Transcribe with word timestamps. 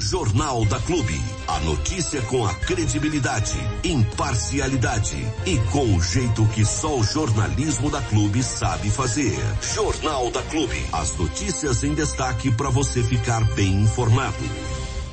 Jornal 0.00 0.64
da 0.64 0.80
Clube. 0.80 1.20
A 1.46 1.60
notícia 1.60 2.22
com 2.22 2.46
a 2.46 2.54
credibilidade, 2.54 3.56
imparcialidade 3.84 5.16
e 5.44 5.58
com 5.70 5.94
o 5.94 6.02
jeito 6.02 6.46
que 6.46 6.64
só 6.64 6.96
o 6.96 7.04
jornalismo 7.04 7.90
da 7.90 8.00
Clube 8.00 8.42
sabe 8.42 8.90
fazer. 8.90 9.38
Jornal 9.74 10.30
da 10.30 10.42
Clube. 10.44 10.82
As 10.90 11.16
notícias 11.16 11.84
em 11.84 11.94
destaque 11.94 12.50
para 12.50 12.70
você 12.70 13.02
ficar 13.02 13.44
bem 13.54 13.82
informado. 13.82 14.42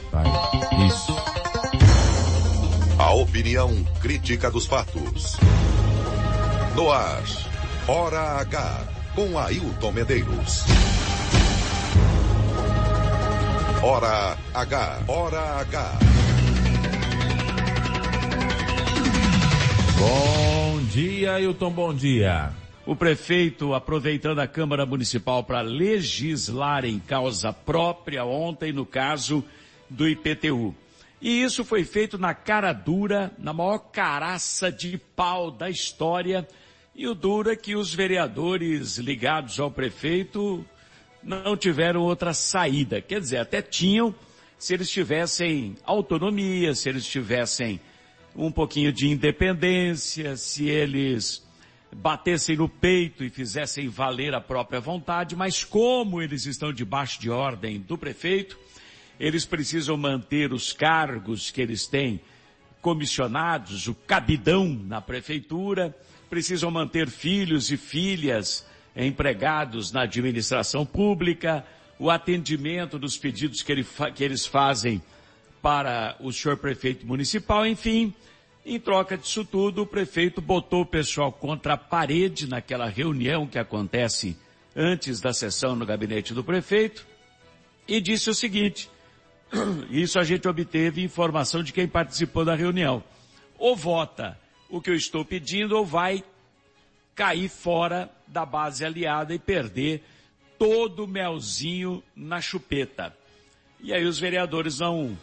Vai. 0.09 0.25
Isso. 0.87 1.13
A 2.97 3.11
opinião 3.11 3.83
crítica 3.99 4.49
dos 4.49 4.65
fatos. 4.65 5.35
No 6.75 6.89
ar. 6.91 7.23
Hora 7.87 8.39
H. 8.39 8.79
Com 9.13 9.37
Ailton 9.37 9.91
Medeiros. 9.91 10.65
Hora 13.83 14.35
H. 14.55 15.03
Hora 15.07 15.59
H. 15.59 15.99
Bom 19.99 20.81
dia, 20.91 21.33
Ailton, 21.33 21.71
bom 21.71 21.93
dia. 21.93 22.51
O 22.87 22.95
prefeito, 22.95 23.75
aproveitando 23.75 24.39
a 24.39 24.47
Câmara 24.47 24.83
Municipal 24.83 25.43
para 25.43 25.61
legislar 25.61 26.85
em 26.85 26.97
causa 26.97 27.53
própria 27.53 28.25
ontem, 28.25 28.73
no 28.73 28.83
caso 28.83 29.43
do 29.87 30.09
IPTU. 30.09 30.73
E 31.21 31.43
isso 31.43 31.63
foi 31.63 31.83
feito 31.85 32.17
na 32.17 32.33
cara 32.33 32.73
dura, 32.73 33.31
na 33.37 33.53
maior 33.53 33.77
caraça 33.77 34.71
de 34.71 34.97
pau 35.15 35.51
da 35.51 35.69
história. 35.69 36.47
E 36.95 37.07
o 37.07 37.13
dura 37.13 37.53
é 37.53 37.55
que 37.55 37.75
os 37.75 37.93
vereadores 37.93 38.97
ligados 38.97 39.59
ao 39.59 39.69
prefeito 39.69 40.65
não 41.27 41.57
tiveram 41.57 42.01
outra 42.01 42.33
saída. 42.33 43.01
Quer 43.01 43.19
dizer, 43.19 43.37
até 43.37 43.61
tinham, 43.61 44.15
se 44.57 44.73
eles 44.73 44.89
tivessem 44.89 45.75
autonomia, 45.83 46.73
se 46.73 46.87
eles 46.87 47.05
tivessem 47.05 47.81
um 48.33 48.49
pouquinho 48.49 48.93
de 48.93 49.09
independência, 49.09 50.37
se 50.37 50.69
eles 50.69 51.45
batessem 51.93 52.55
no 52.55 52.69
peito 52.69 53.23
e 53.23 53.29
fizessem 53.29 53.89
valer 53.89 54.33
a 54.33 54.39
própria 54.39 54.79
vontade, 54.79 55.35
mas 55.35 55.65
como 55.65 56.21
eles 56.21 56.45
estão 56.45 56.71
debaixo 56.71 57.19
de 57.19 57.29
ordem 57.29 57.79
do 57.79 57.97
prefeito, 57.97 58.57
eles 59.19 59.45
precisam 59.45 59.97
manter 59.97 60.53
os 60.53 60.71
cargos 60.71 61.51
que 61.51 61.61
eles 61.61 61.87
têm 61.87 62.21
comissionados, 62.81 63.87
o 63.87 63.95
cabidão 63.95 64.67
na 64.67 65.01
prefeitura, 65.01 65.93
precisam 66.29 66.71
manter 66.71 67.09
filhos 67.09 67.71
e 67.71 67.75
filhas 67.75 68.65
empregados 69.05 69.91
na 69.91 70.01
administração 70.01 70.85
pública, 70.85 71.63
o 71.99 72.09
atendimento 72.09 72.97
dos 72.97 73.17
pedidos 73.17 73.61
que, 73.61 73.71
ele, 73.71 73.85
que 74.15 74.23
eles 74.23 74.45
fazem 74.45 75.01
para 75.61 76.15
o 76.19 76.31
senhor 76.31 76.57
prefeito 76.57 77.05
municipal, 77.05 77.65
enfim, 77.65 78.13
em 78.65 78.79
troca 78.79 79.17
disso 79.17 79.45
tudo, 79.45 79.83
o 79.83 79.87
prefeito 79.87 80.41
botou 80.41 80.81
o 80.81 80.85
pessoal 80.85 81.31
contra 81.31 81.73
a 81.73 81.77
parede 81.77 82.47
naquela 82.47 82.87
reunião 82.87 83.47
que 83.47 83.57
acontece 83.57 84.37
antes 84.75 85.21
da 85.21 85.33
sessão 85.33 85.75
no 85.75 85.85
gabinete 85.85 86.33
do 86.33 86.43
prefeito 86.43 87.05
e 87.87 88.01
disse 88.01 88.29
o 88.29 88.33
seguinte, 88.33 88.89
isso 89.89 90.19
a 90.19 90.23
gente 90.23 90.47
obteve 90.47 91.01
informação 91.01 91.63
de 91.63 91.71
quem 91.71 91.87
participou 91.87 92.43
da 92.43 92.55
reunião. 92.55 93.03
Ou 93.57 93.75
vota 93.75 94.37
o 94.69 94.81
que 94.81 94.89
eu 94.89 94.95
estou 94.95 95.23
pedindo 95.23 95.77
ou 95.77 95.85
vai 95.85 96.23
cair 97.17 97.49
fora 97.49 98.11
da 98.27 98.45
base 98.45 98.85
aliada 98.85 99.33
e 99.33 99.39
perder 99.39 100.03
todo 100.59 101.03
o 101.03 101.07
melzinho 101.07 102.03
na 102.15 102.39
chupeta. 102.39 103.13
E 103.79 103.91
aí 103.91 104.05
os 104.05 104.19
vereadores 104.19 104.79
não, 104.79 105.17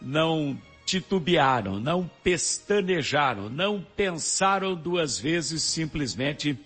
não 0.00 0.58
titubearam, 0.86 1.78
não 1.78 2.10
pestanejaram, 2.24 3.50
não 3.50 3.84
pensaram 3.94 4.74
duas 4.74 5.18
vezes, 5.18 5.62
simplesmente 5.62 6.58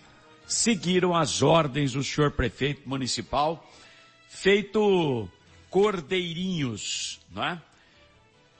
seguiram 0.47 1.15
as 1.15 1.43
ordens 1.43 1.93
do 1.93 2.05
senhor 2.05 2.31
prefeito 2.31 2.89
municipal, 2.89 3.69
feito 4.28 5.28
cordeirinhos, 5.71 7.21
não 7.33 7.45
é? 7.45 7.61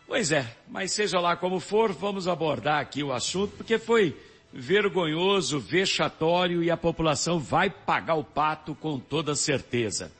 Pois 0.07 0.33
é, 0.33 0.57
mas 0.69 0.93
seja 0.93 1.21
lá 1.21 1.37
como 1.37 1.61
for, 1.61 1.93
vamos 1.93 2.27
abordar 2.27 2.81
aqui 2.81 3.05
o 3.05 3.13
assunto, 3.13 3.57
porque 3.57 3.79
foi 3.79 4.17
vergonhoso, 4.53 5.59
vexatório 5.59 6.63
e 6.63 6.71
a 6.71 6.77
população 6.77 7.39
vai 7.39 7.71
pagar 7.71 8.15
o 8.15 8.25
pato 8.25 8.75
com 8.75 8.99
toda 8.99 9.35
certeza. 9.35 10.13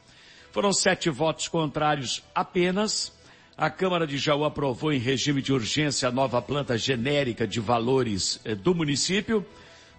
Foram 0.51 0.73
sete 0.73 1.11
votos 1.11 1.49
contrários 1.49 2.23
apenas. 2.35 3.13
A 3.57 3.69
Câmara 3.69 4.07
de 4.07 4.17
Jaú 4.17 4.45
aprovou 4.45 4.93
em 4.93 4.99
regime 4.99 5.43
de 5.43 5.53
urgência 5.53 6.09
a 6.09 6.13
nova 6.13 6.41
planta 6.41 6.77
genérica 6.79 7.47
de 7.47 7.61
valores 7.61 8.41
eh, 8.45 8.55
do 8.55 8.75
município, 8.75 9.45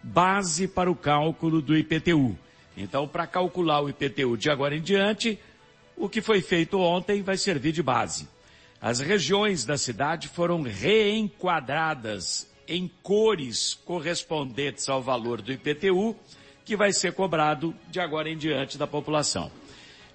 base 0.02 0.68
para 0.68 0.92
o 0.92 0.96
cálculo 0.96 1.62
do 1.62 1.78
IPTU. 1.78 2.38
Então, 2.76 3.08
para 3.08 3.28
calcular 3.28 3.82
o 3.82 3.90
IPTU 3.90 4.36
de 4.36 4.50
agora 4.50 4.76
em 4.76 4.82
diante, 4.82 5.40
o 5.96 6.10
que 6.10 6.22
foi 6.22 6.42
feito 6.42 6.80
ontem 6.80 7.22
vai 7.22 7.38
servir 7.38 7.72
de 7.72 7.84
base. 7.84 8.28
As 8.82 9.00
regiões 9.00 9.64
da 9.64 9.78
cidade 9.78 10.28
foram 10.28 10.64
reenquadradas 10.64 12.52
em 12.68 12.90
cores 13.01 13.74
correspondentes 13.85 14.88
ao 14.90 15.01
valor 15.01 15.41
do 15.41 15.51
IPTU, 15.51 16.16
que 16.66 16.75
vai 16.75 16.94
ser 16.94 17.13
cobrado 17.13 17.75
de 17.90 18.00
agora 18.00 18.29
em 18.29 18.38
diante 18.38 18.78
da 18.78 18.88
população. 18.88 19.51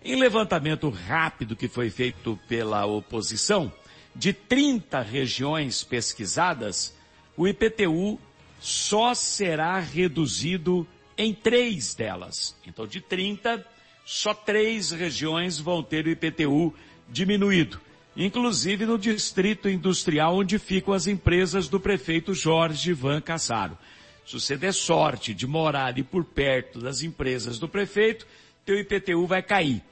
Em 0.04 0.16
levantamento 0.16 0.88
rápido 0.88 1.56
que 1.56 1.69
foi 1.69 1.91
feito 1.91 2.38
pela 2.48 2.86
oposição, 2.86 3.72
de 4.14 4.32
30 4.32 5.00
regiões 5.00 5.84
pesquisadas, 5.84 6.97
o 7.36 7.47
IPTU 7.47 8.19
só 8.60 9.15
será 9.15 9.78
reduzido 9.78 10.86
em 11.16 11.34
três 11.34 11.94
delas. 11.94 12.56
Então, 12.66 12.86
de 12.86 13.00
30, 13.00 13.65
só 14.04 14.32
três 14.32 14.91
regiões 14.91 15.59
vão 15.59 15.82
ter 15.82 16.06
o 16.06 16.10
IPTU 16.10 16.75
diminuído, 17.09 17.80
inclusive 18.17 18.87
no 18.87 18.99
distrito 18.99 19.69
industrial 19.69 20.37
onde 20.37 20.59
ficam 20.59 20.93
as 20.95 21.07
empresas 21.07 21.69
do 21.69 21.79
prefeito 21.79 22.35
Jorge 22.35 22.91
Ivan 22.91 23.21
Cassaro. 23.21 23.79
Se 24.27 24.35
você 24.39 24.57
der 24.57 24.73
sorte 24.73 25.33
de 25.33 25.47
morar 25.47 25.87
ali 25.87 26.03
por 26.03 26.25
perto 26.25 26.81
das 26.81 27.03
empresas 27.03 27.59
do 27.59 27.69
prefeito, 27.69 28.27
teu 28.65 28.79
IPTU 28.79 29.27
vai 29.27 29.43
cair. 29.43 29.83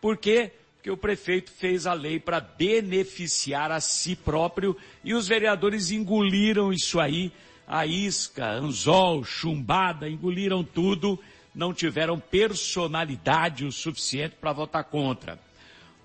Por 0.00 0.16
quê? 0.16 0.52
Porque 0.76 0.90
o 0.90 0.96
prefeito 0.96 1.50
fez 1.50 1.86
a 1.86 1.94
lei 1.94 2.20
para 2.20 2.38
beneficiar 2.38 3.72
a 3.72 3.80
si 3.80 4.14
próprio 4.14 4.76
e 5.02 5.14
os 5.14 5.26
vereadores 5.26 5.90
engoliram 5.90 6.72
isso 6.72 7.00
aí, 7.00 7.32
a 7.66 7.86
isca, 7.86 8.46
anzol, 8.50 9.24
chumbada, 9.24 10.08
engoliram 10.08 10.62
tudo 10.62 11.18
não 11.56 11.72
tiveram 11.72 12.20
personalidade 12.20 13.64
o 13.64 13.72
suficiente 13.72 14.36
para 14.38 14.52
votar 14.52 14.84
contra. 14.84 15.38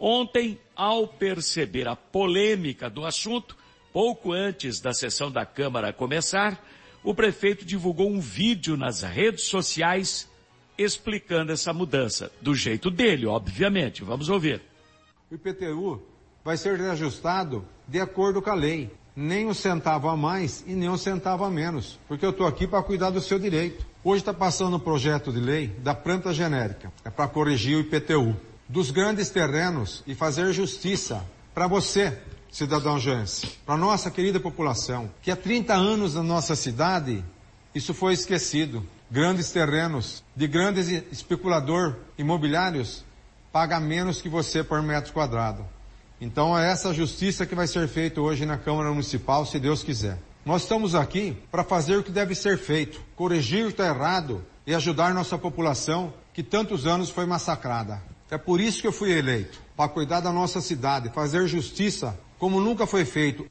Ontem, 0.03 0.59
ao 0.75 1.07
perceber 1.07 1.87
a 1.87 1.95
polêmica 1.95 2.89
do 2.89 3.05
assunto, 3.05 3.55
pouco 3.93 4.33
antes 4.33 4.81
da 4.81 4.93
sessão 4.93 5.31
da 5.31 5.45
Câmara 5.45 5.93
começar, 5.93 6.59
o 7.03 7.13
prefeito 7.13 7.63
divulgou 7.63 8.09
um 8.09 8.19
vídeo 8.19 8.75
nas 8.75 9.03
redes 9.03 9.43
sociais 9.43 10.27
explicando 10.75 11.51
essa 11.51 11.71
mudança, 11.71 12.31
do 12.41 12.55
jeito 12.55 12.89
dele, 12.89 13.27
obviamente. 13.27 14.03
Vamos 14.03 14.27
ouvir. 14.27 14.59
O 15.29 15.35
IPTU 15.35 16.01
vai 16.43 16.57
ser 16.57 16.79
reajustado 16.79 17.63
de 17.87 17.99
acordo 17.99 18.41
com 18.41 18.49
a 18.49 18.55
lei. 18.55 18.89
Nem 19.15 19.45
um 19.45 19.53
centavo 19.53 20.09
a 20.09 20.17
mais 20.17 20.63
e 20.65 20.71
nem 20.73 20.89
um 20.89 20.97
centavo 20.97 21.43
a 21.43 21.51
menos, 21.51 21.99
porque 22.07 22.25
eu 22.25 22.31
estou 22.31 22.47
aqui 22.47 22.65
para 22.65 22.81
cuidar 22.81 23.11
do 23.11 23.21
seu 23.21 23.37
direito. 23.37 23.85
Hoje 24.03 24.21
está 24.21 24.33
passando 24.33 24.77
um 24.77 24.79
projeto 24.79 25.31
de 25.31 25.39
lei 25.39 25.67
da 25.67 25.93
planta 25.93 26.33
genérica, 26.33 26.91
é 27.05 27.09
para 27.09 27.27
corrigir 27.27 27.77
o 27.77 27.81
IPTU, 27.81 28.35
dos 28.71 28.89
grandes 28.89 29.29
terrenos 29.29 30.01
e 30.07 30.15
fazer 30.15 30.53
justiça 30.53 31.25
para 31.53 31.67
você, 31.67 32.17
cidadão 32.49 32.97
Jans, 32.97 33.43
para 33.65 33.75
nossa 33.75 34.09
querida 34.09 34.39
população, 34.39 35.11
que 35.21 35.29
há 35.29 35.35
30 35.35 35.73
anos 35.73 36.15
na 36.15 36.23
nossa 36.23 36.55
cidade, 36.55 37.21
isso 37.75 37.93
foi 37.93 38.13
esquecido. 38.13 38.81
Grandes 39.09 39.51
terrenos 39.51 40.23
de 40.33 40.47
grandes 40.47 40.87
especulador 41.11 41.97
imobiliários 42.17 43.03
paga 43.51 43.77
menos 43.77 44.21
que 44.21 44.29
você 44.29 44.63
por 44.63 44.81
metro 44.81 45.11
quadrado. 45.11 45.65
Então 46.21 46.57
é 46.57 46.71
essa 46.71 46.93
justiça 46.93 47.45
que 47.45 47.53
vai 47.53 47.67
ser 47.67 47.89
feita 47.89 48.21
hoje 48.21 48.45
na 48.45 48.57
Câmara 48.57 48.89
Municipal, 48.91 49.45
se 49.45 49.59
Deus 49.59 49.83
quiser. 49.83 50.17
Nós 50.45 50.61
estamos 50.61 50.95
aqui 50.95 51.37
para 51.51 51.65
fazer 51.65 51.97
o 51.97 52.03
que 52.03 52.11
deve 52.11 52.33
ser 52.33 52.57
feito, 52.57 53.01
corrigir 53.17 53.65
o 53.65 53.67
que 53.67 53.73
está 53.73 53.87
errado 53.87 54.41
e 54.65 54.73
ajudar 54.73 55.13
nossa 55.13 55.37
população 55.37 56.13
que 56.33 56.41
tantos 56.41 56.87
anos 56.87 57.09
foi 57.09 57.25
massacrada. 57.25 58.10
É 58.31 58.37
por 58.37 58.61
isso 58.61 58.79
que 58.79 58.87
eu 58.87 58.93
fui 58.93 59.11
eleito, 59.11 59.61
para 59.75 59.89
cuidar 59.89 60.21
da 60.21 60.31
nossa 60.31 60.61
cidade, 60.61 61.13
fazer 61.13 61.45
justiça 61.49 62.17
como 62.39 62.61
nunca 62.61 62.87
foi 62.87 63.03
feito. 63.03 63.45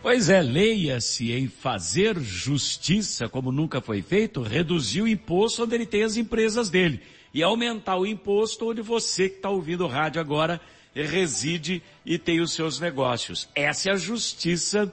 Pois 0.00 0.30
é, 0.30 0.40
leia-se 0.40 1.30
em 1.30 1.46
fazer 1.46 2.18
justiça 2.18 3.28
como 3.28 3.52
nunca 3.52 3.82
foi 3.82 4.00
feito, 4.00 4.40
reduzir 4.40 5.02
o 5.02 5.08
imposto 5.08 5.64
onde 5.64 5.74
ele 5.74 5.84
tem 5.84 6.02
as 6.02 6.16
empresas 6.16 6.70
dele 6.70 7.02
e 7.34 7.42
aumentar 7.42 7.98
o 7.98 8.06
imposto 8.06 8.70
onde 8.70 8.80
você 8.80 9.28
que 9.28 9.36
está 9.36 9.50
ouvindo 9.50 9.84
o 9.84 9.88
rádio 9.88 10.18
agora 10.18 10.58
reside 10.94 11.82
e 12.06 12.16
tem 12.18 12.40
os 12.40 12.54
seus 12.54 12.80
negócios. 12.80 13.46
Essa 13.54 13.90
é 13.90 13.92
a 13.92 13.96
justiça 13.96 14.90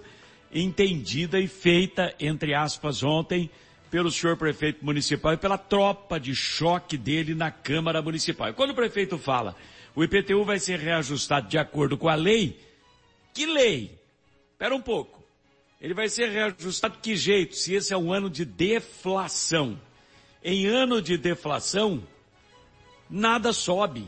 entendida 0.53 1.39
e 1.39 1.47
feita, 1.47 2.13
entre 2.19 2.53
aspas, 2.53 3.01
ontem 3.01 3.49
pelo 3.89 4.11
senhor 4.11 4.37
prefeito 4.37 4.83
municipal 4.83 5.33
e 5.33 5.37
pela 5.37 5.57
tropa 5.57 6.19
de 6.19 6.35
choque 6.35 6.97
dele 6.97 7.33
na 7.33 7.51
Câmara 7.51 8.01
Municipal. 8.01 8.53
Quando 8.53 8.71
o 8.71 8.75
prefeito 8.75 9.17
fala, 9.17 9.55
o 9.95 10.03
IPTU 10.03 10.43
vai 10.43 10.59
ser 10.59 10.79
reajustado 10.79 11.47
de 11.47 11.57
acordo 11.57 11.97
com 11.97 12.09
a 12.09 12.15
lei, 12.15 12.59
que 13.33 13.45
lei? 13.45 13.97
Espera 14.51 14.75
um 14.75 14.81
pouco. 14.81 15.23
Ele 15.81 15.93
vai 15.93 16.09
ser 16.09 16.29
reajustado 16.29 16.95
de 16.95 17.01
que 17.01 17.15
jeito? 17.15 17.55
Se 17.55 17.73
esse 17.73 17.93
é 17.93 17.97
um 17.97 18.11
ano 18.11 18.29
de 18.29 18.45
deflação. 18.45 19.79
Em 20.43 20.65
ano 20.65 21.01
de 21.01 21.17
deflação, 21.17 22.03
nada 23.09 23.51
sobe. 23.51 24.07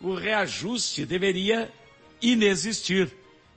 O 0.00 0.14
reajuste 0.14 1.06
deveria 1.06 1.72
inexistir. 2.20 3.10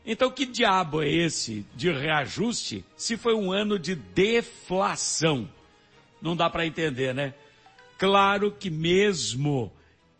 Então 0.05 0.31
que 0.31 0.45
diabo 0.45 1.01
é 1.01 1.09
esse 1.09 1.65
de 1.75 1.91
reajuste 1.91 2.83
se 2.95 3.17
foi 3.17 3.35
um 3.35 3.51
ano 3.51 3.77
de 3.77 3.95
deflação? 3.95 5.49
Não 6.21 6.35
dá 6.35 6.49
para 6.49 6.65
entender, 6.65 7.13
né? 7.13 7.33
Claro 7.97 8.51
que 8.51 8.69
mesmo 8.69 9.71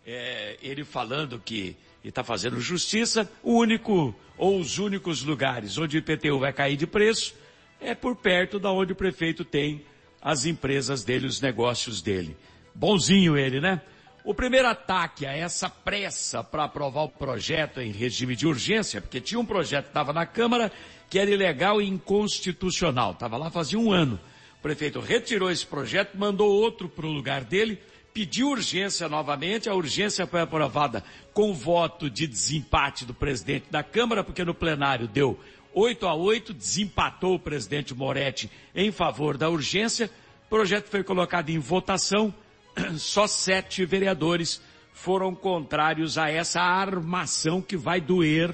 é, 0.05 0.57
ele 0.61 0.83
falando 0.83 1.39
que 1.39 1.75
está 2.03 2.23
fazendo 2.23 2.59
justiça, 2.59 3.29
o 3.43 3.53
único 3.53 4.15
ou 4.37 4.59
os 4.59 4.77
únicos 4.77 5.23
lugares 5.23 5.77
onde 5.77 5.97
o 5.97 5.99
IPTU 5.99 6.39
vai 6.39 6.53
cair 6.53 6.77
de 6.77 6.87
preço 6.87 7.35
é 7.79 7.93
por 7.93 8.15
perto 8.15 8.59
da 8.59 8.71
onde 8.71 8.93
o 8.93 8.95
prefeito 8.95 9.45
tem 9.45 9.83
as 10.21 10.45
empresas 10.45 11.03
dele, 11.03 11.27
os 11.27 11.39
negócios 11.39 12.01
dele. 12.01 12.35
Bonzinho 12.75 13.37
ele, 13.37 13.61
né? 13.61 13.81
O 14.23 14.33
primeiro 14.33 14.67
ataque 14.67 15.25
a 15.25 15.31
essa 15.31 15.69
pressa 15.69 16.43
para 16.43 16.65
aprovar 16.65 17.03
o 17.03 17.09
projeto 17.09 17.79
em 17.79 17.91
regime 17.91 18.35
de 18.35 18.45
urgência, 18.45 19.01
porque 19.01 19.21
tinha 19.21 19.39
um 19.39 19.45
projeto 19.45 19.85
que 19.85 19.91
estava 19.91 20.11
na 20.11 20.25
Câmara 20.25 20.71
que 21.09 21.17
era 21.17 21.31
ilegal 21.31 21.81
e 21.81 21.87
inconstitucional. 21.87 23.13
Estava 23.13 23.37
lá 23.37 23.49
fazia 23.49 23.79
um 23.79 23.91
ano. 23.91 24.19
O 24.59 24.61
prefeito 24.61 24.99
retirou 24.99 25.49
esse 25.49 25.65
projeto, 25.65 26.17
mandou 26.17 26.51
outro 26.51 26.89
para 26.89 27.05
o 27.05 27.11
lugar 27.11 27.45
dele, 27.45 27.79
pediu 28.13 28.49
urgência 28.49 29.07
novamente, 29.07 29.69
a 29.69 29.73
urgência 29.73 30.27
foi 30.27 30.41
aprovada 30.41 31.01
com 31.33 31.53
voto 31.53 32.09
de 32.09 32.27
desempate 32.27 33.05
do 33.05 33.13
presidente 33.13 33.67
da 33.71 33.81
Câmara, 33.81 34.21
porque 34.21 34.43
no 34.43 34.53
plenário 34.53 35.07
deu 35.07 35.39
8 35.73 36.05
a 36.05 36.13
8, 36.13 36.53
desempatou 36.53 37.35
o 37.35 37.39
presidente 37.39 37.93
Moretti 37.93 38.51
em 38.75 38.91
favor 38.91 39.37
da 39.37 39.49
urgência, 39.49 40.11
o 40.47 40.49
projeto 40.49 40.89
foi 40.89 41.05
colocado 41.05 41.49
em 41.49 41.59
votação, 41.59 42.33
só 42.99 43.27
sete 43.27 43.85
vereadores 43.85 44.61
foram 44.91 45.33
contrários 45.33 46.17
a 46.17 46.29
essa 46.29 46.59
armação 46.59 47.61
que 47.61 47.77
vai 47.77 48.01
doer 48.01 48.53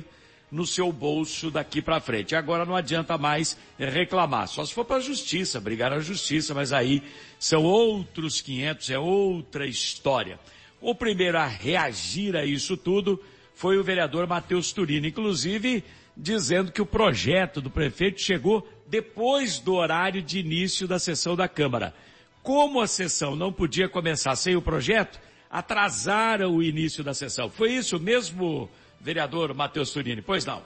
no 0.55 0.65
seu 0.65 0.89
bolso 0.91 1.51
daqui 1.51 1.81
para 1.81 1.99
frente. 1.99 2.33
Agora 2.33 2.65
não 2.65 2.75
adianta 2.75 3.17
mais 3.17 3.57
reclamar, 3.77 4.47
só 4.47 4.65
se 4.65 4.73
for 4.73 4.85
para 4.85 4.97
a 4.97 5.01
justiça, 5.01 5.59
brigar 5.59 5.91
na 5.91 5.99
justiça, 5.99 6.53
mas 6.53 6.71
aí 6.71 7.03
são 7.37 7.63
outros 7.63 8.39
500, 8.39 8.89
é 8.89 8.97
outra 8.97 9.67
história. 9.67 10.39
O 10.79 10.95
primeiro 10.95 11.37
a 11.37 11.45
reagir 11.45 12.37
a 12.37 12.45
isso 12.45 12.77
tudo 12.77 13.21
foi 13.53 13.77
o 13.77 13.83
vereador 13.83 14.25
Matheus 14.27 14.71
Turino, 14.71 15.05
inclusive 15.05 15.83
dizendo 16.15 16.71
que 16.71 16.81
o 16.81 16.85
projeto 16.85 17.59
do 17.59 17.69
prefeito 17.69 18.21
chegou 18.21 18.65
depois 18.87 19.59
do 19.59 19.73
horário 19.73 20.21
de 20.21 20.39
início 20.39 20.87
da 20.87 20.97
sessão 20.97 21.35
da 21.35 21.49
Câmara. 21.49 21.93
Como 22.41 22.79
a 22.79 22.87
sessão 22.87 23.35
não 23.35 23.51
podia 23.51 23.89
começar 23.89 24.35
sem 24.37 24.55
o 24.55 24.61
projeto, 24.61 25.19
atrasaram 25.49 26.55
o 26.55 26.63
início 26.63 27.03
da 27.03 27.13
sessão. 27.13 27.49
Foi 27.49 27.73
isso 27.73 27.99
mesmo, 27.99 28.69
Vereador 28.99 29.53
Matheus 29.53 29.91
Turini, 29.91 30.21
pois 30.21 30.45
não. 30.45 30.61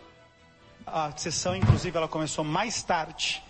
A 0.85 1.11
sessão, 1.15 1.55
inclusive, 1.55 1.95
ela 1.95 2.07
começou 2.07 2.43
mais 2.43 2.81
tarde. 2.81 3.43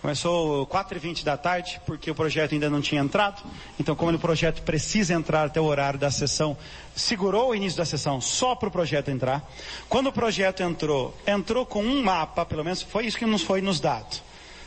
Começou 0.00 0.66
4h20 0.66 1.22
da 1.22 1.36
tarde, 1.36 1.80
porque 1.86 2.10
o 2.10 2.14
projeto 2.14 2.52
ainda 2.52 2.68
não 2.68 2.80
tinha 2.80 3.00
entrado. 3.00 3.40
Então, 3.78 3.94
como 3.94 4.10
o 4.10 4.18
projeto 4.18 4.60
precisa 4.62 5.14
entrar 5.14 5.46
até 5.46 5.60
o 5.60 5.64
horário 5.64 5.96
da 5.96 6.10
sessão, 6.10 6.56
segurou 6.92 7.50
o 7.50 7.54
início 7.54 7.78
da 7.78 7.84
sessão 7.84 8.20
só 8.20 8.56
para 8.56 8.68
o 8.68 8.72
projeto 8.72 9.12
entrar. 9.12 9.48
Quando 9.88 10.08
o 10.08 10.12
projeto 10.12 10.60
entrou, 10.60 11.16
entrou 11.24 11.64
com 11.64 11.84
um 11.84 12.02
mapa, 12.02 12.44
pelo 12.44 12.64
menos 12.64 12.82
foi 12.82 13.06
isso 13.06 13.16
que 13.16 13.24
nos 13.24 13.42
foi 13.42 13.62
nos 13.62 13.78
dado. 13.78 14.20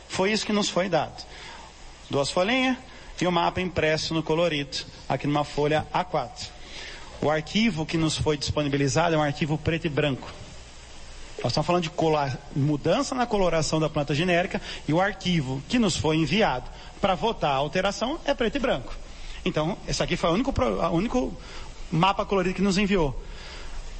Foi 0.08 0.32
isso 0.32 0.46
que 0.46 0.54
nos 0.54 0.70
foi 0.70 0.88
dado. 0.88 1.22
Duas 2.08 2.30
folhinhas 2.30 2.78
e 3.20 3.26
o 3.26 3.28
um 3.28 3.32
mapa 3.32 3.60
impresso 3.60 4.14
no 4.14 4.22
colorido, 4.22 4.78
aqui 5.06 5.26
numa 5.26 5.44
folha 5.44 5.86
A4. 5.92 6.55
O 7.20 7.30
arquivo 7.30 7.86
que 7.86 7.96
nos 7.96 8.16
foi 8.16 8.36
disponibilizado 8.36 9.14
é 9.14 9.18
um 9.18 9.22
arquivo 9.22 9.56
preto 9.56 9.86
e 9.86 9.90
branco. 9.90 10.30
Nós 11.42 11.52
estamos 11.52 11.66
falando 11.66 11.82
de 11.82 11.90
mudança 12.54 13.14
na 13.14 13.26
coloração 13.26 13.78
da 13.78 13.88
planta 13.88 14.14
genérica 14.14 14.60
e 14.88 14.92
o 14.92 15.00
arquivo 15.00 15.62
que 15.68 15.78
nos 15.78 15.96
foi 15.96 16.16
enviado 16.16 16.68
para 17.00 17.14
votar 17.14 17.52
a 17.52 17.56
alteração 17.56 18.18
é 18.24 18.34
preto 18.34 18.56
e 18.56 18.58
branco. 18.58 18.94
Então, 19.44 19.76
esse 19.86 20.02
aqui 20.02 20.16
foi 20.16 20.30
o 20.30 20.32
único, 20.32 20.52
o 20.60 20.96
único 20.96 21.32
mapa 21.90 22.24
colorido 22.24 22.54
que 22.54 22.62
nos 22.62 22.78
enviou. 22.78 23.22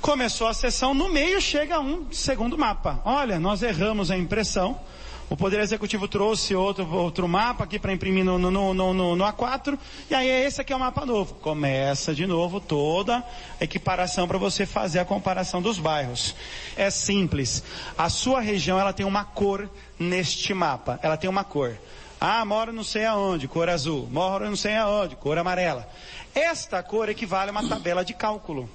Começou 0.00 0.46
a 0.48 0.54
sessão, 0.54 0.94
no 0.94 1.08
meio 1.08 1.40
chega 1.40 1.80
um 1.80 2.10
segundo 2.12 2.56
mapa. 2.58 3.00
Olha, 3.04 3.38
nós 3.38 3.62
erramos 3.62 4.10
a 4.10 4.16
impressão, 4.16 4.78
o 5.28 5.36
Poder 5.36 5.58
Executivo 5.58 6.06
trouxe 6.06 6.54
outro, 6.54 6.88
outro 6.94 7.26
mapa 7.26 7.64
aqui 7.64 7.78
para 7.78 7.92
imprimir 7.92 8.24
no, 8.24 8.38
no, 8.38 8.72
no, 8.72 8.94
no, 8.94 9.24
A4, 9.24 9.76
e 10.08 10.14
aí 10.14 10.28
esse 10.28 10.60
aqui 10.60 10.72
é 10.72 10.76
o 10.76 10.78
mapa 10.78 11.04
novo. 11.04 11.34
Começa 11.34 12.14
de 12.14 12.26
novo 12.26 12.60
toda 12.60 13.24
a 13.60 13.64
equiparação 13.64 14.28
para 14.28 14.38
você 14.38 14.64
fazer 14.64 15.00
a 15.00 15.04
comparação 15.04 15.60
dos 15.60 15.78
bairros. 15.78 16.36
É 16.76 16.90
simples. 16.90 17.64
A 17.98 18.08
sua 18.08 18.40
região 18.40 18.78
ela 18.78 18.92
tem 18.92 19.04
uma 19.04 19.24
cor 19.24 19.68
neste 19.98 20.54
mapa. 20.54 21.00
Ela 21.02 21.16
tem 21.16 21.28
uma 21.28 21.42
cor. 21.42 21.76
Ah, 22.20 22.44
moro 22.44 22.72
não 22.72 22.84
sei 22.84 23.04
aonde, 23.04 23.48
cor 23.48 23.68
azul. 23.68 24.08
Moro 24.10 24.48
não 24.48 24.56
sei 24.56 24.76
aonde, 24.76 25.16
cor 25.16 25.36
amarela. 25.36 25.88
Esta 26.34 26.82
cor 26.84 27.08
equivale 27.08 27.50
a 27.50 27.52
uma 27.52 27.68
tabela 27.68 28.04
de 28.04 28.14
cálculo. 28.14 28.70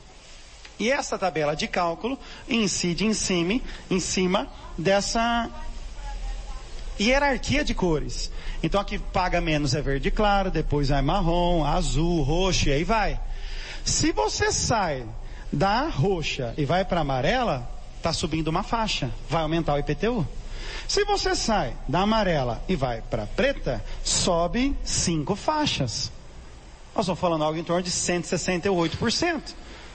E 0.77 0.91
essa 0.91 1.17
tabela 1.17 1.55
de 1.55 1.67
cálculo 1.67 2.19
incide 2.49 3.05
em 3.05 3.13
cima, 3.13 3.61
em 3.89 3.99
cima 3.99 4.47
dessa 4.77 5.49
hierarquia 6.99 7.63
de 7.63 7.73
cores. 7.73 8.31
Então 8.63 8.79
aqui 8.79 8.97
paga 8.99 9.41
menos 9.41 9.73
é 9.73 9.81
verde 9.81 10.11
claro, 10.11 10.51
depois 10.51 10.91
é 10.91 11.01
marrom, 11.01 11.65
azul, 11.65 12.21
roxo 12.21 12.69
e 12.69 12.73
aí 12.73 12.83
vai. 12.83 13.19
Se 13.83 14.11
você 14.11 14.51
sai 14.51 15.05
da 15.51 15.87
roxa 15.87 16.53
e 16.57 16.65
vai 16.65 16.85
para 16.85 17.01
amarela, 17.01 17.69
está 17.97 18.13
subindo 18.13 18.47
uma 18.47 18.63
faixa, 18.63 19.11
vai 19.29 19.41
aumentar 19.41 19.75
o 19.75 19.79
IPTU. 19.79 20.27
Se 20.87 21.03
você 21.05 21.35
sai 21.35 21.75
da 21.87 22.01
amarela 22.01 22.63
e 22.67 22.75
vai 22.75 23.01
para 23.01 23.25
preta, 23.25 23.83
sobe 24.03 24.75
cinco 24.83 25.35
faixas. 25.35 26.11
Nós 26.93 27.05
estamos 27.05 27.19
falando 27.19 27.43
algo 27.43 27.57
em 27.57 27.63
torno 27.63 27.81
de 27.81 27.91
168%. 27.91 29.41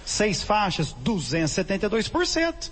Seis 0.04 0.42
faixas, 0.42 0.94
272%. 1.04 2.70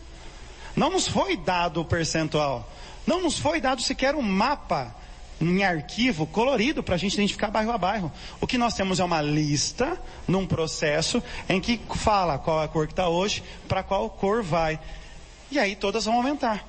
Não 0.75 0.91
nos 0.91 1.07
foi 1.07 1.37
dado 1.37 1.81
o 1.81 1.85
percentual. 1.85 2.69
Não 3.07 3.23
nos 3.23 3.39
foi 3.39 3.61
dado 3.61 3.83
sequer 3.83 4.15
um 4.15 4.23
mapa 4.23 4.95
em 5.41 5.65
arquivo 5.65 6.27
colorido 6.27 6.83
para 6.83 6.95
a 6.95 6.99
gente 6.99 7.15
identificar 7.15 7.51
bairro 7.51 7.73
a 7.73 7.79
bairro. 7.79 8.13
O 8.41 8.47
que 8.47 8.57
nós 8.57 8.75
temos 8.75 9.01
é 9.01 9.05
uma 9.05 9.21
lista 9.21 10.01
num 10.27 10.47
processo 10.47 11.23
em 11.49 11.61
que 11.61 11.81
fala 11.97 12.39
qual 12.39 12.63
é 12.63 12.65
a 12.65 12.69
cor 12.69 12.87
que 12.87 12.93
está 12.93 13.09
hoje, 13.09 13.43
para 13.69 13.83
qual 13.83 14.09
cor 14.09 14.43
vai. 14.43 14.79
E 15.51 15.59
aí 15.59 15.77
todas 15.77 16.05
vão 16.05 16.15
aumentar. 16.15 16.67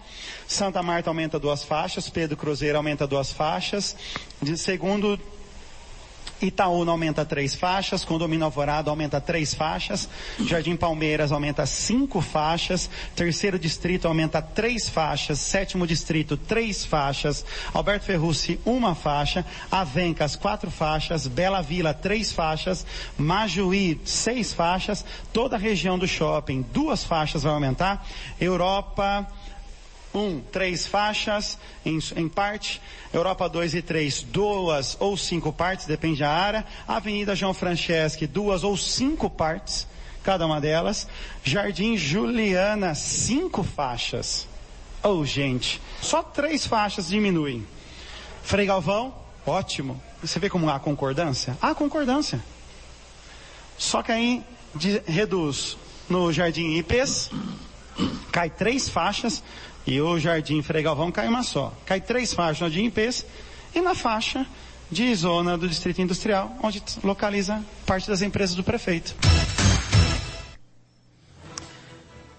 Santa 0.48 0.84
Marta 0.84 1.10
aumenta 1.10 1.40
duas 1.40 1.64
faixas, 1.64 2.10
Pedro 2.10 2.38
Cruzeiro 2.38 2.78
aumenta 2.78 3.08
duas 3.08 3.32
faixas, 3.32 3.96
de 4.42 4.58
segundo 4.58 5.20
Itaúna 6.42 6.92
aumenta 6.92 7.26
três 7.26 7.56
faixas, 7.56 8.04
Condomínio 8.04 8.46
Alvorada 8.46 8.90
aumenta 8.90 9.22
três 9.22 9.54
faixas, 9.54 10.10
Jardim 10.40 10.76
Palmeiras 10.76 11.32
aumenta 11.32 11.66
cinco 11.66 12.22
faixas, 12.22 12.90
Terceiro 13.16 13.58
Distrito 13.58 14.08
aumenta 14.08 14.42
três 14.42 14.90
faixas, 14.90 15.40
Sétimo 15.40 15.88
Distrito 15.88 16.36
três 16.36 16.86
faixas, 16.86 17.46
Alberto 17.74 18.06
Ferrucci 18.06 18.60
uma 18.66 18.96
faixa, 18.96 19.46
Avencas 19.72 20.36
quatro 20.36 20.70
faixas, 20.70 21.28
Bela 21.28 21.62
Vila 21.62 21.94
três 21.94 22.32
faixas, 22.32 22.86
Majuí 23.18 24.02
seis 24.04 24.54
faixas, 24.54 25.06
toda 25.32 25.56
a 25.56 25.60
região 25.60 25.98
do 25.98 26.08
shopping 26.08 26.66
duas 26.74 27.04
faixas 27.04 27.44
vai 27.44 27.54
aumentar, 27.54 28.06
Europa 28.40 29.28
um, 30.18 30.42
três 30.42 30.86
faixas 30.88 31.58
em, 31.86 32.00
em 32.16 32.28
parte. 32.28 32.82
Europa 33.14 33.48
2 33.48 33.76
e 33.76 33.82
3, 33.82 34.24
duas 34.24 34.98
ou 35.00 35.16
cinco 35.16 35.52
partes, 35.54 35.86
depende 35.86 36.20
da 36.20 36.32
área. 36.32 36.66
Avenida 36.88 37.36
João 37.36 37.54
Franceschi, 37.54 38.28
duas 38.28 38.64
ou 38.64 38.76
cinco 38.76 39.30
partes, 39.30 39.88
cada 40.24 40.46
uma 40.46 40.60
delas. 40.60 41.08
Jardim 41.44 41.96
Juliana, 41.98 42.94
cinco 42.96 43.64
faixas. 43.64 44.48
Oh, 45.04 45.24
gente, 45.24 45.82
só 46.02 46.24
três 46.24 46.66
faixas 46.66 47.08
diminuem. 47.08 47.66
Frei 48.44 48.66
Galvão, 48.66 49.14
ótimo. 49.46 50.02
Você 50.22 50.40
vê 50.40 50.50
como 50.50 50.70
há 50.70 50.80
concordância? 50.80 51.58
Há 51.62 51.76
concordância. 51.76 52.44
Só 53.78 54.02
que 54.02 54.12
aí 54.12 54.44
de, 54.74 55.02
reduz 55.06 55.78
no 56.10 56.32
Jardim 56.32 56.76
IPs, 56.78 57.30
cai 58.32 58.50
três 58.50 58.90
faixas, 58.90 59.44
e 59.86 60.02
o 60.02 60.18
Jardim 60.20 60.62
Frei 60.62 60.82
Galvão 60.82 61.12
cai 61.12 61.28
uma 61.28 61.44
só. 61.44 61.74
Cai 61.86 62.02
três 62.02 62.34
faixas 62.34 62.60
Jardim 62.60 62.86
IPs, 62.86 63.26
e 63.74 63.82
na 63.82 63.94
faixa 63.94 64.46
de 64.92 65.14
zona 65.16 65.58
do 65.58 65.68
Distrito 65.68 66.02
Industrial, 66.02 66.56
onde 66.62 66.82
localiza 67.04 67.64
parte 67.86 68.08
das 68.08 68.22
empresas 68.22 68.56
do 68.56 68.64
prefeito. 68.64 69.16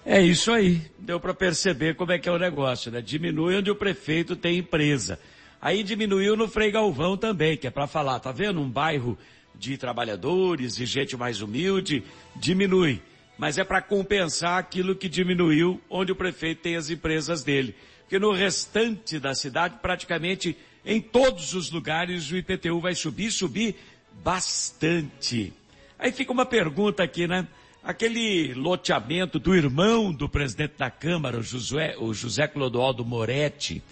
É 0.05 0.21
isso 0.21 0.51
aí. 0.51 0.81
Deu 0.97 1.19
para 1.19 1.33
perceber 1.33 1.95
como 1.95 2.13
é 2.13 2.19
que 2.19 2.29
é 2.29 2.31
o 2.31 2.39
negócio, 2.39 2.89
né? 2.89 3.01
Diminui 3.01 3.57
onde 3.57 3.69
o 3.69 3.75
prefeito 3.75 4.35
tem 4.35 4.57
empresa. 4.57 5.19
Aí 5.61 5.83
diminuiu 5.83 6.37
no 6.37 6.47
Frei 6.47 6.71
Galvão 6.71 7.17
também, 7.17 7.57
que 7.57 7.67
é 7.67 7.69
para 7.69 7.87
falar, 7.87 8.19
tá 8.19 8.31
vendo? 8.31 8.61
Um 8.61 8.69
bairro 8.69 9.17
de 9.53 9.77
trabalhadores 9.77 10.79
e 10.79 10.85
gente 10.85 11.17
mais 11.17 11.41
humilde, 11.41 12.03
diminui. 12.35 13.01
Mas 13.37 13.57
é 13.57 13.63
para 13.63 13.81
compensar 13.81 14.57
aquilo 14.57 14.95
que 14.95 15.07
diminuiu 15.07 15.79
onde 15.89 16.11
o 16.11 16.15
prefeito 16.15 16.61
tem 16.61 16.75
as 16.75 16.89
empresas 16.89 17.43
dele. 17.43 17.75
Porque 18.01 18.17
no 18.17 18.31
restante 18.31 19.19
da 19.19 19.35
cidade, 19.35 19.75
praticamente 19.81 20.57
em 20.85 21.01
todos 21.01 21.53
os 21.53 21.69
lugares, 21.69 22.31
o 22.31 22.37
IPTU 22.37 22.79
vai 22.79 22.95
subir, 22.95 23.29
subir 23.29 23.75
bastante. 24.23 25.53
Aí 25.99 26.11
fica 26.11 26.31
uma 26.31 26.45
pergunta 26.45 27.03
aqui, 27.03 27.27
né? 27.27 27.45
Aquele 27.83 28.53
loteamento 28.53 29.37
do 29.37 29.53
irmão 29.53 30.13
do 30.13 30.29
presidente 30.29 30.75
da 30.77 30.89
Câmara, 30.89 31.39
o 31.39 31.43
José, 31.43 31.95
o 31.99 32.13
José 32.13 32.47
Clodoaldo 32.47 33.03
Moretti, 33.05 33.83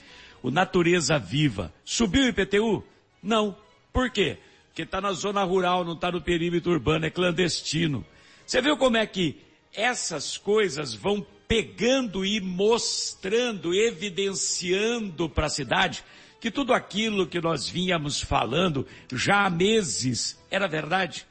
o 0.42 0.50
Natureza 0.50 1.20
Viva, 1.20 1.74
subiu 1.84 2.24
o 2.24 2.28
IPTU? 2.28 2.84
Não. 3.22 3.56
Por 3.92 4.10
quê? 4.10 4.38
Porque 4.68 4.84
está 4.84 5.02
na 5.02 5.12
zona 5.12 5.44
rural, 5.44 5.84
não 5.84 5.94
está 5.94 6.12
no 6.12 6.22
perímetro 6.22 6.72
urbano, 6.72 7.06
é 7.06 7.10
clandestino. 7.10 8.06
Você 8.46 8.62
viu 8.62 8.78
como 8.78 8.98
é 8.98 9.06
que 9.06 9.42
essas 9.74 10.38
coisas 10.38 10.94
vão 10.94 11.25
pegando 11.48 12.25
e 12.25 12.40
mostrando, 12.40 13.74
evidenciando 13.74 15.30
para 15.30 15.48
a 15.48 15.50
cidade 15.50 16.04
que 16.40 16.52
tudo 16.52 16.74
aquilo 16.74 17.28
que 17.28 17.42
nós 17.42 17.68
vínhamos 17.68 18.22
falando 18.22 18.86
já 19.12 19.46
há 19.46 19.50
meses 19.50 20.40
era 20.52 20.68
verdade? 20.68 21.25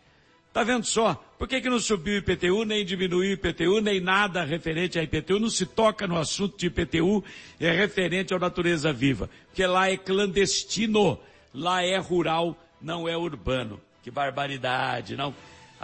Tá 0.53 0.63
vendo 0.63 0.85
só? 0.85 1.15
Por 1.37 1.49
que, 1.49 1.61
que 1.61 1.69
não 1.69 1.81
subiu 1.81 2.15
o 2.15 2.19
IPTU, 2.19 2.65
nem 2.65 2.85
diminuiu 2.85 3.31
o 3.31 3.33
IPTU, 3.35 3.81
nem 3.81 4.01
nada 4.01 4.45
referente 4.45 4.99
a 4.99 5.03
IPTU? 5.03 5.41
Não 5.41 5.51
se 5.51 5.67
toca 5.67 6.07
no 6.07 6.17
assunto 6.17 6.57
de 6.57 6.67
IPTU, 6.67 7.25
é 7.59 7.73
referente 7.73 8.33
à 8.33 8.39
natureza 8.39 8.93
viva. 8.93 9.29
Porque 9.47 9.67
lá 9.67 9.91
é 9.91 9.97
clandestino, 9.97 11.19
lá 11.53 11.83
é 11.83 11.97
rural, 11.99 12.57
não 12.81 13.09
é 13.09 13.17
urbano. 13.17 13.81
Que 14.03 14.13
barbaridade, 14.13 15.17
não? 15.17 15.35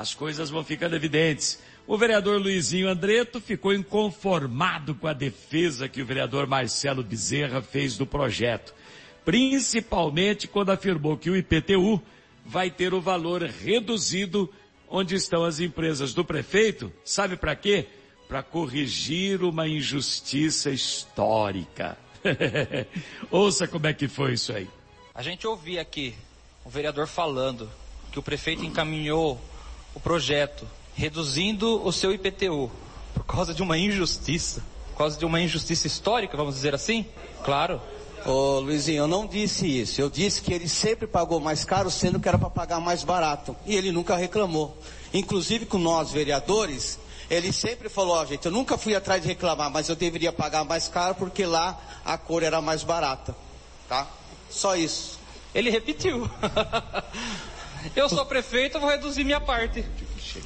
As 0.00 0.14
coisas 0.14 0.48
vão 0.48 0.64
ficando 0.64 0.96
evidentes. 0.96 1.60
O 1.86 1.98
vereador 1.98 2.40
Luizinho 2.40 2.88
Andreto 2.88 3.40
ficou 3.40 3.74
inconformado 3.74 4.94
com 4.94 5.06
a 5.06 5.12
defesa 5.12 5.88
que 5.88 6.00
o 6.00 6.06
vereador 6.06 6.46
Marcelo 6.46 7.02
Bezerra 7.02 7.60
fez 7.60 7.96
do 7.96 8.06
projeto 8.06 8.74
principalmente 9.24 10.48
quando 10.48 10.70
afirmou 10.70 11.16
que 11.16 11.30
o 11.30 11.36
IPTU 11.36 12.02
vai 12.44 12.70
ter 12.70 12.94
o 12.94 13.00
valor 13.00 13.42
reduzido 13.42 14.52
onde 14.88 15.14
estão 15.14 15.44
as 15.44 15.60
empresas 15.60 16.12
do 16.12 16.24
prefeito. 16.24 16.92
Sabe 17.04 17.36
para 17.36 17.54
quê? 17.54 17.86
Para 18.28 18.42
corrigir 18.42 19.42
uma 19.42 19.68
injustiça 19.68 20.70
histórica. 20.70 21.96
Ouça 23.30 23.66
como 23.68 23.86
é 23.86 23.94
que 23.94 24.08
foi 24.08 24.34
isso 24.34 24.52
aí. 24.52 24.68
A 25.14 25.22
gente 25.22 25.46
ouvia 25.46 25.80
aqui 25.80 26.14
o 26.64 26.70
vereador 26.70 27.06
falando 27.06 27.70
que 28.10 28.18
o 28.18 28.22
prefeito 28.22 28.64
encaminhou 28.64 29.40
o 29.94 30.00
projeto 30.00 30.66
reduzindo 30.94 31.86
o 31.86 31.92
seu 31.92 32.12
IPTU 32.12 32.70
por 33.14 33.24
causa 33.24 33.54
de 33.54 33.62
uma 33.62 33.78
injustiça, 33.78 34.62
por 34.90 34.98
causa 34.98 35.18
de 35.18 35.24
uma 35.24 35.40
injustiça 35.40 35.86
histórica, 35.86 36.36
vamos 36.36 36.54
dizer 36.54 36.74
assim? 36.74 37.06
Claro, 37.44 37.80
Ô 38.26 38.60
Luizinho, 38.60 39.04
eu 39.04 39.08
não 39.08 39.26
disse 39.26 39.66
isso. 39.66 40.00
Eu 40.00 40.10
disse 40.10 40.42
que 40.42 40.52
ele 40.52 40.68
sempre 40.68 41.06
pagou 41.06 41.40
mais 41.40 41.64
caro, 41.64 41.90
sendo 41.90 42.20
que 42.20 42.28
era 42.28 42.38
para 42.38 42.50
pagar 42.50 42.78
mais 42.78 43.02
barato. 43.02 43.56
E 43.64 43.74
ele 43.74 43.90
nunca 43.90 44.14
reclamou. 44.14 44.76
Inclusive 45.12 45.64
com 45.64 45.78
nós, 45.78 46.10
vereadores, 46.10 46.98
ele 47.30 47.50
sempre 47.52 47.88
falou, 47.88 48.16
ó, 48.16 48.22
oh, 48.22 48.26
gente, 48.26 48.44
eu 48.44 48.52
nunca 48.52 48.76
fui 48.76 48.94
atrás 48.94 49.22
de 49.22 49.28
reclamar, 49.28 49.70
mas 49.70 49.88
eu 49.88 49.96
deveria 49.96 50.32
pagar 50.32 50.64
mais 50.64 50.86
caro 50.86 51.14
porque 51.14 51.46
lá 51.46 51.80
a 52.04 52.18
cor 52.18 52.42
era 52.42 52.60
mais 52.60 52.82
barata. 52.82 53.34
Tá? 53.88 54.06
Só 54.50 54.76
isso. 54.76 55.18
Ele 55.54 55.70
repetiu. 55.70 56.28
eu 57.96 58.08
sou 58.08 58.24
prefeito, 58.26 58.76
eu 58.76 58.80
vou 58.80 58.90
reduzir 58.90 59.24
minha 59.24 59.40
parte. 59.40 59.84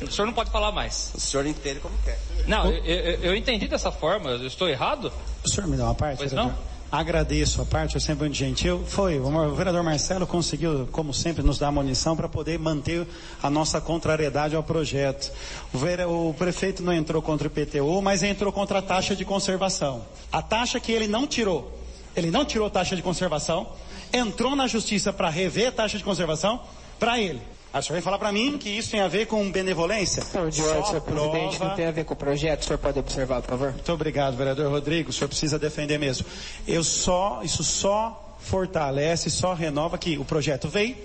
O 0.02 0.10
senhor 0.10 0.26
não 0.26 0.32
pode 0.32 0.50
falar 0.50 0.72
mais. 0.72 1.12
O 1.14 1.20
senhor 1.20 1.46
entende 1.46 1.80
como 1.80 1.94
quer. 2.04 2.18
Não, 2.46 2.66
eu, 2.70 2.84
eu, 2.84 3.20
eu 3.20 3.36
entendi 3.36 3.68
dessa 3.68 3.92
forma. 3.92 4.30
Eu 4.30 4.46
estou 4.46 4.68
errado? 4.68 5.12
O 5.44 5.48
senhor 5.48 5.66
me 5.66 5.76
dá 5.76 5.84
uma 5.84 5.94
parte? 5.94 6.18
Pois 6.18 6.32
não? 6.32 6.54
Agradeço 6.94 7.60
a 7.60 7.64
parte, 7.64 7.96
eu 7.96 8.00
sempre 8.00 8.20
muito 8.20 8.36
gentil. 8.36 8.84
Foi, 8.86 9.18
o 9.18 9.54
vereador 9.54 9.82
Marcelo 9.82 10.28
conseguiu, 10.28 10.88
como 10.92 11.12
sempre, 11.12 11.42
nos 11.42 11.58
dar 11.58 11.72
munição 11.72 12.14
para 12.14 12.28
poder 12.28 12.56
manter 12.56 13.04
a 13.42 13.50
nossa 13.50 13.80
contrariedade 13.80 14.54
ao 14.54 14.62
projeto. 14.62 15.32
O, 15.72 16.28
o, 16.28 16.34
prefeito 16.34 16.84
não 16.84 16.92
entrou 16.92 17.20
contra 17.20 17.48
o 17.48 17.50
IPTU, 17.50 18.00
mas 18.00 18.22
entrou 18.22 18.52
contra 18.52 18.78
a 18.78 18.82
taxa 18.82 19.16
de 19.16 19.24
conservação. 19.24 20.04
A 20.30 20.40
taxa 20.40 20.78
que 20.78 20.92
ele 20.92 21.08
não 21.08 21.26
tirou, 21.26 21.76
ele 22.14 22.30
não 22.30 22.44
tirou 22.44 22.70
taxa 22.70 22.94
de 22.94 23.02
conservação, 23.02 23.66
entrou 24.12 24.54
na 24.54 24.68
justiça 24.68 25.12
para 25.12 25.28
rever 25.28 25.70
a 25.70 25.72
taxa 25.72 25.98
de 25.98 26.04
conservação 26.04 26.62
para 27.04 27.20
ele. 27.20 27.40
Aí 27.70 27.80
o 27.80 27.82
senhor 27.82 27.96
vem 27.96 28.02
falar 28.02 28.18
para 28.18 28.32
mim 28.32 28.56
que 28.56 28.70
isso 28.70 28.92
tem 28.92 29.00
a 29.00 29.08
ver 29.08 29.26
com 29.26 29.50
benevolência? 29.50 30.22
Senhor 30.22 30.50
George, 30.50 30.88
senhor 30.88 31.02
prova... 31.02 31.30
presidente, 31.30 31.60
não 31.60 31.74
tem 31.74 31.86
a 31.86 31.90
ver 31.90 32.04
com 32.04 32.14
o 32.14 32.16
projeto, 32.16 32.62
o 32.62 32.64
senhor 32.64 32.78
pode 32.78 32.98
observar, 32.98 33.42
por 33.42 33.50
favor? 33.50 33.72
Muito 33.72 33.92
obrigado, 33.92 34.36
vereador 34.36 34.70
Rodrigo, 34.70 35.10
o 35.10 35.12
senhor 35.12 35.28
precisa 35.28 35.58
defender 35.58 35.98
mesmo. 35.98 36.24
Eu 36.66 36.82
só, 36.82 37.40
isso 37.42 37.62
só 37.62 38.36
fortalece, 38.40 39.28
só 39.28 39.54
renova 39.54 39.98
que 39.98 40.16
o 40.16 40.24
projeto 40.24 40.68
veio 40.68 40.96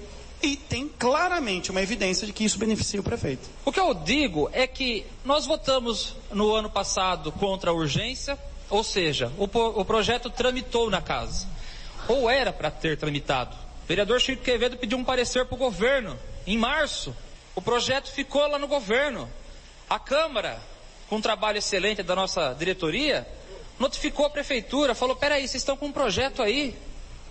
e 0.41 0.55
tem 0.55 0.87
claramente 0.87 1.71
uma 1.71 1.81
evidência 1.81 2.25
de 2.25 2.31
que 2.31 2.45
isso 2.45 2.57
beneficia 2.57 2.99
o 2.99 3.03
prefeito. 3.03 3.49
O 3.65 3.71
que 3.71 3.79
eu 3.79 3.93
digo 3.93 4.49
é 4.53 4.67
que 4.67 5.05
nós 5.25 5.45
votamos 5.45 6.15
no 6.31 6.53
ano 6.53 6.69
passado 6.69 7.31
contra 7.31 7.71
a 7.71 7.73
urgência, 7.73 8.37
ou 8.69 8.83
seja, 8.83 9.31
o, 9.37 9.45
o 9.45 9.83
projeto 9.83 10.29
tramitou 10.29 10.89
na 10.89 11.01
casa. 11.01 11.47
Ou 12.07 12.29
era 12.29 12.53
para 12.53 12.71
ter 12.71 12.97
tramitado. 12.97 13.68
Vereador 13.89 14.21
Chico 14.21 14.43
Quevedo 14.43 14.77
pediu 14.77 14.99
um 14.99 15.03
parecer 15.03 15.47
para 15.47 15.55
o 15.55 15.57
governo 15.57 16.15
em 16.45 16.55
março, 16.55 17.15
o 17.55 17.61
projeto 17.61 18.11
ficou 18.11 18.47
lá 18.47 18.59
no 18.59 18.67
governo. 18.67 19.27
A 19.89 19.97
Câmara, 19.97 20.61
com 21.09 21.15
um 21.15 21.21
trabalho 21.21 21.57
excelente 21.57 22.03
da 22.03 22.15
nossa 22.15 22.53
diretoria, 22.53 23.27
notificou 23.79 24.27
a 24.27 24.29
prefeitura, 24.29 24.93
falou: 24.93 25.15
peraí, 25.15 25.41
vocês 25.41 25.63
estão 25.63 25.75
com 25.75 25.87
um 25.87 25.91
projeto 25.91 26.43
aí. 26.43 26.77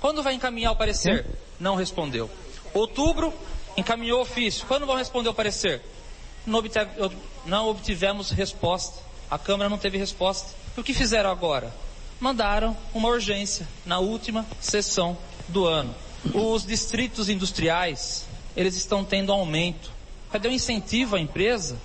Quando 0.00 0.20
vai 0.20 0.34
encaminhar 0.34 0.72
o 0.72 0.76
parecer? 0.76 1.24
Não 1.60 1.76
respondeu. 1.76 2.28
Outubro, 2.74 3.32
encaminhou 3.76 4.20
ofício. 4.20 4.66
Quando 4.66 4.84
vão 4.84 4.96
responder 4.96 5.28
o 5.28 5.34
parecer? 5.34 5.80
Não, 6.44 6.58
obtive, 6.58 6.88
não 7.46 7.68
obtivemos 7.68 8.32
resposta. 8.32 9.00
A 9.30 9.38
Câmara 9.38 9.70
não 9.70 9.78
teve 9.78 9.96
resposta. 9.96 10.52
E 10.76 10.80
o 10.80 10.82
que 10.82 10.92
fizeram 10.92 11.30
agora? 11.30 11.72
Mandaram 12.18 12.76
uma 12.92 13.08
urgência 13.08 13.66
na 13.86 14.00
última 14.00 14.44
sessão 14.60 15.16
do 15.46 15.64
ano. 15.64 15.94
Os 16.34 16.66
distritos 16.66 17.28
industriais 17.28 18.26
eles 18.56 18.76
estão 18.76 19.04
tendo 19.04 19.32
aumento. 19.32 19.90
Cadê 20.32 20.48
o 20.48 20.52
incentivo 20.52 21.16
à 21.16 21.20
empresa? 21.20 21.78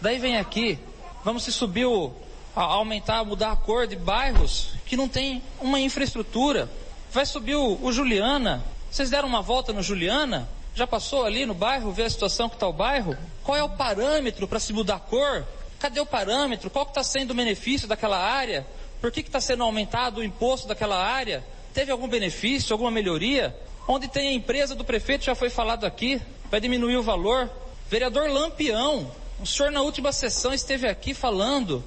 Daí 0.00 0.18
vem 0.18 0.36
aqui, 0.36 0.78
vamos 1.24 1.42
se 1.42 1.50
subir 1.50 1.86
o, 1.86 2.12
a 2.54 2.62
aumentar, 2.62 3.24
mudar 3.24 3.52
a 3.52 3.56
cor 3.56 3.86
de 3.86 3.96
bairros 3.96 4.70
que 4.84 4.96
não 4.96 5.08
tem 5.08 5.42
uma 5.60 5.80
infraestrutura. 5.80 6.70
Vai 7.10 7.24
subir 7.24 7.56
o, 7.56 7.78
o 7.82 7.92
Juliana. 7.92 8.62
Vocês 8.90 9.10
deram 9.10 9.26
uma 9.26 9.42
volta 9.42 9.72
no 9.72 9.82
Juliana? 9.82 10.48
Já 10.74 10.86
passou 10.86 11.24
ali 11.24 11.44
no 11.46 11.54
bairro, 11.54 11.90
ver 11.90 12.04
a 12.04 12.10
situação 12.10 12.48
que 12.48 12.56
está 12.56 12.68
o 12.68 12.72
bairro? 12.72 13.16
Qual 13.42 13.56
é 13.56 13.62
o 13.62 13.70
parâmetro 13.70 14.46
para 14.46 14.60
se 14.60 14.72
mudar 14.72 14.96
a 14.96 15.00
cor? 15.00 15.44
Cadê 15.80 15.98
o 15.98 16.06
parâmetro? 16.06 16.70
Qual 16.70 16.84
está 16.84 17.02
sendo 17.02 17.30
o 17.30 17.34
benefício 17.34 17.88
daquela 17.88 18.18
área? 18.18 18.66
Por 19.00 19.10
que 19.10 19.20
está 19.20 19.40
sendo 19.40 19.62
aumentado 19.62 20.20
o 20.20 20.24
imposto 20.24 20.68
daquela 20.68 21.02
área? 21.02 21.44
Teve 21.72 21.90
algum 21.90 22.06
benefício, 22.06 22.72
alguma 22.74 22.90
melhoria? 22.90 23.56
Onde 23.90 24.06
tem 24.06 24.28
a 24.28 24.32
empresa 24.34 24.74
do 24.74 24.84
prefeito, 24.84 25.24
já 25.24 25.34
foi 25.34 25.48
falado 25.48 25.86
aqui, 25.86 26.20
vai 26.50 26.60
diminuir 26.60 26.98
o 26.98 27.02
valor. 27.02 27.50
Vereador 27.88 28.28
Lampião, 28.28 29.10
o 29.40 29.46
senhor 29.46 29.72
na 29.72 29.80
última 29.80 30.12
sessão 30.12 30.52
esteve 30.52 30.86
aqui 30.86 31.14
falando 31.14 31.82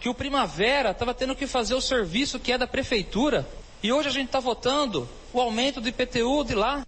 que 0.00 0.08
o 0.08 0.14
Primavera 0.14 0.90
estava 0.90 1.14
tendo 1.14 1.36
que 1.36 1.46
fazer 1.46 1.74
o 1.74 1.80
serviço 1.80 2.40
que 2.40 2.50
é 2.50 2.58
da 2.58 2.66
prefeitura. 2.66 3.48
E 3.84 3.92
hoje 3.92 4.08
a 4.08 4.10
gente 4.10 4.26
está 4.26 4.40
votando 4.40 5.08
o 5.32 5.40
aumento 5.40 5.80
do 5.80 5.88
IPTU 5.88 6.42
de 6.44 6.56
lá. 6.56 6.84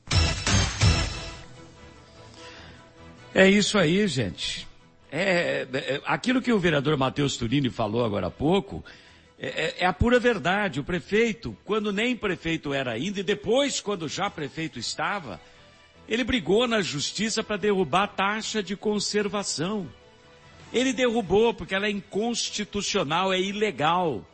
É 3.32 3.48
isso 3.48 3.78
aí, 3.78 4.08
gente. 4.08 4.66
É, 5.12 5.68
é, 5.72 6.00
aquilo 6.04 6.42
que 6.42 6.52
o 6.52 6.58
vereador 6.58 6.96
Matheus 6.96 7.36
Turini 7.36 7.70
falou 7.70 8.04
agora 8.04 8.26
há 8.26 8.30
pouco, 8.32 8.84
é, 9.38 9.48
é, 9.48 9.74
é, 9.80 9.86
a 9.86 9.92
pura 9.92 10.18
verdade. 10.18 10.80
O 10.80 10.84
prefeito, 10.84 11.56
quando 11.64 11.92
nem 11.92 12.16
prefeito 12.16 12.72
era 12.72 12.92
ainda, 12.92 13.20
e 13.20 13.22
depois, 13.22 13.80
quando 13.80 14.08
já 14.08 14.30
prefeito 14.30 14.78
estava, 14.78 15.40
ele 16.08 16.24
brigou 16.24 16.66
na 16.66 16.80
justiça 16.80 17.42
para 17.42 17.56
derrubar 17.56 18.04
a 18.04 18.08
taxa 18.08 18.62
de 18.62 18.76
conservação. 18.76 19.88
Ele 20.72 20.92
derrubou 20.92 21.52
porque 21.54 21.74
ela 21.74 21.86
é 21.86 21.90
inconstitucional, 21.90 23.32
é 23.32 23.40
ilegal. 23.40 24.26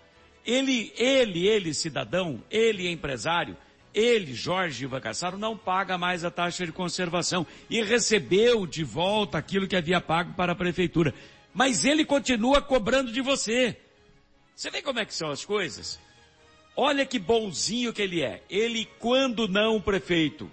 Ele, 0.45 0.93
ele, 0.97 1.47
ele, 1.47 1.75
cidadão, 1.75 2.43
ele, 2.51 2.91
empresário, 2.91 3.57
ele, 3.95 4.35
Jorge 4.35 4.87
Vacassaro, 4.87 5.39
não 5.39 5.57
paga 5.57 5.99
mais 5.99 6.25
a 6.25 6.31
taxa 6.31 6.65
de 6.65 6.73
conservação 6.73 7.47
e 7.69 7.83
recebeu 7.83 8.67
de 8.67 8.83
volta 8.83 9.39
aquilo 9.39 9.69
que 9.69 9.77
havia 9.77 10.01
pago 10.01 10.33
para 10.35 10.53
a 10.53 10.57
prefeitura. 10.57 11.15
Mas 11.53 11.85
ele 11.85 12.05
continua 12.05 12.63
cobrando 12.63 13.13
de 13.13 13.21
você. 13.21 13.77
Você 14.55 14.71
vê 14.71 14.83
como 14.83 15.01
é 15.01 15.05
que 15.05 15.15
são 15.15 15.31
as 15.31 15.45
coisas? 15.45 15.99
Olha 16.77 17.05
que 17.05 17.19
bonzinho 17.19 17.93
que 17.93 18.03
ele 18.03 18.23
é. 18.23 18.43
Ele, 18.49 18.89
quando 18.99 19.49
não 19.49 19.81
prefeito, 19.81 20.51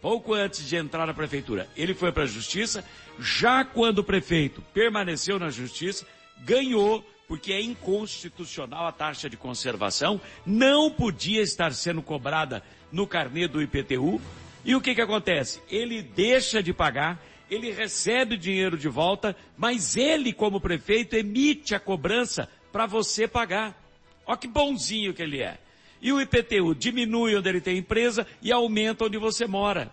pouco 0.00 0.34
antes 0.34 0.66
de 0.68 0.76
entrar 0.76 1.06
na 1.06 1.14
prefeitura, 1.14 1.68
ele 1.76 1.94
foi 1.94 2.10
para 2.10 2.24
a 2.24 2.26
justiça, 2.26 2.84
já 3.18 3.64
quando 3.64 4.00
o 4.00 4.04
prefeito 4.04 4.62
permaneceu 4.72 5.38
na 5.38 5.50
justiça, 5.50 6.06
ganhou 6.38 7.04
porque 7.28 7.52
é 7.52 7.62
inconstitucional 7.62 8.88
a 8.88 8.92
taxa 8.92 9.30
de 9.30 9.36
conservação, 9.36 10.20
não 10.44 10.90
podia 10.90 11.40
estar 11.40 11.72
sendo 11.72 12.02
cobrada 12.02 12.60
no 12.90 13.06
carnê 13.06 13.46
do 13.46 13.62
IPTU. 13.62 14.20
E 14.64 14.74
o 14.74 14.80
que 14.80 14.96
que 14.96 15.00
acontece? 15.00 15.62
Ele 15.70 16.02
deixa 16.02 16.60
de 16.60 16.72
pagar, 16.72 17.22
ele 17.48 17.70
recebe 17.70 18.34
o 18.34 18.38
dinheiro 18.38 18.76
de 18.76 18.88
volta, 18.88 19.36
mas 19.56 19.96
ele, 19.96 20.32
como 20.32 20.60
prefeito, 20.60 21.14
emite 21.14 21.72
a 21.72 21.78
cobrança 21.78 22.48
para 22.72 22.86
você 22.86 23.28
pagar. 23.28 23.78
Olha 24.26 24.36
que 24.36 24.48
bonzinho 24.48 25.12
que 25.12 25.22
ele 25.22 25.42
é. 25.42 25.58
E 26.00 26.12
o 26.12 26.20
IPTU 26.20 26.72
diminui 26.74 27.36
onde 27.36 27.48
ele 27.48 27.60
tem 27.60 27.78
empresa 27.78 28.26
e 28.40 28.52
aumenta 28.52 29.04
onde 29.04 29.18
você 29.18 29.46
mora. 29.46 29.92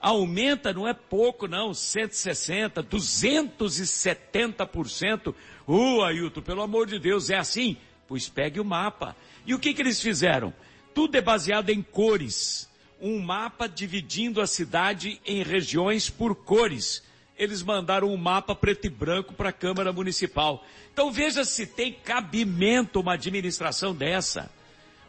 Aumenta 0.00 0.72
não 0.72 0.88
é 0.88 0.94
pouco 0.94 1.46
não, 1.46 1.74
160, 1.74 2.82
270%. 2.82 5.34
Uh, 5.68 6.02
Ailton, 6.02 6.40
pelo 6.40 6.62
amor 6.62 6.86
de 6.86 6.98
Deus, 6.98 7.28
é 7.30 7.36
assim? 7.36 7.76
Pois 8.08 8.28
pegue 8.28 8.58
o 8.58 8.64
mapa. 8.64 9.14
E 9.46 9.54
o 9.54 9.58
que 9.58 9.74
que 9.74 9.82
eles 9.82 10.00
fizeram? 10.00 10.54
Tudo 10.94 11.16
é 11.16 11.20
baseado 11.20 11.68
em 11.70 11.82
cores. 11.82 12.70
Um 13.00 13.20
mapa 13.20 13.68
dividindo 13.68 14.40
a 14.40 14.46
cidade 14.46 15.20
em 15.24 15.42
regiões 15.42 16.08
por 16.10 16.34
cores. 16.34 17.02
Eles 17.40 17.62
mandaram 17.62 18.12
um 18.12 18.18
mapa 18.18 18.54
preto 18.54 18.86
e 18.86 18.90
branco 18.90 19.32
para 19.32 19.48
a 19.48 19.52
Câmara 19.52 19.94
Municipal. 19.94 20.62
Então 20.92 21.10
veja 21.10 21.42
se 21.42 21.66
tem 21.66 21.90
cabimento 21.90 23.00
uma 23.00 23.14
administração 23.14 23.94
dessa. 23.94 24.50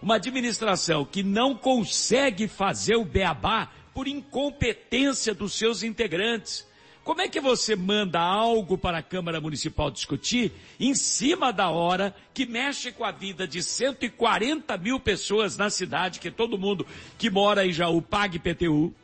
Uma 0.02 0.16
administração 0.16 1.04
que 1.04 1.24
não 1.24 1.54
consegue 1.54 2.48
fazer 2.48 2.96
o 2.96 3.04
beabá 3.04 3.70
por 3.94 4.08
incompetência 4.08 5.36
dos 5.36 5.56
seus 5.56 5.84
integrantes. 5.84 6.66
Como 7.04 7.20
é 7.20 7.28
que 7.28 7.42
você 7.42 7.76
manda 7.76 8.22
algo 8.22 8.78
para 8.78 9.00
a 9.00 9.04
Câmara 9.04 9.42
Municipal 9.42 9.92
discutir 9.92 10.54
em 10.80 10.96
cima 10.96 11.52
da 11.52 11.70
hora 11.70 12.16
que 12.34 12.46
mexe 12.46 12.94
com 12.94 13.04
a 13.04 13.12
vida 13.12 13.46
de 13.46 13.62
140 13.62 14.78
mil 14.78 15.02
pessoas 15.02 15.58
na 15.58 15.70
cidade, 15.70 16.22
que 16.22 16.32
todo 16.32 16.58
mundo 16.58 16.88
que 17.18 17.30
mora 17.30 17.68
em 17.68 17.74
Jaú 17.74 18.02
paga 18.02 18.38
IPTU? 18.38 18.96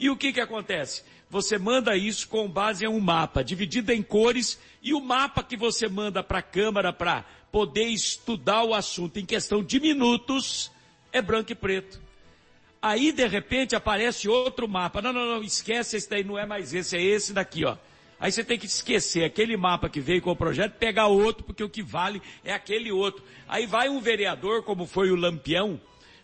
E 0.00 0.10
o 0.10 0.16
que 0.16 0.32
que 0.32 0.40
acontece? 0.40 1.04
Você 1.32 1.56
manda 1.56 1.96
isso 1.96 2.28
com 2.28 2.46
base 2.46 2.84
em 2.84 2.88
um 2.88 3.00
mapa, 3.00 3.42
dividido 3.42 3.90
em 3.90 4.02
cores, 4.02 4.60
e 4.82 4.92
o 4.92 5.00
mapa 5.00 5.42
que 5.42 5.56
você 5.56 5.88
manda 5.88 6.22
para 6.22 6.40
a 6.40 6.42
Câmara 6.42 6.92
para 6.92 7.24
poder 7.50 7.86
estudar 7.86 8.64
o 8.64 8.74
assunto 8.74 9.18
em 9.18 9.24
questão 9.24 9.64
de 9.64 9.80
minutos 9.80 10.70
é 11.10 11.22
branco 11.22 11.50
e 11.50 11.54
preto. 11.54 11.98
Aí, 12.82 13.12
de 13.12 13.26
repente, 13.26 13.74
aparece 13.74 14.28
outro 14.28 14.68
mapa. 14.68 15.00
Não, 15.00 15.10
não, 15.10 15.24
não, 15.24 15.42
esquece 15.42 15.96
esse 15.96 16.10
daí, 16.10 16.22
não 16.22 16.38
é 16.38 16.44
mais 16.44 16.74
esse, 16.74 16.98
é 16.98 17.02
esse 17.02 17.32
daqui, 17.32 17.64
ó. 17.64 17.78
Aí 18.20 18.30
você 18.30 18.44
tem 18.44 18.58
que 18.58 18.66
esquecer 18.66 19.24
aquele 19.24 19.56
mapa 19.56 19.88
que 19.88 20.00
veio 20.00 20.20
com 20.20 20.32
o 20.32 20.36
projeto, 20.36 20.74
pegar 20.74 21.06
outro, 21.06 21.44
porque 21.44 21.64
o 21.64 21.70
que 21.70 21.82
vale 21.82 22.20
é 22.44 22.52
aquele 22.52 22.92
outro. 22.92 23.24
Aí 23.48 23.64
vai 23.64 23.88
um 23.88 24.02
vereador, 24.02 24.64
como 24.64 24.84
foi 24.84 25.10
o 25.10 25.16
Lampião, 25.16 25.80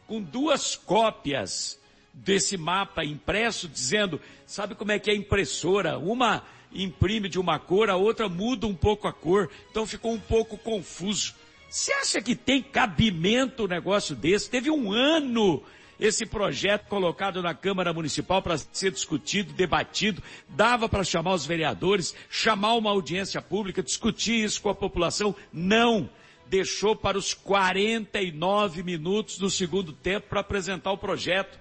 com 0.07 0.21
duas 0.21 0.77
cópias 0.77 1.81
desse 2.25 2.57
mapa 2.57 3.05
impresso, 3.05 3.69
dizendo, 3.69 4.21
sabe 4.47 4.75
como 4.75 4.93
é 4.93 4.99
que 4.99 5.11
é 5.11 5.15
a 5.15 5.17
impressora? 5.17 5.99
Uma 5.99 6.43
imprime 6.73 7.29
de 7.29 7.39
uma 7.39 7.59
cor, 7.59 7.89
a 7.89 7.97
outra 7.97 8.29
muda 8.29 8.67
um 8.67 8.75
pouco 8.75 9.09
a 9.09 9.13
cor, 9.13 9.51
então 9.71 9.87
ficou 9.87 10.13
um 10.13 10.21
pouco 10.21 10.59
confuso. 10.59 11.35
Você 11.69 11.93
acha 11.93 12.21
que 12.21 12.35
tem 12.35 12.63
cabimento 12.63 13.65
um 13.65 13.69
negócio 13.69 14.15
desse? 14.15 14.51
Teve 14.51 14.71
um 14.71 14.93
ano 14.93 15.63
esse 15.99 16.25
projeto 16.25 16.87
colocado 16.87 17.43
na 17.43 17.55
Câmara 17.55 17.93
Municipal 17.93 18.41
para 18.41 18.57
ser 18.57 18.93
discutido, 18.93 19.53
debatido, 19.53 20.23
dava 20.49 20.89
para 20.89 21.03
chamar 21.03 21.35
os 21.35 21.45
vereadores, 21.45 22.15
chamar 22.31 22.75
uma 22.75 22.91
audiência 22.91 23.43
pública, 23.43 23.83
discutir 23.83 24.45
isso 24.45 24.63
com 24.63 24.69
a 24.69 24.75
população. 24.75 25.35
Não! 25.53 26.09
Deixou 26.47 26.97
para 26.97 27.19
os 27.19 27.35
49 27.35 28.83
minutos 28.83 29.37
do 29.37 29.51
segundo 29.51 29.93
tempo 29.93 30.29
para 30.31 30.41
apresentar 30.41 30.93
o 30.93 30.97
projeto. 30.97 31.59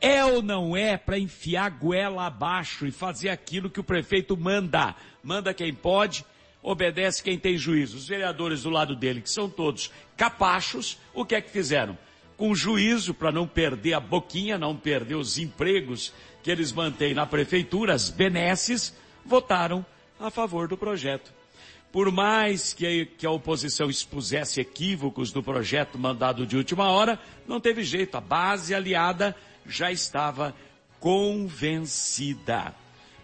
É 0.00 0.24
ou 0.24 0.42
não 0.42 0.76
é 0.76 0.96
para 0.96 1.18
enfiar 1.18 1.70
goela 1.70 2.26
abaixo 2.26 2.86
e 2.86 2.90
fazer 2.90 3.28
aquilo 3.28 3.70
que 3.70 3.80
o 3.80 3.84
prefeito 3.84 4.36
manda? 4.36 4.94
Manda 5.22 5.52
quem 5.52 5.74
pode, 5.74 6.24
obedece 6.62 7.22
quem 7.22 7.38
tem 7.38 7.56
juízo. 7.56 7.96
Os 7.96 8.08
vereadores 8.08 8.62
do 8.62 8.70
lado 8.70 8.94
dele, 8.94 9.20
que 9.20 9.30
são 9.30 9.48
todos 9.50 9.90
capachos, 10.16 10.98
o 11.12 11.24
que 11.24 11.34
é 11.34 11.40
que 11.40 11.50
fizeram? 11.50 11.98
com 12.38 12.54
juízo 12.54 13.12
para 13.12 13.32
não 13.32 13.48
perder 13.48 13.94
a 13.94 14.00
boquinha, 14.00 14.56
não 14.56 14.74
perder 14.76 15.16
os 15.16 15.38
empregos 15.38 16.14
que 16.40 16.50
eles 16.50 16.72
mantêm 16.72 17.12
na 17.12 17.26
prefeitura, 17.26 17.92
as 17.92 18.08
benesses, 18.08 18.96
votaram 19.26 19.84
a 20.20 20.30
favor 20.30 20.68
do 20.68 20.76
projeto. 20.76 21.32
Por 21.90 22.12
mais 22.12 22.72
que 22.72 23.26
a 23.26 23.30
oposição 23.30 23.90
expusesse 23.90 24.60
equívocos 24.60 25.32
do 25.32 25.42
projeto 25.42 25.98
mandado 25.98 26.46
de 26.46 26.56
última 26.56 26.88
hora, 26.90 27.18
não 27.46 27.60
teve 27.60 27.82
jeito. 27.82 28.16
A 28.16 28.20
base 28.20 28.72
aliada 28.72 29.34
já 29.68 29.92
estava 29.92 30.54
convencida. 30.98 32.74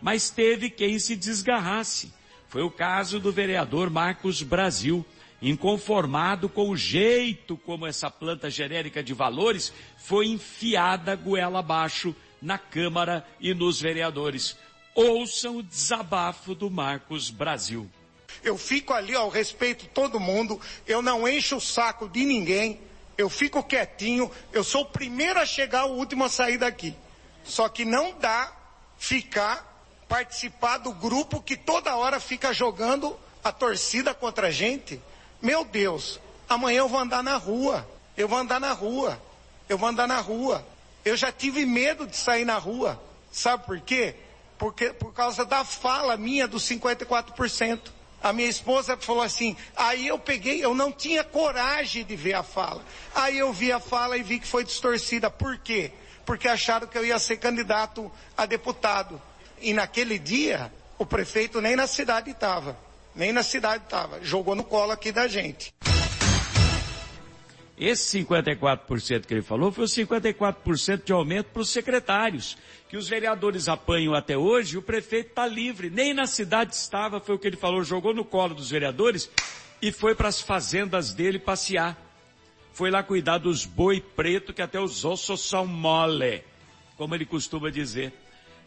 Mas 0.00 0.30
teve 0.30 0.70
quem 0.70 0.98
se 0.98 1.16
desgarrasse. 1.16 2.12
Foi 2.48 2.62
o 2.62 2.70
caso 2.70 3.18
do 3.18 3.32
vereador 3.32 3.90
Marcos 3.90 4.42
Brasil, 4.42 5.04
inconformado 5.42 6.48
com 6.48 6.70
o 6.70 6.76
jeito 6.76 7.56
como 7.56 7.86
essa 7.86 8.10
planta 8.10 8.48
genérica 8.48 9.02
de 9.02 9.12
valores 9.12 9.72
foi 9.98 10.26
enfiada 10.26 11.16
goela 11.16 11.58
abaixo 11.58 12.14
na 12.40 12.58
Câmara 12.58 13.26
e 13.40 13.52
nos 13.54 13.80
vereadores. 13.80 14.56
Ouçam 14.94 15.56
o 15.56 15.62
desabafo 15.62 16.54
do 16.54 16.70
Marcos 16.70 17.30
Brasil. 17.30 17.90
Eu 18.42 18.58
fico 18.58 18.92
ali 18.92 19.14
ao 19.14 19.30
respeito 19.30 19.86
todo 19.88 20.20
mundo, 20.20 20.60
eu 20.86 21.00
não 21.00 21.26
encho 21.26 21.56
o 21.56 21.60
saco 21.60 22.08
de 22.08 22.24
ninguém, 22.24 22.80
eu 23.16 23.30
fico 23.30 23.62
quietinho, 23.62 24.30
eu 24.52 24.64
sou 24.64 24.82
o 24.82 24.86
primeiro 24.86 25.38
a 25.38 25.46
chegar, 25.46 25.86
o 25.86 25.92
último 25.94 26.24
a 26.24 26.28
sair 26.28 26.58
daqui. 26.58 26.94
Só 27.44 27.68
que 27.68 27.84
não 27.84 28.18
dá 28.18 28.52
ficar, 28.98 29.82
participar 30.08 30.78
do 30.78 30.92
grupo 30.92 31.42
que 31.42 31.56
toda 31.56 31.96
hora 31.96 32.18
fica 32.18 32.52
jogando 32.52 33.18
a 33.42 33.52
torcida 33.52 34.14
contra 34.14 34.48
a 34.48 34.50
gente. 34.50 35.00
Meu 35.40 35.64
Deus, 35.64 36.18
amanhã 36.48 36.78
eu 36.78 36.88
vou 36.88 36.98
andar 36.98 37.22
na 37.22 37.36
rua. 37.36 37.86
Eu 38.16 38.26
vou 38.26 38.38
andar 38.38 38.58
na 38.58 38.72
rua. 38.72 39.20
Eu 39.68 39.76
vou 39.76 39.88
andar 39.88 40.08
na 40.08 40.20
rua. 40.20 40.66
Eu 41.04 41.16
já 41.16 41.30
tive 41.30 41.66
medo 41.66 42.06
de 42.06 42.16
sair 42.16 42.44
na 42.44 42.56
rua. 42.56 43.00
Sabe 43.30 43.64
por 43.66 43.80
quê? 43.80 44.14
Porque, 44.56 44.90
por 44.90 45.12
causa 45.12 45.44
da 45.44 45.64
fala 45.64 46.16
minha 46.16 46.48
dos 46.48 46.62
54%. 46.64 47.93
A 48.24 48.32
minha 48.32 48.48
esposa 48.48 48.96
falou 48.96 49.20
assim, 49.22 49.54
aí 49.76 50.06
eu 50.06 50.18
peguei, 50.18 50.64
eu 50.64 50.74
não 50.74 50.90
tinha 50.90 51.22
coragem 51.22 52.02
de 52.06 52.16
ver 52.16 52.32
a 52.32 52.42
fala. 52.42 52.82
Aí 53.14 53.36
eu 53.36 53.52
vi 53.52 53.70
a 53.70 53.78
fala 53.78 54.16
e 54.16 54.22
vi 54.22 54.38
que 54.38 54.46
foi 54.46 54.64
distorcida. 54.64 55.28
Por 55.28 55.58
quê? 55.58 55.92
Porque 56.24 56.48
acharam 56.48 56.86
que 56.86 56.96
eu 56.96 57.04
ia 57.04 57.18
ser 57.18 57.36
candidato 57.36 58.10
a 58.34 58.46
deputado. 58.46 59.20
E 59.60 59.74
naquele 59.74 60.18
dia, 60.18 60.72
o 60.96 61.04
prefeito 61.04 61.60
nem 61.60 61.76
na 61.76 61.86
cidade 61.86 62.30
estava. 62.30 62.78
Nem 63.14 63.30
na 63.30 63.42
cidade 63.42 63.84
estava. 63.84 64.24
Jogou 64.24 64.54
no 64.54 64.64
colo 64.64 64.92
aqui 64.92 65.12
da 65.12 65.28
gente. 65.28 65.74
Esse 67.78 68.20
54% 68.24 69.26
que 69.26 69.34
ele 69.34 69.42
falou 69.42 69.72
foi 69.72 69.84
o 69.84 69.88
54% 69.88 71.04
de 71.04 71.12
aumento 71.12 71.46
para 71.46 71.62
os 71.62 71.70
secretários, 71.70 72.56
que 72.88 72.96
os 72.96 73.08
vereadores 73.08 73.68
apanham 73.68 74.14
até 74.14 74.38
hoje, 74.38 74.74
e 74.74 74.78
o 74.78 74.82
prefeito 74.82 75.30
está 75.30 75.46
livre, 75.46 75.90
nem 75.90 76.14
na 76.14 76.26
cidade 76.26 76.74
estava, 76.74 77.18
foi 77.18 77.34
o 77.34 77.38
que 77.38 77.48
ele 77.48 77.56
falou, 77.56 77.82
jogou 77.82 78.14
no 78.14 78.24
colo 78.24 78.54
dos 78.54 78.70
vereadores 78.70 79.28
e 79.82 79.90
foi 79.90 80.14
para 80.14 80.28
as 80.28 80.40
fazendas 80.40 81.12
dele 81.12 81.38
passear. 81.38 82.00
Foi 82.72 82.90
lá 82.90 83.02
cuidar 83.02 83.38
dos 83.38 83.64
boi 83.64 84.00
preto 84.00 84.52
que 84.52 84.62
até 84.62 84.80
os 84.80 85.04
ossos 85.04 85.40
são 85.40 85.66
mole, 85.66 86.44
como 86.96 87.14
ele 87.14 87.24
costuma 87.24 87.70
dizer. 87.70 88.12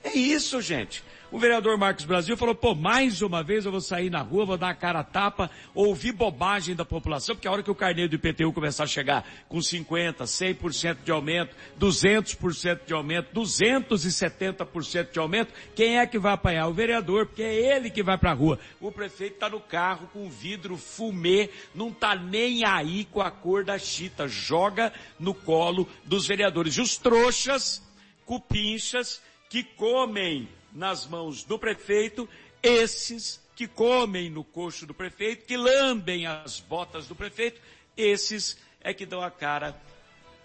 É 0.04 0.18
isso, 0.18 0.62
gente. 0.62 1.04
O 1.30 1.38
vereador 1.38 1.78
Marcos 1.78 2.06
Brasil 2.06 2.38
falou, 2.38 2.56
pô, 2.56 2.74
mais 2.74 3.22
uma 3.22 3.44
vez 3.44 3.66
eu 3.66 3.72
vou 3.72 3.82
sair 3.82 4.10
na 4.10 4.22
rua, 4.22 4.46
vou 4.46 4.58
dar 4.58 4.70
a 4.70 4.74
cara 4.74 5.00
a 5.00 5.04
tapa, 5.04 5.52
ouvir 5.76 6.14
bobagem 6.14 6.74
da 6.74 6.86
população, 6.86 7.36
porque 7.36 7.50
a 7.50 7.52
hora 7.52 7.62
que 7.62 7.70
o 7.70 7.76
carneiro 7.76 8.10
do 8.10 8.16
IPTU 8.16 8.54
começar 8.54 8.86
a 8.86 8.88
chegar 8.88 9.28
com 9.50 9.62
50, 9.62 10.24
100% 10.24 11.00
de 11.04 11.12
aumento, 11.12 11.54
200% 11.78 12.86
de 12.86 12.94
aumento, 12.94 13.34
270% 13.34 15.12
de 15.12 15.20
aumento, 15.20 15.54
quem 15.76 16.00
é 16.00 16.08
que 16.08 16.18
vai 16.18 16.32
apanhar? 16.32 16.70
O 16.70 16.74
vereador, 16.74 17.26
porque 17.26 17.44
é 17.44 17.76
ele 17.76 17.90
que 17.90 18.02
vai 18.02 18.18
pra 18.18 18.32
rua. 18.32 18.58
O 18.80 18.90
prefeito 18.90 19.34
está 19.34 19.50
no 19.50 19.60
carro 19.60 20.10
com 20.14 20.30
vidro 20.30 20.78
fumê, 20.78 21.50
não 21.76 21.92
tá 21.92 22.16
nem 22.16 22.64
aí 22.64 23.04
com 23.04 23.20
a 23.20 23.30
cor 23.30 23.66
da 23.66 23.78
chita, 23.78 24.30
joga 24.30 24.94
no 25.20 25.34
colo 25.34 25.90
dos 26.06 26.26
vereadores. 26.26 26.76
E 26.76 26.82
os 26.82 26.96
trouxas, 26.98 27.84
cupinchas, 28.26 29.22
que 29.50 29.62
comem 29.62 30.48
nas 30.72 31.06
mãos 31.06 31.44
do 31.44 31.58
prefeito, 31.58 32.28
esses 32.62 33.42
que 33.56 33.68
comem 33.68 34.30
no 34.30 34.44
coxo 34.44 34.86
do 34.86 34.94
prefeito, 34.94 35.46
que 35.46 35.58
lambem 35.58 36.26
as 36.28 36.60
botas 36.60 37.08
do 37.08 37.16
prefeito, 37.16 37.60
esses 37.96 38.58
é 38.82 38.94
que 38.94 39.06
dão 39.06 39.22
a 39.22 39.32
cara, 39.32 39.76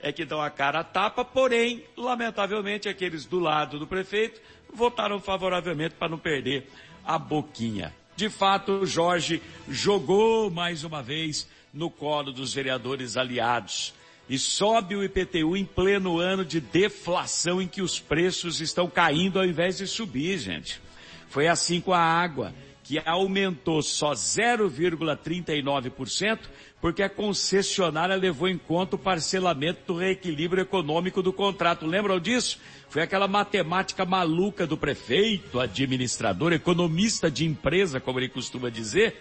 é 0.01 0.11
que 0.11 0.25
dão 0.25 0.41
a 0.41 0.51
cara 0.51 0.81
a 0.81 0.85
tapa, 0.85 1.25
porém, 1.25 1.85
lamentavelmente, 1.97 2.89
aqueles 2.89 3.27
do 3.27 3.39
lado 3.39 3.79
do 3.79 3.87
prefeito 3.87 4.41
votaram 4.73 5.21
favoravelmente 5.21 5.95
para 5.95 6.09
não 6.09 6.19
perder 6.19 6.71
a 7.05 7.19
boquinha. 7.19 7.95
De 8.17 8.31
fato, 8.31 8.87
Jorge 8.87 9.43
jogou 9.69 10.51
mais 10.51 10.85
uma 10.85 11.03
vez 11.03 11.49
no 11.73 11.91
colo 11.91 12.33
dos 12.33 12.55
vereadores 12.55 13.17
aliados 13.17 13.95
e 14.29 14.39
sobe 14.39 14.97
o 14.97 15.05
IPTU 15.05 15.57
em 15.57 15.65
pleno 15.65 16.19
ano 16.19 16.45
de 16.45 16.61
deflação 16.61 17.61
em 17.61 17.69
que 17.69 17.83
os 17.83 17.99
preços 17.99 18.61
estão 18.61 18.89
caindo 18.89 19.39
ao 19.39 19.45
invés 19.45 19.79
de 19.79 19.87
subir, 19.87 20.39
gente. 20.39 20.81
Foi 21.29 21.49
assim 21.49 21.81
com 21.81 21.93
a 21.93 22.01
água, 22.01 22.55
que 22.85 23.01
aumentou 23.05 23.83
só 23.83 24.13
0,39%, 24.13 26.39
porque 26.81 27.03
a 27.03 27.09
concessionária 27.09 28.15
levou 28.17 28.49
em 28.49 28.59
conta 28.59 28.97
o 28.97 28.99
parcelamento 28.99 29.83
do 29.87 29.97
reequilíbrio 29.99 30.63
econômico 30.63 31.23
do 31.23 31.33
contrato. 31.33 31.87
Lembram 31.87 32.19
disso? 32.19 32.59
Foi 32.89 33.03
aquela 33.03 33.29
matemática 33.29 34.05
maluca 34.05 34.67
do 34.67 34.77
prefeito, 34.77 35.61
administrador, 35.61 36.53
economista 36.53 37.31
de 37.31 37.47
empresa, 37.47 38.01
como 38.01 38.19
ele 38.19 38.29
costuma 38.29 38.69
dizer, 38.69 39.15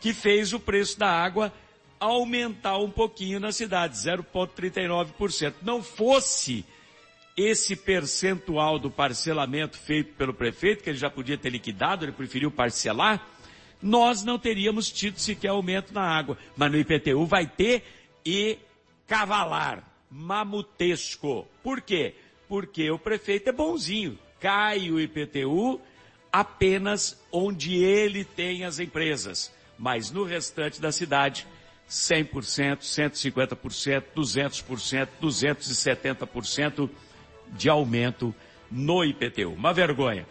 que 0.00 0.12
fez 0.12 0.52
o 0.52 0.60
preço 0.60 0.98
da 0.98 1.10
água 1.10 1.50
aumentar 2.00 2.78
um 2.78 2.90
pouquinho 2.90 3.40
na 3.40 3.52
cidade, 3.52 3.96
0,39%. 3.96 5.54
Não 5.62 5.82
fosse 5.82 6.64
esse 7.36 7.76
percentual 7.76 8.78
do 8.78 8.90
parcelamento 8.90 9.78
feito 9.78 10.14
pelo 10.14 10.34
prefeito, 10.34 10.82
que 10.82 10.90
ele 10.90 10.98
já 10.98 11.08
podia 11.08 11.38
ter 11.38 11.50
liquidado, 11.50 12.04
ele 12.04 12.12
preferiu 12.12 12.50
parcelar, 12.50 13.24
nós 13.80 14.24
não 14.24 14.38
teríamos 14.38 14.90
tido 14.90 15.20
sequer 15.20 15.48
aumento 15.48 15.94
na 15.94 16.02
água. 16.02 16.36
Mas 16.56 16.72
no 16.72 16.78
IPTU 16.78 17.24
vai 17.26 17.46
ter 17.46 17.84
e 18.26 18.58
cavalar, 19.06 19.84
mamutesco. 20.10 21.46
Por 21.62 21.80
quê? 21.80 22.14
Porque 22.48 22.90
o 22.90 22.98
prefeito 22.98 23.50
é 23.50 23.52
bonzinho. 23.52 24.18
Cai 24.40 24.90
o 24.90 25.00
IPTU 25.00 25.80
apenas 26.32 27.22
onde 27.30 27.76
ele 27.76 28.24
tem 28.24 28.64
as 28.64 28.80
empresas. 28.80 29.52
Mas 29.78 30.10
no 30.10 30.24
restante 30.24 30.80
da 30.80 30.90
cidade, 30.90 31.46
100%, 31.88 32.78
150%, 32.80 34.02
200%, 34.14 35.08
270% 35.22 36.90
de 37.48 37.68
aumento 37.68 38.34
no 38.70 39.04
IPTU. 39.04 39.52
Uma 39.52 39.72
vergonha. 39.72 40.26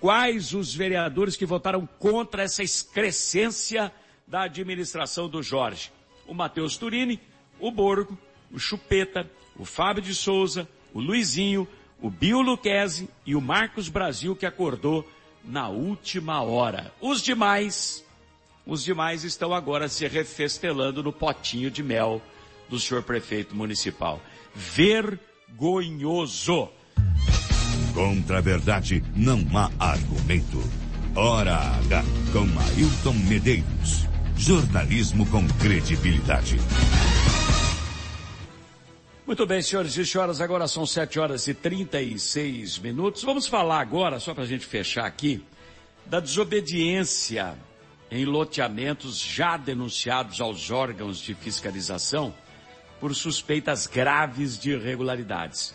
Quais 0.00 0.54
os 0.54 0.74
vereadores 0.74 1.36
que 1.36 1.46
votaram 1.46 1.86
contra 1.98 2.42
essa 2.42 2.62
excrescência 2.62 3.92
da 4.26 4.42
administração 4.42 5.28
do 5.28 5.42
Jorge? 5.42 5.92
O 6.26 6.34
Matheus 6.34 6.76
Turini, 6.76 7.20
o 7.60 7.70
Borgo, 7.70 8.18
o 8.50 8.58
Chupeta, 8.58 9.30
o 9.56 9.64
Fábio 9.64 10.02
de 10.02 10.14
Souza, 10.14 10.68
o 10.92 11.00
Luizinho, 11.00 11.68
o 12.00 12.10
Bio 12.10 12.40
Luquezzi 12.40 13.08
e 13.24 13.36
o 13.36 13.40
Marcos 13.40 13.88
Brasil 13.88 14.34
que 14.34 14.46
acordou 14.46 15.08
na 15.44 15.68
última 15.68 16.42
hora. 16.42 16.92
Os 17.00 17.22
demais 17.22 18.04
os 18.66 18.84
demais 18.84 19.24
estão 19.24 19.52
agora 19.52 19.88
se 19.88 20.06
refestelando 20.06 21.02
no 21.02 21.12
potinho 21.12 21.70
de 21.70 21.82
mel 21.82 22.22
do 22.68 22.78
senhor 22.78 23.02
prefeito 23.02 23.56
municipal. 23.56 24.20
Vergonhoso! 24.54 25.08
Contra 27.92 28.38
a 28.38 28.40
verdade 28.40 29.04
não 29.14 29.44
há 29.54 29.70
argumento. 29.78 30.62
Hora 31.14 31.56
H 31.56 32.02
com 32.32 32.46
Ailton 32.60 33.12
Medeiros. 33.28 34.06
Jornalismo 34.36 35.26
com 35.26 35.46
credibilidade. 35.58 36.56
Muito 39.26 39.46
bem, 39.46 39.62
senhores 39.62 39.96
e 39.96 40.06
senhoras, 40.06 40.40
agora 40.40 40.66
são 40.66 40.84
7 40.86 41.20
horas 41.20 41.46
e 41.46 41.54
36 41.54 42.78
minutos. 42.78 43.22
Vamos 43.22 43.46
falar 43.46 43.80
agora, 43.80 44.18
só 44.18 44.34
para 44.34 44.44
a 44.44 44.46
gente 44.46 44.66
fechar 44.66 45.04
aqui, 45.06 45.44
da 46.06 46.18
desobediência 46.18 47.54
em 48.12 48.26
loteamentos 48.26 49.18
já 49.18 49.56
denunciados 49.56 50.38
aos 50.38 50.70
órgãos 50.70 51.18
de 51.18 51.34
fiscalização 51.34 52.34
por 53.00 53.14
suspeitas 53.14 53.86
graves 53.86 54.58
de 54.58 54.72
irregularidades. 54.72 55.74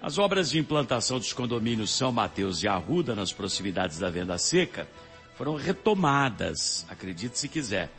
As 0.00 0.18
obras 0.18 0.50
de 0.50 0.58
implantação 0.58 1.18
dos 1.18 1.32
condomínios 1.32 1.90
São 1.90 2.12
Mateus 2.12 2.62
e 2.62 2.68
Arruda, 2.68 3.14
nas 3.14 3.32
proximidades 3.32 3.98
da 3.98 4.10
Venda 4.10 4.36
Seca, 4.36 4.86
foram 5.34 5.54
retomadas, 5.56 6.84
acredite 6.90 7.38
se 7.38 7.48
quiser, 7.48 7.90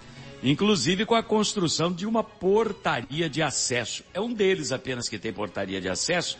inclusive 0.43 1.03
com 1.03 1.15
a 1.15 1.23
construção 1.23 1.91
de 1.91 2.05
uma 2.05 2.23
portaria 2.23 3.27
de 3.27 3.41
acesso. 3.41 4.03
É 4.13 4.21
um 4.21 4.31
deles 4.31 4.71
apenas 4.71 5.09
que 5.09 5.17
tem 5.17 5.33
portaria 5.33 5.81
de 5.81 5.89
acesso, 5.89 6.37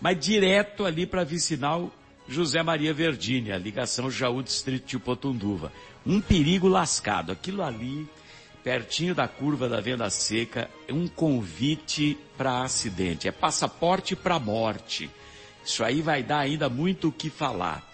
mas 0.00 0.18
direto 0.18 0.86
ali 0.86 1.06
para 1.06 1.20
a 1.20 1.24
vicinal 1.24 1.92
José 2.28 2.62
Maria 2.62 2.92
Verdini, 2.92 3.56
ligação 3.58 4.10
Jaú 4.10 4.42
Distrito 4.42 4.86
de 4.86 4.98
Potunduva 4.98 5.72
um 6.06 6.20
perigo 6.20 6.68
lascado. 6.68 7.32
Aquilo 7.32 7.62
ali, 7.62 8.08
pertinho 8.62 9.14
da 9.14 9.26
curva 9.26 9.68
da 9.68 9.80
venda 9.80 10.08
seca, 10.08 10.70
é 10.86 10.92
um 10.92 11.08
convite 11.08 12.16
para 12.38 12.62
acidente, 12.62 13.26
é 13.26 13.32
passaporte 13.32 14.14
para 14.14 14.38
morte. 14.38 15.10
Isso 15.64 15.82
aí 15.82 16.00
vai 16.00 16.22
dar 16.22 16.38
ainda 16.40 16.68
muito 16.68 17.08
o 17.08 17.12
que 17.12 17.28
falar. 17.28 17.84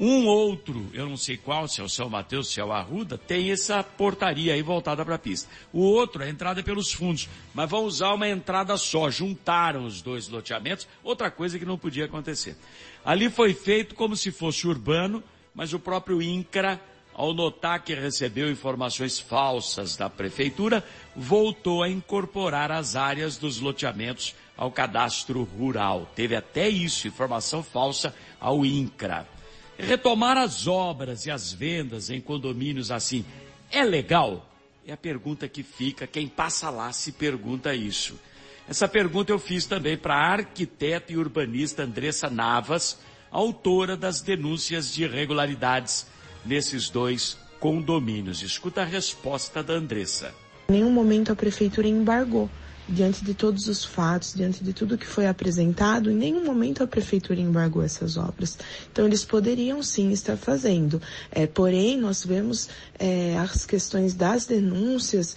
Um 0.00 0.26
outro, 0.26 0.88
eu 0.92 1.08
não 1.08 1.16
sei 1.16 1.36
qual, 1.36 1.66
se 1.66 1.80
é 1.80 1.84
o 1.84 1.88
São 1.88 2.08
Mateus, 2.08 2.52
se 2.52 2.60
é 2.60 2.64
o 2.64 2.72
Arruda, 2.72 3.18
tem 3.18 3.50
essa 3.50 3.82
portaria 3.82 4.54
aí 4.54 4.62
voltada 4.62 5.04
para 5.04 5.16
a 5.16 5.18
pista. 5.18 5.50
O 5.72 5.80
outro, 5.80 6.22
a 6.22 6.28
entrada 6.28 6.60
é 6.60 6.62
pelos 6.62 6.92
fundos, 6.92 7.28
mas 7.52 7.68
vão 7.68 7.84
usar 7.84 8.14
uma 8.14 8.28
entrada 8.28 8.76
só, 8.76 9.10
juntaram 9.10 9.84
os 9.84 10.00
dois 10.00 10.28
loteamentos, 10.28 10.86
outra 11.02 11.32
coisa 11.32 11.58
que 11.58 11.64
não 11.64 11.76
podia 11.76 12.04
acontecer. 12.04 12.56
Ali 13.04 13.28
foi 13.28 13.52
feito 13.52 13.96
como 13.96 14.16
se 14.16 14.30
fosse 14.30 14.68
urbano, 14.68 15.22
mas 15.52 15.72
o 15.72 15.80
próprio 15.80 16.22
INCRA 16.22 16.80
ao 17.18 17.34
notar 17.34 17.82
que 17.82 17.92
recebeu 17.96 18.48
informações 18.48 19.18
falsas 19.18 19.96
da 19.96 20.08
prefeitura, 20.08 20.84
voltou 21.16 21.82
a 21.82 21.88
incorporar 21.88 22.70
as 22.70 22.94
áreas 22.94 23.36
dos 23.36 23.58
loteamentos 23.58 24.36
ao 24.56 24.70
cadastro 24.70 25.42
rural. 25.42 26.08
Teve 26.14 26.36
até 26.36 26.68
isso, 26.68 27.08
informação 27.08 27.60
falsa 27.60 28.14
ao 28.38 28.64
INCRA. 28.64 29.26
Retomar 29.78 30.36
as 30.36 30.66
obras 30.66 31.24
e 31.24 31.30
as 31.30 31.52
vendas 31.52 32.10
em 32.10 32.20
condomínios 32.20 32.90
assim 32.90 33.24
é 33.70 33.84
legal? 33.84 34.44
É 34.84 34.92
a 34.92 34.96
pergunta 34.96 35.46
que 35.46 35.62
fica, 35.62 36.06
quem 36.06 36.26
passa 36.26 36.68
lá 36.68 36.92
se 36.92 37.12
pergunta 37.12 37.74
isso. 37.74 38.18
Essa 38.68 38.88
pergunta 38.88 39.30
eu 39.30 39.38
fiz 39.38 39.66
também 39.66 39.96
para 39.96 40.14
a 40.14 40.32
arquiteta 40.32 41.12
e 41.12 41.16
urbanista 41.16 41.84
Andressa 41.84 42.28
Navas, 42.28 42.98
autora 43.30 43.96
das 43.96 44.20
denúncias 44.20 44.92
de 44.92 45.04
irregularidades 45.04 46.06
nesses 46.44 46.90
dois 46.90 47.38
condomínios. 47.60 48.42
Escuta 48.42 48.82
a 48.82 48.84
resposta 48.84 49.62
da 49.62 49.74
Andressa. 49.74 50.34
Em 50.68 50.72
nenhum 50.72 50.90
momento 50.90 51.32
a 51.32 51.36
prefeitura 51.36 51.86
embargou 51.86 52.50
diante 52.88 53.24
de 53.24 53.34
todos 53.34 53.68
os 53.68 53.84
fatos, 53.84 54.32
diante 54.34 54.64
de 54.64 54.72
tudo 54.72 54.96
que 54.96 55.06
foi 55.06 55.26
apresentado, 55.26 56.10
em 56.10 56.14
nenhum 56.14 56.44
momento 56.44 56.82
a 56.82 56.86
prefeitura 56.86 57.40
embargou 57.40 57.82
essas 57.82 58.16
obras. 58.16 58.56
Então 58.90 59.06
eles 59.06 59.24
poderiam 59.24 59.82
sim 59.82 60.10
estar 60.10 60.36
fazendo. 60.36 61.00
É, 61.30 61.46
porém, 61.46 61.98
nós 61.98 62.24
vemos 62.24 62.68
é, 62.98 63.36
as 63.38 63.66
questões 63.66 64.14
das 64.14 64.46
denúncias, 64.46 65.36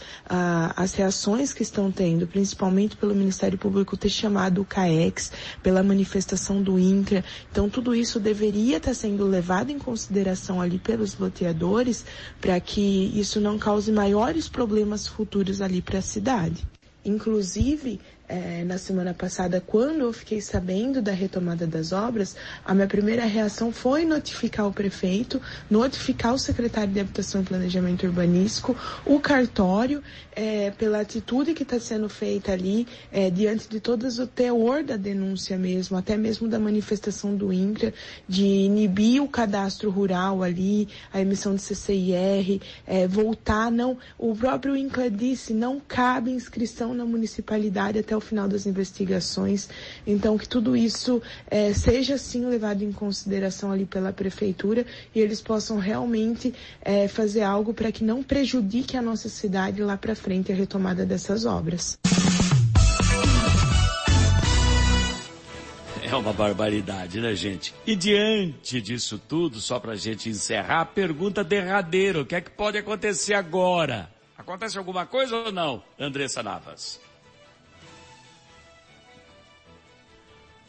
as 0.75 0.93
reações 0.93 1.53
que 1.53 1.63
estão 1.63 1.91
tendo, 1.91 2.25
principalmente 2.25 2.95
pelo 2.95 3.13
Ministério 3.13 3.57
Público 3.57 3.97
ter 3.97 4.09
chamado 4.09 4.61
o 4.61 4.65
CAEX, 4.65 5.31
pela 5.61 5.83
manifestação 5.83 6.61
do 6.61 6.79
INCRA. 6.79 7.23
Então 7.51 7.69
tudo 7.69 7.93
isso 7.93 8.19
deveria 8.19 8.77
estar 8.77 8.93
sendo 8.93 9.25
levado 9.25 9.71
em 9.71 9.79
consideração 9.79 10.61
ali 10.61 10.79
pelos 10.79 11.17
loteadores 11.17 12.05
para 12.39 12.59
que 12.59 13.11
isso 13.13 13.39
não 13.41 13.59
cause 13.59 13.91
maiores 13.91 14.47
problemas 14.47 15.07
futuros 15.07 15.61
ali 15.61 15.81
para 15.81 15.99
a 15.99 16.01
cidade. 16.01 16.65
Inclusive, 17.03 17.99
é, 18.31 18.63
na 18.63 18.77
semana 18.77 19.13
passada, 19.13 19.59
quando 19.59 19.99
eu 19.99 20.13
fiquei 20.13 20.39
sabendo 20.39 21.01
da 21.01 21.11
retomada 21.11 21.67
das 21.67 21.91
obras, 21.91 22.33
a 22.63 22.73
minha 22.73 22.87
primeira 22.87 23.25
reação 23.25 23.73
foi 23.73 24.05
notificar 24.05 24.65
o 24.65 24.71
prefeito, 24.71 25.41
notificar 25.69 26.33
o 26.33 26.39
secretário 26.39 26.93
de 26.93 27.01
Habitação 27.01 27.41
e 27.41 27.43
Planejamento 27.43 28.05
Urbanístico, 28.05 28.73
o 29.05 29.19
cartório, 29.19 30.01
é, 30.33 30.71
pela 30.71 31.01
atitude 31.01 31.53
que 31.53 31.63
está 31.63 31.77
sendo 31.77 32.07
feita 32.07 32.53
ali, 32.53 32.87
é, 33.11 33.29
diante 33.29 33.67
de 33.67 33.81
todas 33.81 34.17
o 34.17 34.25
teor 34.25 34.81
da 34.81 34.95
denúncia 34.95 35.57
mesmo, 35.57 35.97
até 35.97 36.15
mesmo 36.15 36.47
da 36.47 36.57
manifestação 36.57 37.35
do 37.35 37.51
INCRA, 37.51 37.93
de 38.29 38.45
inibir 38.45 39.21
o 39.21 39.27
cadastro 39.27 39.89
rural 39.89 40.41
ali, 40.41 40.87
a 41.11 41.19
emissão 41.19 41.53
de 41.53 41.61
CCIR, 41.61 42.61
é, 42.87 43.05
voltar, 43.09 43.69
não, 43.69 43.97
o 44.17 44.33
próprio 44.33 44.77
INCRA 44.77 45.11
disse, 45.11 45.53
não 45.53 45.81
cabe 45.85 46.31
inscrição 46.31 46.93
na 46.93 47.03
municipalidade 47.03 47.99
até 47.99 48.15
o 48.15 48.20
o 48.21 48.25
final 48.25 48.47
das 48.47 48.65
investigações. 48.65 49.67
Então, 50.05 50.37
que 50.37 50.47
tudo 50.47 50.75
isso 50.75 51.21
é, 51.49 51.73
seja 51.73 52.17
sim 52.17 52.45
levado 52.45 52.83
em 52.83 52.91
consideração 52.91 53.71
ali 53.71 53.85
pela 53.85 54.13
prefeitura 54.13 54.85
e 55.13 55.19
eles 55.19 55.41
possam 55.41 55.77
realmente 55.77 56.53
é, 56.81 57.07
fazer 57.07 57.41
algo 57.41 57.73
para 57.73 57.91
que 57.91 58.03
não 58.03 58.23
prejudique 58.23 58.95
a 58.95 59.01
nossa 59.01 59.27
cidade 59.27 59.81
lá 59.81 59.97
para 59.97 60.15
frente 60.15 60.51
a 60.51 60.55
retomada 60.55 61.05
dessas 61.05 61.45
obras. 61.45 61.97
É 66.11 66.15
uma 66.15 66.33
barbaridade, 66.33 67.21
né, 67.21 67.33
gente? 67.33 67.73
E 67.87 67.95
diante 67.95 68.81
disso 68.81 69.17
tudo, 69.17 69.61
só 69.61 69.79
para 69.79 69.93
a 69.93 69.95
gente 69.95 70.27
encerrar, 70.27 70.81
a 70.81 70.85
pergunta 70.85 71.41
derradeira: 71.41 72.21
o 72.21 72.25
que 72.25 72.35
é 72.35 72.41
que 72.41 72.49
pode 72.49 72.77
acontecer 72.77 73.33
agora? 73.33 74.09
Acontece 74.37 74.77
alguma 74.77 75.05
coisa 75.05 75.35
ou 75.37 75.51
não, 75.51 75.81
Andressa 75.97 76.43
Navas? 76.43 76.99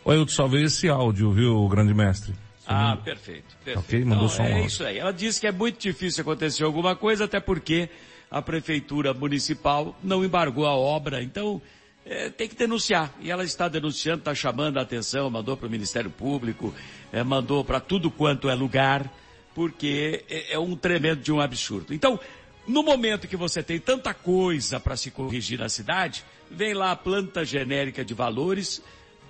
Olha, 0.04 0.16
eu 0.16 0.28
salvei 0.28 0.64
esse 0.64 0.88
áudio, 0.88 1.30
viu, 1.32 1.66
grande 1.68 1.94
mestre? 1.94 2.34
ah, 2.66 2.96
perfeito, 2.96 3.56
perfeito. 3.64 3.78
Ok, 3.78 4.04
mandou 4.04 4.28
só 4.28 4.42
um 4.42 4.46
É 4.46 4.52
áudio. 4.54 4.66
isso 4.66 4.84
aí. 4.84 4.98
Ela 4.98 5.12
disse 5.12 5.40
que 5.40 5.46
é 5.46 5.52
muito 5.52 5.78
difícil 5.80 6.22
acontecer 6.22 6.64
alguma 6.64 6.96
coisa, 6.96 7.24
até 7.24 7.38
porque 7.40 7.88
a 8.30 8.40
prefeitura 8.40 9.12
municipal 9.12 9.96
não 10.02 10.24
embargou 10.24 10.66
a 10.66 10.74
obra, 10.74 11.22
então 11.22 11.60
é, 12.06 12.30
tem 12.30 12.48
que 12.48 12.54
denunciar. 12.56 13.12
E 13.20 13.30
ela 13.30 13.44
está 13.44 13.68
denunciando, 13.68 14.20
está 14.20 14.34
chamando 14.34 14.78
a 14.78 14.82
atenção, 14.82 15.28
mandou 15.30 15.56
para 15.56 15.68
o 15.68 15.70
Ministério 15.70 16.10
Público, 16.10 16.74
é, 17.12 17.22
mandou 17.22 17.62
para 17.64 17.78
tudo 17.78 18.10
quanto 18.10 18.48
é 18.48 18.54
lugar, 18.54 19.12
porque 19.54 20.24
é, 20.28 20.54
é 20.54 20.58
um 20.58 20.74
tremendo 20.74 21.20
de 21.20 21.30
um 21.30 21.40
absurdo. 21.40 21.92
Então, 21.92 22.18
no 22.66 22.82
momento 22.82 23.28
que 23.28 23.36
você 23.36 23.62
tem 23.62 23.78
tanta 23.78 24.14
coisa 24.14 24.80
para 24.80 24.96
se 24.96 25.10
corrigir 25.10 25.58
na 25.58 25.68
cidade, 25.68 26.24
vem 26.50 26.74
lá 26.74 26.92
a 26.92 26.96
planta 26.96 27.44
genérica 27.44 28.04
de 28.04 28.14
valores, 28.14 28.82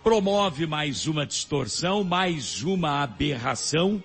promove 0.03 0.67
mais 0.67 1.07
uma 1.07 1.25
distorção, 1.25 2.03
mais 2.03 2.63
uma 2.63 3.03
aberração. 3.03 4.03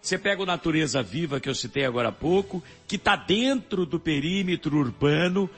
Você 0.00 0.16
pega 0.16 0.42
o 0.42 0.46
Natureza 0.46 1.02
Viva, 1.02 1.40
que 1.40 1.48
eu 1.48 1.54
citei 1.54 1.84
agora 1.84 2.08
há 2.10 2.12
pouco, 2.12 2.62
que 2.86 2.94
está 2.96 3.16
dentro 3.16 3.84
do 3.84 3.98
perímetro 3.98 4.78
urbano, 4.78 5.50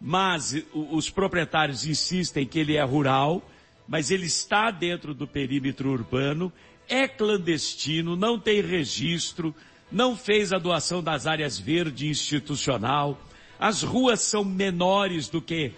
mas 0.00 0.62
os 0.72 1.08
proprietários 1.08 1.86
insistem 1.86 2.46
que 2.46 2.58
ele 2.58 2.76
é 2.76 2.82
rural, 2.82 3.42
mas 3.88 4.10
ele 4.10 4.26
está 4.26 4.70
dentro 4.70 5.14
do 5.14 5.26
perímetro 5.26 5.90
urbano, 5.90 6.52
é 6.86 7.08
clandestino, 7.08 8.16
não 8.16 8.38
tem 8.38 8.60
registro, 8.60 9.54
não 9.90 10.16
fez 10.16 10.52
a 10.52 10.58
doação 10.58 11.02
das 11.02 11.26
áreas 11.26 11.58
verde 11.58 12.08
institucional, 12.08 13.18
as 13.58 13.82
ruas 13.82 14.20
são 14.20 14.44
menores 14.44 15.28
do 15.28 15.40
que 15.40 15.72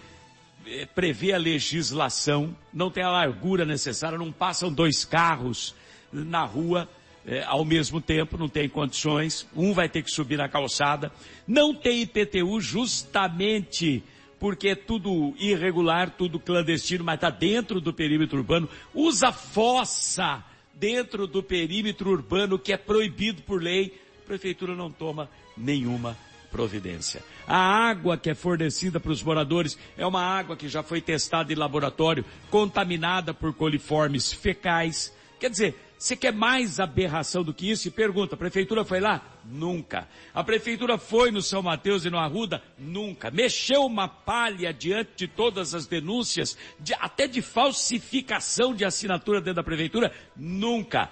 prevê 0.95 1.33
a 1.33 1.37
legislação, 1.37 2.55
não 2.73 2.89
tem 2.89 3.03
a 3.03 3.11
largura 3.11 3.65
necessária, 3.65 4.17
não 4.17 4.31
passam 4.31 4.71
dois 4.71 5.03
carros 5.03 5.75
na 6.11 6.43
rua 6.45 6.87
eh, 7.25 7.43
ao 7.47 7.65
mesmo 7.65 8.01
tempo, 8.01 8.37
não 8.37 8.47
tem 8.47 8.67
condições, 8.69 9.47
um 9.55 9.73
vai 9.73 9.89
ter 9.89 10.03
que 10.03 10.11
subir 10.11 10.37
na 10.37 10.49
calçada, 10.49 11.11
não 11.47 11.73
tem 11.73 12.01
IPTU 12.01 12.59
justamente 12.59 14.03
porque 14.39 14.69
é 14.69 14.75
tudo 14.75 15.33
irregular, 15.39 16.09
tudo 16.17 16.37
clandestino, 16.37 17.03
mas 17.03 17.15
está 17.15 17.29
dentro 17.29 17.79
do 17.79 17.93
perímetro 17.93 18.39
urbano, 18.39 18.67
usa 18.93 19.31
fossa 19.31 20.43
dentro 20.73 21.25
do 21.25 21.41
perímetro 21.41 22.11
urbano 22.11 22.59
que 22.59 22.73
é 22.73 22.77
proibido 22.77 23.41
por 23.43 23.61
lei, 23.61 23.97
a 24.21 24.27
prefeitura 24.27 24.75
não 24.75 24.91
toma 24.91 25.29
nenhuma 25.55 26.17
providência. 26.53 27.23
A 27.47 27.57
água 27.57 28.15
que 28.15 28.29
é 28.29 28.35
fornecida 28.35 28.99
para 28.99 29.11
os 29.11 29.23
moradores 29.23 29.75
é 29.97 30.05
uma 30.05 30.21
água 30.21 30.55
que 30.55 30.69
já 30.69 30.83
foi 30.83 31.01
testada 31.01 31.51
em 31.51 31.55
laboratório, 31.55 32.23
contaminada 32.51 33.33
por 33.33 33.51
coliformes 33.53 34.31
fecais. 34.31 35.11
Quer 35.39 35.49
dizer, 35.49 35.75
você 35.97 36.15
quer 36.15 36.31
mais 36.31 36.79
aberração 36.79 37.43
do 37.43 37.53
que 37.53 37.69
isso? 37.71 37.87
E 37.87 37.91
pergunta, 37.91 38.35
a 38.35 38.37
prefeitura 38.37 38.85
foi 38.85 38.99
lá? 38.99 39.21
Nunca. 39.43 40.07
A 40.33 40.43
prefeitura 40.43 40.97
foi 40.97 41.31
no 41.31 41.41
São 41.41 41.61
Mateus 41.63 42.05
e 42.05 42.09
no 42.09 42.17
Arruda? 42.19 42.61
Nunca. 42.77 43.31
Mexeu 43.31 43.85
uma 43.85 44.07
palha 44.07 44.71
diante 44.73 45.11
de 45.17 45.27
todas 45.27 45.73
as 45.73 45.87
denúncias, 45.87 46.55
de- 46.79 46.93
até 46.93 47.25
de 47.27 47.41
falsificação 47.41 48.75
de 48.75 48.85
assinatura 48.85 49.39
dentro 49.41 49.55
da 49.55 49.63
prefeitura? 49.63 50.13
Nunca. 50.37 51.09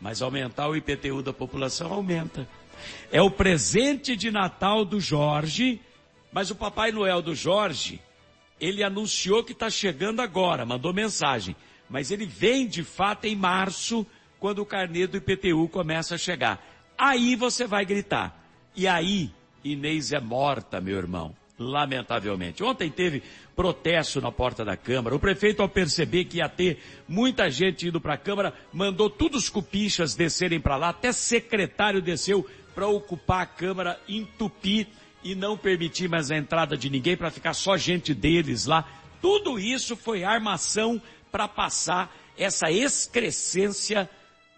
Mas 0.00 0.20
aumentar 0.20 0.68
o 0.68 0.74
IPTU 0.76 1.22
da 1.22 1.32
população 1.32 1.92
aumenta. 1.92 2.48
É 3.10 3.20
o 3.20 3.30
presente 3.30 4.16
de 4.16 4.30
Natal 4.30 4.84
do 4.84 5.00
Jorge, 5.00 5.80
mas 6.32 6.50
o 6.50 6.54
Papai 6.54 6.92
Noel 6.92 7.22
do 7.22 7.34
Jorge, 7.34 8.00
ele 8.60 8.82
anunciou 8.82 9.42
que 9.42 9.52
está 9.52 9.70
chegando 9.70 10.20
agora, 10.20 10.64
mandou 10.66 10.92
mensagem. 10.92 11.56
Mas 11.88 12.10
ele 12.10 12.24
vem 12.24 12.68
de 12.68 12.84
fato 12.84 13.24
em 13.24 13.34
março, 13.34 14.06
quando 14.38 14.60
o 14.60 14.66
carnê 14.66 15.06
do 15.06 15.18
IPTU 15.18 15.68
começa 15.68 16.14
a 16.14 16.18
chegar. 16.18 16.64
Aí 16.96 17.36
você 17.36 17.66
vai 17.66 17.84
gritar. 17.84 18.44
E 18.74 18.88
aí, 18.88 19.30
Inês 19.62 20.12
é 20.12 20.20
morta, 20.20 20.80
meu 20.80 20.96
irmão. 20.96 21.36
Lamentavelmente. 21.58 22.62
Ontem 22.64 22.90
teve 22.90 23.22
protesto 23.54 24.18
na 24.20 24.32
porta 24.32 24.64
da 24.64 24.78
Câmara. 24.78 25.14
O 25.14 25.20
prefeito, 25.20 25.60
ao 25.60 25.68
perceber 25.68 26.24
que 26.24 26.38
ia 26.38 26.48
ter 26.48 26.82
muita 27.06 27.50
gente 27.50 27.86
indo 27.86 28.00
para 28.00 28.14
a 28.14 28.18
Câmara, 28.18 28.54
mandou 28.72 29.10
todos 29.10 29.42
os 29.42 29.48
cupinchas 29.50 30.14
descerem 30.14 30.58
para 30.58 30.78
lá. 30.78 30.88
Até 30.88 31.12
secretário 31.12 32.00
desceu 32.00 32.48
para 32.74 32.88
ocupar 32.88 33.42
a 33.42 33.46
Câmara, 33.46 34.00
entupir 34.08 34.86
e 35.22 35.34
não 35.34 35.56
permitir 35.56 36.08
mais 36.08 36.30
a 36.30 36.36
entrada 36.36 36.76
de 36.76 36.88
ninguém 36.88 37.16
para 37.16 37.30
ficar 37.30 37.54
só 37.54 37.76
gente 37.76 38.14
deles 38.14 38.66
lá. 38.66 38.88
Tudo 39.20 39.58
isso 39.58 39.96
foi 39.96 40.24
armação 40.24 41.00
para 41.30 41.46
passar 41.46 42.14
essa 42.36 42.70
excrescência 42.70 44.08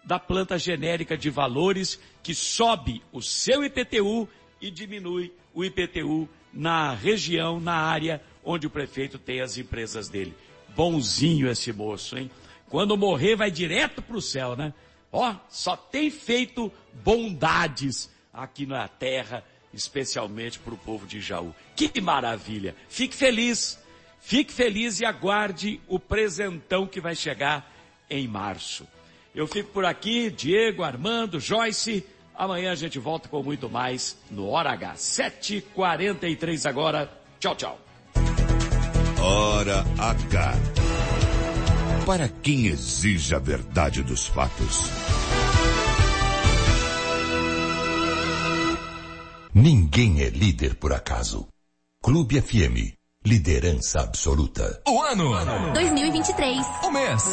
da 0.03 0.19
planta 0.19 0.57
genérica 0.57 1.17
de 1.17 1.29
valores 1.29 1.99
que 2.21 2.33
sobe 2.33 3.01
o 3.11 3.21
seu 3.21 3.63
IPTU 3.63 4.27
e 4.61 4.71
diminui 4.71 5.33
o 5.53 5.63
IPTU 5.63 6.27
na 6.53 6.93
região, 6.93 7.59
na 7.59 7.75
área 7.75 8.21
onde 8.43 8.67
o 8.67 8.69
prefeito 8.69 9.17
tem 9.17 9.41
as 9.41 9.57
empresas 9.57 10.09
dele. 10.09 10.33
Bonzinho 10.75 11.49
esse 11.49 11.71
moço, 11.71 12.17
hein? 12.17 12.29
Quando 12.69 12.97
morrer 12.97 13.35
vai 13.35 13.51
direto 13.51 14.01
para 14.01 14.17
o 14.17 14.21
céu, 14.21 14.55
né? 14.55 14.73
Ó, 15.13 15.35
só 15.47 15.77
tem 15.77 16.09
feito 16.09 16.71
bondades 17.03 18.09
aqui 18.33 18.65
na 18.65 18.87
terra, 18.87 19.43
especialmente 19.71 20.57
para 20.57 20.73
o 20.73 20.77
povo 20.77 21.05
de 21.05 21.21
Jaú. 21.21 21.53
Que 21.75 22.01
maravilha! 22.01 22.75
Fique 22.89 23.15
feliz, 23.15 23.79
fique 24.19 24.51
feliz 24.51 24.99
e 24.99 25.05
aguarde 25.05 25.79
o 25.87 25.99
presentão 25.99 26.87
que 26.87 26.99
vai 26.99 27.15
chegar 27.15 27.71
em 28.09 28.27
março. 28.27 28.87
Eu 29.35 29.47
fico 29.47 29.71
por 29.71 29.85
aqui, 29.85 30.31
Diego, 30.31 30.81
Armando, 30.81 31.39
Joyce. 31.39 32.03
Amanhã 32.33 32.71
a 32.71 32.75
gente 32.75 32.97
volta 32.97 33.29
com 33.29 33.43
muito 33.43 33.69
mais 33.69 34.17
no 34.31 34.49
Hora 34.49 34.71
H. 34.71 34.95
7h43 34.95 36.67
agora. 36.67 37.11
Tchau, 37.39 37.55
tchau. 37.55 37.79
Hora 39.21 39.85
H. 39.99 40.53
Para 42.05 42.27
quem 42.27 42.67
exige 42.67 43.33
a 43.33 43.39
verdade 43.39 44.03
dos 44.03 44.27
fatos. 44.27 44.89
Ninguém 49.53 50.21
é 50.21 50.29
líder 50.29 50.75
por 50.75 50.91
acaso. 50.91 51.47
Clube 52.03 52.41
FM. 52.41 52.93
Liderança 53.25 54.01
absoluta. 54.01 54.81
O 54.85 55.01
ano. 55.01 55.31
2023. 55.73 56.57
O 56.83 56.91
mês. 56.91 57.23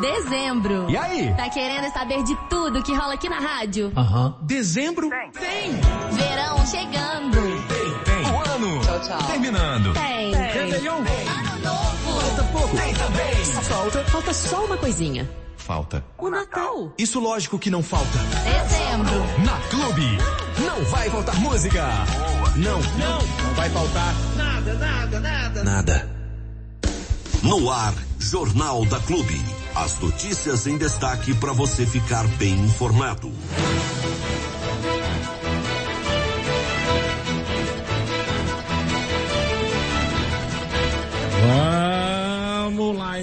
Dezembro. 0.00 0.88
E 0.88 0.96
aí? 0.96 1.34
Tá 1.34 1.50
querendo 1.50 1.92
saber 1.92 2.22
de 2.22 2.36
tudo 2.48 2.80
que 2.80 2.94
rola 2.94 3.14
aqui 3.14 3.28
na 3.28 3.40
rádio? 3.40 3.92
Aham. 3.96 4.38
Dezembro? 4.42 5.10
Tem. 5.32 5.72
Verão 6.12 6.64
chegando. 6.64 7.38
Tem. 7.66 8.32
O 8.32 8.54
ano. 8.54 8.80
Tchau, 8.82 9.00
tchau. 9.00 9.26
Terminando. 9.26 9.92
Tem. 9.94 10.32
Réveillon. 10.32 10.98
Ano 10.98 11.51
novo. 11.62 12.20
Falta 12.20 12.44
pouco. 12.44 12.76
Tem 12.76 12.94
também. 12.94 13.44
Falta, 13.44 14.04
falta 14.04 14.34
só 14.34 14.64
uma 14.64 14.76
coisinha. 14.76 15.28
Falta. 15.56 16.04
O 16.18 16.28
Natal. 16.28 16.92
Isso 16.98 17.20
lógico 17.20 17.58
que 17.58 17.70
não 17.70 17.82
falta. 17.82 18.18
Dezembro. 18.44 19.44
Na 19.44 19.58
Clube. 19.68 20.18
Não 20.66 20.84
vai 20.86 21.08
faltar 21.08 21.36
música. 21.36 21.88
Não. 22.56 22.80
Não, 22.80 23.22
não 23.22 23.54
vai 23.54 23.70
faltar 23.70 24.14
nada, 24.36 24.74
nada, 24.74 25.20
nada. 25.20 25.64
Nada. 25.64 26.10
No 27.42 27.70
ar, 27.70 27.94
Jornal 28.18 28.84
da 28.86 29.00
Clube. 29.00 29.40
As 29.74 29.98
notícias 29.98 30.66
em 30.66 30.76
destaque 30.76 31.34
para 31.34 31.52
você 31.52 31.86
ficar 31.86 32.26
bem 32.38 32.54
informado. 32.54 33.32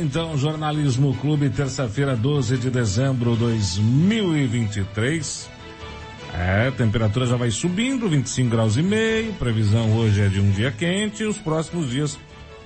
Então, 0.10 0.36
Jornalismo 0.36 1.16
Clube, 1.18 1.52
terça-feira, 1.52 2.16
12 2.16 2.58
de 2.58 2.72
dezembro 2.72 3.34
de 3.34 3.42
2023. 3.42 5.48
É, 6.34 6.70
a 6.70 6.72
temperatura 6.72 7.28
já 7.28 7.36
vai 7.36 7.52
subindo, 7.52 8.10
25 8.10 8.50
graus 8.50 8.76
e 8.76 8.82
meio, 8.82 9.34
previsão 9.34 9.96
hoje 9.96 10.22
é 10.22 10.28
de 10.28 10.40
um 10.40 10.50
dia 10.50 10.72
quente 10.72 11.22
e 11.22 11.28
os 11.28 11.38
próximos 11.38 11.92
dias 11.92 12.18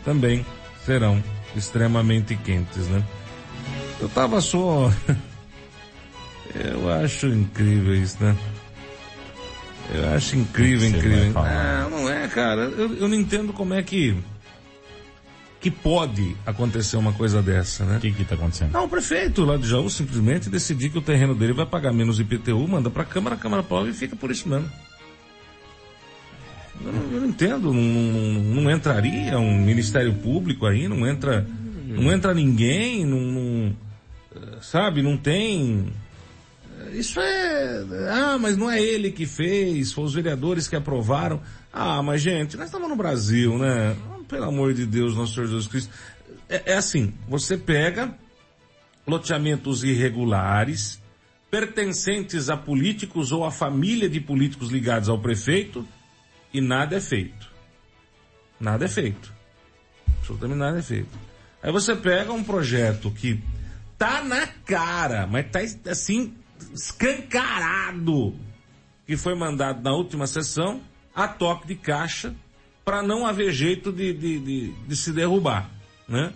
também 0.05 0.45
serão 0.85 1.21
extremamente 1.53 2.33
quentes, 2.37 2.87
né? 2.87 3.03
Eu 3.99 4.07
tava 4.07 4.39
só... 4.39 4.89
Eu 6.55 6.89
acho 6.93 7.27
incrível 7.27 7.93
isso, 7.93 8.23
né? 8.23 8.37
Eu 9.93 10.13
acho 10.13 10.37
incrível, 10.37 10.87
incrível. 10.87 11.33
Não, 11.33 11.89
não 11.89 12.09
é, 12.09 12.25
cara. 12.29 12.61
Eu, 12.61 12.95
eu 12.95 13.09
não 13.09 13.15
entendo 13.15 13.51
como 13.51 13.73
é 13.73 13.83
que 13.83 14.15
que 15.63 15.71
pode 15.71 16.35
acontecer 16.45 16.97
uma 16.97 17.13
coisa 17.13 17.41
dessa, 17.41 17.85
né? 17.85 17.97
O 17.97 17.99
que 18.01 18.11
que 18.11 18.25
tá 18.25 18.35
acontecendo? 18.35 18.73
Não, 18.73 18.83
o 18.83 18.89
prefeito 18.89 19.45
lá 19.45 19.55
de 19.57 19.65
Jaú 19.67 19.89
simplesmente 19.89 20.49
decidir 20.49 20.89
que 20.89 20.97
o 20.97 21.01
terreno 21.01 21.33
dele 21.33 21.53
vai 21.53 21.65
pagar 21.65 21.93
menos 21.93 22.19
IPTU, 22.19 22.67
manda 22.67 22.89
pra 22.89 23.05
Câmara, 23.05 23.35
a 23.35 23.39
Câmara 23.39 23.61
aprova 23.61 23.89
e 23.89 23.93
fica 23.93 24.13
por 24.15 24.29
isso 24.29 24.47
mesmo. 24.49 24.69
Eu 26.83 26.91
não, 26.91 27.01
eu 27.13 27.21
não 27.21 27.27
entendo, 27.27 27.73
não, 27.73 28.61
não- 28.61 28.71
entraria 28.71 29.39
um 29.39 29.57
Ministério 29.63 30.13
Público 30.15 30.65
aí, 30.65 30.87
não 30.87 31.07
entra, 31.07 31.47
não 31.87 32.11
entra 32.11 32.33
ninguém, 32.33 33.05
não, 33.05 33.19
não- 33.19 33.75
eh, 34.35 34.57
sabe, 34.61 35.01
não 35.01 35.15
tem. 35.15 35.87
Isso 36.91 37.19
é. 37.21 37.83
Ah, 38.11 38.37
mas 38.39 38.57
não 38.57 38.69
é 38.69 38.81
ele 38.81 39.11
que 39.11 39.25
fez, 39.25 39.93
foi 39.93 40.03
os 40.03 40.13
vereadores 40.13 40.67
que 40.67 40.75
aprovaram. 40.75 41.39
Ah, 41.71 42.03
mas 42.03 42.21
gente, 42.21 42.57
nós 42.57 42.65
estamos 42.65 42.89
no 42.89 42.95
Brasil, 42.95 43.57
né? 43.57 43.95
Pelo 44.33 44.45
amor 44.45 44.73
de 44.73 44.87
Deus, 44.87 45.15
nosso 45.15 45.35
Senhor 45.35 45.45
Jesus 45.45 45.67
Cristo. 45.67 45.93
É, 46.49 46.71
é 46.71 46.73
assim, 46.73 47.13
você 47.29 47.55
pega 47.55 48.17
loteamentos 49.05 49.83
irregulares, 49.83 50.99
pertencentes 51.51 52.49
a 52.49 52.57
políticos 52.57 53.31
ou 53.31 53.45
a 53.45 53.51
família 53.51 54.09
de 54.09 54.19
políticos 54.19 54.71
ligados 54.71 55.07
ao 55.07 55.19
prefeito, 55.19 55.87
e 56.51 56.59
nada 56.59 56.95
é 56.95 56.99
feito. 56.99 57.47
Nada 58.59 58.85
é 58.85 58.87
feito. 58.87 59.31
Absolutamente 60.17 60.59
nada 60.59 60.79
é 60.79 60.81
feito. 60.81 61.15
Aí 61.61 61.71
você 61.71 61.95
pega 61.95 62.33
um 62.33 62.43
projeto 62.43 63.11
que 63.11 63.39
tá 63.99 64.23
na 64.23 64.47
cara, 64.47 65.27
mas 65.27 65.45
tá 65.51 65.59
assim, 65.91 66.33
escancarado, 66.73 68.33
que 69.05 69.15
foi 69.15 69.35
mandado 69.35 69.83
na 69.83 69.91
última 69.91 70.25
sessão, 70.25 70.81
a 71.13 71.27
toque 71.27 71.67
de 71.67 71.75
caixa, 71.75 72.33
para 72.83 73.01
não 73.01 73.25
haver 73.25 73.51
jeito 73.51 73.91
de, 73.91 74.13
de, 74.13 74.39
de, 74.39 74.71
de 74.71 74.95
se 74.95 75.11
derrubar, 75.11 75.69
né? 76.07 76.33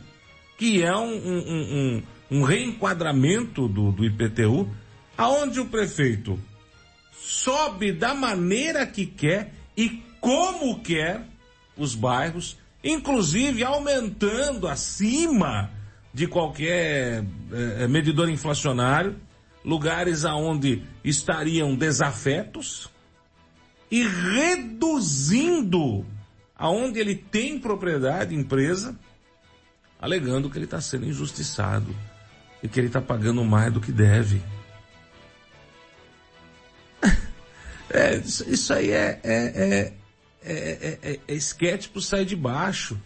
Que 0.57 0.81
é 0.81 0.95
um, 0.95 1.13
um, 1.15 1.39
um, 1.39 2.03
um- 2.31 2.43
reenquadramento 2.43 3.67
do, 3.67 3.91
do 3.91 4.05
IPTU, 4.05 4.67
aonde 5.17 5.59
o 5.59 5.65
prefeito 5.65 6.39
sobe 7.13 7.91
da 7.91 8.13
maneira 8.13 8.85
que 8.87 9.05
quer 9.05 9.53
e 9.75 10.01
como 10.19 10.79
quer 10.79 11.21
os 11.75 11.93
bairros, 11.93 12.57
inclusive 12.83 13.63
aumentando 13.63 14.67
acima 14.67 15.69
de 16.13 16.25
qualquer 16.25 17.23
eh, 17.51 17.87
medidor 17.87 18.29
inflacionário, 18.29 19.15
lugares 19.63 20.25
aonde 20.25 20.81
estariam 21.03 21.75
desafetos 21.75 22.89
e 23.91 24.03
reduzindo 24.07 26.03
aonde 26.57 26.99
ele 26.99 27.15
tem 27.15 27.59
propriedade, 27.59 28.33
empresa, 28.33 28.97
alegando 29.99 30.49
que 30.49 30.57
ele 30.57 30.65
está 30.65 30.81
sendo 30.81 31.05
injustiçado 31.05 31.95
e 32.63 32.67
que 32.67 32.79
ele 32.79 32.87
está 32.87 33.01
pagando 33.01 33.43
mais 33.43 33.71
do 33.71 33.79
que 33.79 33.91
deve. 33.91 34.41
É, 37.89 38.17
isso, 38.17 38.73
aí 38.73 38.91
é, 38.91 39.17
é, 39.23 39.33
é, 39.33 39.93
é, 40.43 40.53
é, 40.53 40.99
é, 41.01 41.19
é 41.25 41.33
esquete 41.33 41.89
sair 42.01 42.25
de 42.25 42.35
baixo. 42.35 42.99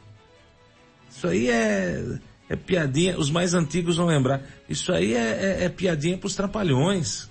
Isso 1.08 1.28
aí 1.28 1.52
é, 1.52 2.20
é 2.50 2.56
piadinha, 2.56 3.16
os 3.16 3.30
mais 3.30 3.54
antigos 3.54 3.98
vão 3.98 4.08
lembrar. 4.08 4.42
Isso 4.68 4.92
aí 4.92 5.14
é, 5.14 5.60
é, 5.60 5.66
é 5.66 5.70
piadinha 5.70 6.18
pros 6.18 6.36
trapalhões. 6.36 7.30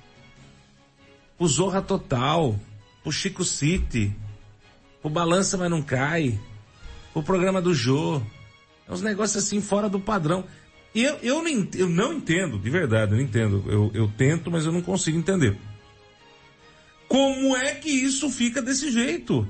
Pro 1.36 1.48
Zorra 1.48 1.82
Total, 1.82 2.56
pro 3.02 3.10
Chico 3.10 3.44
City, 3.44 4.16
pro 5.00 5.10
Balança 5.10 5.56
Mas 5.56 5.70
Não 5.70 5.82
Cai, 5.82 6.38
pro 7.12 7.22
programa 7.22 7.60
do 7.60 7.74
Jô. 7.74 8.22
É 8.88 8.92
uns 8.92 9.02
negócios 9.02 9.44
assim 9.44 9.60
fora 9.60 9.88
do 9.88 10.00
padrão. 10.00 10.44
E 10.94 11.04
eu, 11.04 11.18
eu, 11.22 11.42
não, 11.42 11.68
eu 11.74 11.88
não 11.88 12.12
entendo, 12.14 12.58
de 12.58 12.68
verdade, 12.68 13.12
eu 13.12 13.18
não 13.18 13.24
entendo. 13.24 13.64
Eu, 13.68 13.90
eu 13.94 14.08
tento, 14.16 14.50
mas 14.50 14.66
eu 14.66 14.72
não 14.72 14.82
consigo 14.82 15.16
entender. 15.16 15.56
Como 17.08 17.56
é 17.56 17.74
que 17.74 17.88
isso 17.88 18.28
fica 18.30 18.60
desse 18.60 18.90
jeito? 18.90 19.46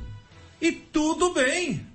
E 0.61 0.71
tudo 0.73 1.33
bem. 1.33 1.87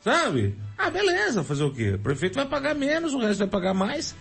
Sabe? 0.00 0.56
Ah, 0.76 0.90
beleza, 0.90 1.44
fazer 1.44 1.64
o 1.64 1.72
quê? 1.72 1.94
O 1.94 1.98
prefeito 1.98 2.34
vai 2.34 2.46
pagar 2.46 2.74
menos, 2.74 3.14
o 3.14 3.18
resto 3.18 3.40
vai 3.40 3.48
pagar 3.48 3.74
mais. 3.74 4.14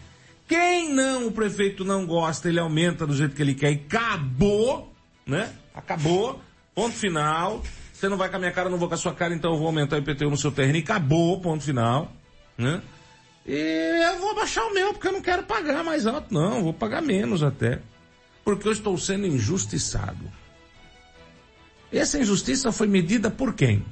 Quem 0.48 0.94
não, 0.94 1.28
o 1.28 1.32
prefeito 1.32 1.84
não 1.86 2.06
gosta, 2.06 2.50
ele 2.50 2.60
aumenta 2.60 3.08
do 3.08 3.16
jeito 3.16 3.36
que 3.36 3.42
ele 3.42 3.56
quer 3.56 3.72
e 3.72 3.76
acabou, 3.76 4.94
né? 5.26 5.52
Acabou. 5.74 6.42
Ponto 6.76 6.96
final. 6.96 7.64
Você 8.02 8.10
não 8.10 8.18
vai 8.18 8.30
com 8.32 8.38
a 8.38 8.40
minha 8.40 8.52
cara, 8.52 8.68
não 8.68 8.80
vou 8.80 8.88
com 8.88 8.96
a 8.96 8.98
sua 8.98 9.14
cara, 9.14 9.32
então 9.32 9.52
eu 9.52 9.60
vou 9.60 9.68
aumentar 9.68 9.96
o 9.96 10.00
IPTU 10.00 10.28
no 10.28 10.36
seu 10.36 10.52
terreno 10.52 10.80
e 10.80 10.82
acabou, 10.82 11.40
ponto 11.40 11.64
final, 11.64 12.12
né? 12.58 12.82
E 13.46 14.12
eu 14.12 14.20
vou 14.20 14.34
baixar 14.34 14.66
o 14.66 14.74
meu, 14.74 14.92
porque 14.92 15.08
eu 15.08 15.12
não 15.12 15.22
quero 15.22 15.44
pagar 15.44 15.84
mais 15.84 16.08
alto, 16.08 16.34
não, 16.34 16.64
vou 16.64 16.74
pagar 16.74 17.00
menos 17.00 17.44
até. 17.44 17.80
Porque 18.44 18.68
eu 18.68 18.72
estou 18.72 18.98
sendo 18.98 19.28
injustiçado. 19.28 20.32
Essa 21.94 22.18
injustiça 22.18 22.72
foi 22.72 22.88
medida 22.88 23.30
por 23.30 23.54
quem? 23.54 23.86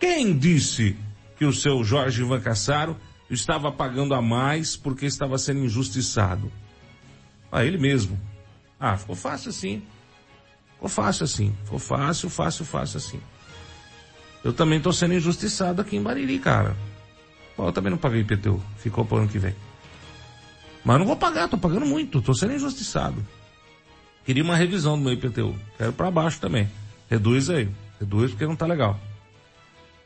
Quem 0.00 0.34
disse 0.34 0.96
que 1.36 1.44
o 1.44 1.52
seu 1.52 1.84
Jorge 1.84 2.22
Ivan 2.22 2.40
Cassaro 2.40 2.96
estava 3.28 3.70
pagando 3.70 4.14
a 4.14 4.22
mais 4.22 4.78
porque 4.78 5.04
estava 5.04 5.36
sendo 5.36 5.62
injustiçado? 5.62 6.50
Ah, 7.52 7.66
ele 7.66 7.76
mesmo. 7.76 8.18
Ah, 8.80 8.96
ficou 8.96 9.14
fácil 9.14 9.50
assim. 9.50 9.82
Ficou 10.82 10.90
fácil 10.90 11.24
assim. 11.24 11.54
Ficou 11.62 11.78
fácil, 11.78 12.28
fácil, 12.28 12.64
fácil 12.64 12.98
assim. 12.98 13.20
Eu 14.42 14.52
também 14.52 14.78
estou 14.78 14.92
sendo 14.92 15.14
injustiçado 15.14 15.80
aqui 15.80 15.94
em 15.94 16.02
Bariri, 16.02 16.40
cara. 16.40 16.76
Pô, 17.56 17.68
eu 17.68 17.72
também 17.72 17.92
não 17.92 17.98
paguei 17.98 18.22
IPTU. 18.22 18.60
Ficou 18.78 19.04
pro 19.04 19.18
ano 19.18 19.28
que 19.28 19.38
vem. 19.38 19.54
Mas 20.84 20.98
não 20.98 21.06
vou 21.06 21.14
pagar, 21.14 21.46
tô 21.46 21.56
pagando 21.56 21.86
muito, 21.86 22.20
tô 22.20 22.34
sendo 22.34 22.54
injustiçado. 22.54 23.24
Queria 24.24 24.42
uma 24.42 24.56
revisão 24.56 24.98
do 24.98 25.04
meu 25.04 25.12
IPTU. 25.12 25.54
Quero 25.78 25.92
para 25.92 26.10
baixo 26.10 26.40
também. 26.40 26.68
Reduz 27.08 27.48
aí. 27.48 27.70
Reduz 28.00 28.32
porque 28.32 28.46
não 28.46 28.56
tá 28.56 28.66
legal. 28.66 28.98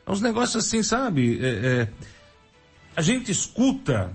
É 0.05 0.11
uns 0.11 0.21
negócios 0.21 0.63
assim, 0.63 0.83
sabe? 0.83 1.39
É, 1.43 1.47
é, 1.47 1.89
a 2.95 3.01
gente 3.01 3.31
escuta 3.31 4.13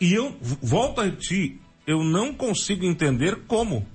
e 0.00 0.14
eu 0.14 0.34
volto 0.40 1.02
a 1.02 1.04
repetir, 1.04 1.60
eu 1.86 2.02
não 2.02 2.32
consigo 2.32 2.86
entender 2.86 3.42
como. 3.46 3.86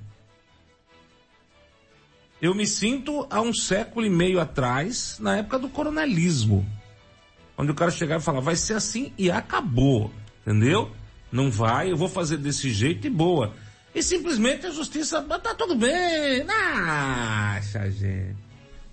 Eu 2.42 2.54
me 2.54 2.68
sinto 2.68 3.26
há 3.30 3.42
um 3.42 3.54
século 3.54 4.06
e 4.06 4.10
meio 4.10 4.40
atrás, 4.40 5.18
na 5.20 5.38
época 5.38 5.58
do 5.58 5.70
coronelismo. 5.70 6.66
Onde 7.58 7.72
o 7.72 7.76
cara 7.76 7.90
chegava 7.90 8.22
e 8.22 8.26
falava, 8.26 8.46
vai 8.46 8.56
ser 8.56 8.74
assim 8.74 9.12
e 9.18 9.32
acabou. 9.32 10.12
Entendeu? 10.46 10.92
Não 11.32 11.50
vai, 11.50 11.92
eu 11.92 11.98
vou 11.98 12.08
fazer 12.08 12.38
desse 12.38 12.70
jeito 12.70 13.08
e 13.08 13.10
boa. 13.10 13.54
E 13.94 14.04
simplesmente 14.04 14.68
a 14.68 14.70
justiça, 14.70 15.26
"Ah, 15.28 15.40
tá 15.40 15.56
tudo 15.56 15.76
bem. 15.76 16.46
Acha, 16.50 17.90
gente. 17.90 18.38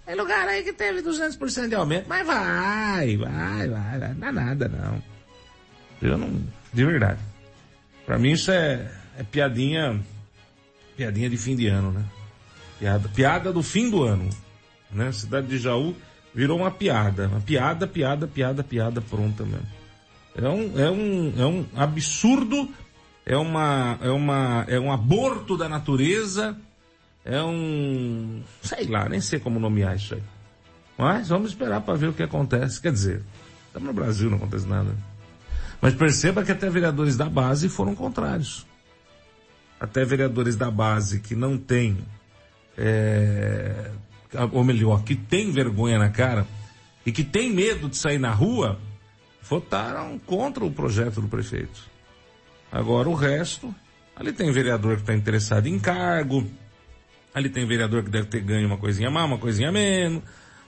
Tem 0.07 0.15
lugar 0.15 0.49
aí 0.49 0.63
que 0.63 0.73
teve 0.73 1.03
200% 1.03 1.69
de 1.69 1.75
aumento, 1.75 2.07
mas 2.09 2.27
vai, 2.27 3.17
vai, 3.17 3.69
vai, 3.69 3.99
vai. 3.99 4.09
Não 4.09 4.21
dá 4.21 4.33
nada, 4.33 4.69
não. 4.69 5.03
Eu 6.01 6.19
não, 6.19 6.43
de 6.73 6.85
verdade. 6.85 7.21
Pra 8.05 8.19
mim 8.19 8.33
isso 8.33 8.51
é, 8.51 8.91
é 9.19 9.23
piadinha, 9.23 10.01
piadinha 10.97 11.31
de 11.31 11.37
fim 11.39 11.57
de 11.57 11.69
ano, 11.69 11.91
né? 11.93 12.05
Piada, 12.85 13.09
piada 13.09 13.51
do 13.51 13.63
fim 13.63 13.89
do 13.89 14.03
ano, 14.03 14.29
né? 14.91 15.11
Cidade 15.11 15.47
de 15.47 15.57
Jaú 15.57 15.97
virou 16.35 16.59
uma 16.59 16.71
piada, 16.71 17.29
uma 17.29 17.41
piada, 17.41 17.87
piada, 17.87 18.27
piada, 18.27 18.63
piada 18.63 19.01
pronta 19.01 19.43
mesmo. 19.43 19.67
É 20.37 20.47
um, 20.47 20.79
é 20.79 20.91
um, 20.91 21.33
é 21.39 21.47
um 21.47 21.67
absurdo, 21.75 22.69
é 23.25 23.39
uma, 23.39 23.99
é 24.03 24.11
uma, 24.11 24.67
é 24.69 24.79
um 24.79 24.93
aborto 24.93 25.57
da 25.57 25.67
natureza, 25.67 26.55
é 27.25 27.43
um, 27.43 28.43
sei 28.61 28.87
lá, 28.87 29.09
nem 29.09 29.19
sei 29.19 29.41
como 29.41 29.59
nomear 29.59 29.97
isso 29.97 30.15
aí. 30.15 30.23
Mas 30.99 31.31
vamos 31.31 31.53
esperar 31.53 31.81
para 31.81 31.95
ver 31.95 32.09
o 32.09 32.13
que 32.13 32.23
acontece. 32.23 32.83
Quer 32.83 32.93
dizer, 32.93 33.23
Estamos 33.69 33.89
no 33.89 33.95
Brasil, 33.95 34.29
não 34.29 34.37
acontece 34.37 34.67
nada. 34.67 34.95
Mas 35.81 35.95
perceba 35.95 36.45
que 36.45 36.53
até 36.53 36.69
vereadores 36.69 37.17
da 37.17 37.31
base 37.31 37.67
foram 37.71 37.95
contrários. 37.95 38.67
Até 39.81 40.05
vereadores 40.05 40.55
da 40.55 40.71
base 40.71 41.21
que 41.21 41.35
não 41.35 41.57
têm, 41.57 42.05
é, 42.77 43.91
ou 44.53 44.65
melhor, 44.65 45.03
que 45.05 45.15
têm 45.15 45.51
vergonha 45.51 45.99
na 45.99 46.11
cara 46.11 46.47
e 47.05 47.13
que 47.13 47.23
têm 47.23 47.53
medo 47.53 47.89
de 47.89 47.97
sair 47.97 48.19
na 48.19 48.33
rua, 48.33 48.79
votaram 49.43 50.19
contra 50.19 50.65
o 50.65 50.71
projeto 50.71 51.21
do 51.21 51.29
prefeito. 51.29 51.83
Agora 52.73 53.09
o 53.09 53.15
resto, 53.15 53.75
ali 54.17 54.33
tem 54.33 54.51
vereador 54.51 54.97
que 54.97 55.03
está 55.03 55.15
interessado 55.15 55.67
em 55.67 55.79
cargo, 55.79 56.45
ali 57.35 57.49
tem 57.49 57.67
vereador 57.67 58.03
que 58.03 58.11
deve 58.11 58.29
ter 58.29 58.41
ganho 58.41 58.67
uma 58.67 58.79
coisinha 58.79 59.11
mais, 59.11 59.27
uma 59.27 59.39
coisinha 59.39 59.71
menos, 59.71 60.23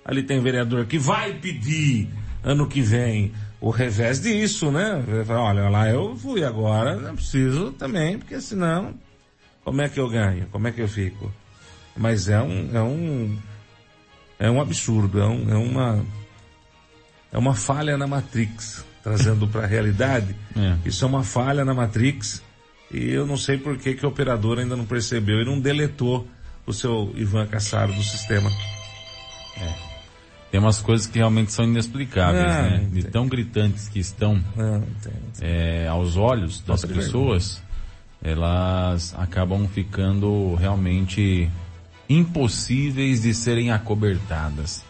ali 0.05 0.23
tem 0.23 0.41
vereador 0.41 0.87
que 0.87 0.99
vai 0.99 1.35
pedir 1.35 2.09
ano 2.45 2.69
que 2.69 2.81
vem 2.81 3.33
o 3.61 3.71
revés 3.71 4.21
disso, 4.21 4.71
né? 4.71 5.03
Olha, 5.29 5.69
lá 5.69 5.91
eu 5.91 6.15
fui 6.17 6.45
agora, 6.45 6.95
não 6.97 7.17
preciso 7.17 7.73
também, 7.73 8.19
porque 8.19 8.41
senão, 8.41 8.95
como 9.65 9.81
é 9.81 9.89
que 9.89 9.99
eu 9.99 10.09
ganho? 10.09 10.47
Como 10.53 10.69
é 10.69 10.73
que 10.73 10.81
eu 10.81 10.89
fico? 10.89 11.33
Mas 11.97 12.29
é 12.29 12.41
um, 12.41 12.77
é 12.77 12.83
um, 12.83 13.39
é 14.39 14.51
um 14.51 14.61
absurdo, 14.61 15.21
é, 15.21 15.27
um, 15.27 15.51
é 15.51 15.57
uma, 15.57 16.05
é 17.33 17.39
uma 17.39 17.55
falha 17.55 17.97
na 17.97 18.07
Matrix, 18.07 18.85
trazendo 19.03 19.49
para 19.49 19.63
a 19.63 19.67
realidade. 19.67 20.37
Isso 20.85 21.05
é 21.05 21.09
uma 21.09 21.25
falha 21.25 21.65
na 21.65 21.73
Matrix 21.73 22.43
e 22.91 23.11
eu 23.11 23.27
não 23.27 23.37
sei 23.37 23.59
por 23.59 23.77
que 23.79 23.95
que 23.95 24.05
o 24.07 24.09
operador 24.09 24.59
ainda 24.59 24.77
não 24.77 24.85
percebeu 24.85 25.41
e 25.41 25.45
não 25.45 25.59
deletou 25.59 26.27
o 26.67 26.73
seu 26.73 27.13
Ivan 27.17 27.47
Cassaro 27.47 27.93
do 27.93 28.03
sistema. 28.03 28.51
Tem 30.51 30.61
umas 30.61 30.81
coisas 30.81 31.07
que 31.07 31.19
realmente 31.19 31.53
são 31.53 31.65
inexplicáveis, 31.65 32.45
Não, 32.45 32.63
né? 32.63 32.81
não 32.83 32.91
De 32.91 33.03
tão 33.05 33.29
gritantes 33.29 33.89
que 33.89 33.99
estão 33.99 34.41
é, 35.41 35.87
aos 35.89 36.17
olhos 36.17 36.61
das 36.61 36.85
pessoas, 36.85 37.63
elas 38.23 39.15
acabam 39.19 39.67
ficando 39.69 40.55
realmente 40.55 41.51
impossíveis 42.09 43.23
de 43.23 43.35
serem 43.35 43.71
acobertadas. 43.71 44.85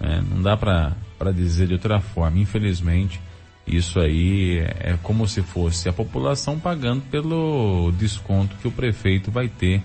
né? 0.00 0.22
Não 0.30 0.42
dá 0.42 0.56
pra 0.56 0.94
dizer 1.34 1.66
de 1.66 1.74
outra 1.74 2.00
forma. 2.00 2.38
Infelizmente, 2.38 3.20
isso 3.66 4.00
aí 4.00 4.58
é 4.58 4.92
é 4.92 4.98
como 5.02 5.28
se 5.28 5.42
fosse 5.42 5.88
a 5.88 5.92
população 5.92 6.58
pagando 6.58 7.02
pelo 7.10 7.92
desconto 7.98 8.56
que 8.56 8.66
o 8.68 8.70
prefeito 8.72 9.30
vai 9.30 9.48
ter 9.48 9.82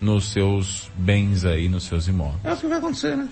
nos 0.00 0.26
seus 0.32 0.90
bens 0.96 1.44
aí, 1.44 1.68
nos 1.68 1.84
seus 1.84 2.08
imóveis. 2.08 2.44
É 2.44 2.52
o 2.52 2.56
que 2.56 2.66
vai 2.66 2.78
acontecer, 2.78 3.16
né? 3.16 3.28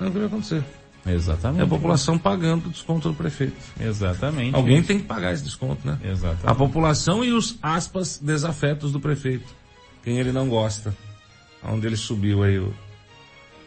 É 0.00 0.04
o 0.06 0.10
que 0.10 0.18
vai 0.18 0.26
acontecer. 0.26 0.64
Exatamente. 1.06 1.60
É 1.60 1.64
a 1.64 1.66
população 1.66 2.18
pagando 2.18 2.66
o 2.66 2.70
desconto 2.70 3.08
do 3.08 3.14
prefeito. 3.14 3.56
Exatamente. 3.80 4.54
Alguém 4.54 4.78
isso. 4.78 4.88
tem 4.88 4.98
que 4.98 5.04
pagar 5.04 5.32
esse 5.32 5.44
desconto, 5.44 5.86
né? 5.86 5.98
Exatamente. 6.02 6.46
A 6.46 6.54
população 6.54 7.24
e 7.24 7.32
os, 7.32 7.56
aspas, 7.62 8.18
desafetos 8.18 8.90
do 8.92 8.98
prefeito. 9.00 9.54
Quem 10.02 10.18
ele 10.18 10.32
não 10.32 10.48
gosta. 10.48 10.94
Onde 11.62 11.86
ele 11.86 11.96
subiu 11.96 12.42
aí 12.42 12.58
o, 12.58 12.72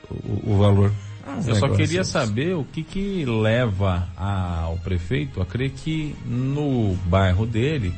o, 0.10 0.42
o 0.54 0.58
valor. 0.58 0.92
Ah, 1.26 1.40
Eu 1.46 1.56
só 1.56 1.70
queria 1.70 2.04
saber 2.04 2.56
o 2.56 2.64
que 2.66 2.84
que 2.84 3.26
leva 3.26 4.08
a- 4.18 4.62
ao 4.62 4.78
prefeito 4.78 5.42
a 5.42 5.46
crer 5.46 5.70
que 5.72 6.16
no 6.26 6.96
bairro 7.06 7.46
dele 7.46 7.94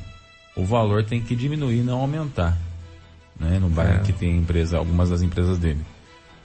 o 0.55 0.65
valor 0.65 1.03
tem 1.03 1.21
que 1.21 1.35
diminuir, 1.35 1.81
não 1.83 1.99
aumentar. 1.99 2.57
Né? 3.39 3.59
No 3.59 3.69
bairro 3.69 3.99
É. 4.01 4.03
que 4.03 4.13
tem 4.13 4.37
empresa, 4.37 4.77
algumas 4.77 5.09
das 5.09 5.21
empresas 5.21 5.57
dele. 5.57 5.79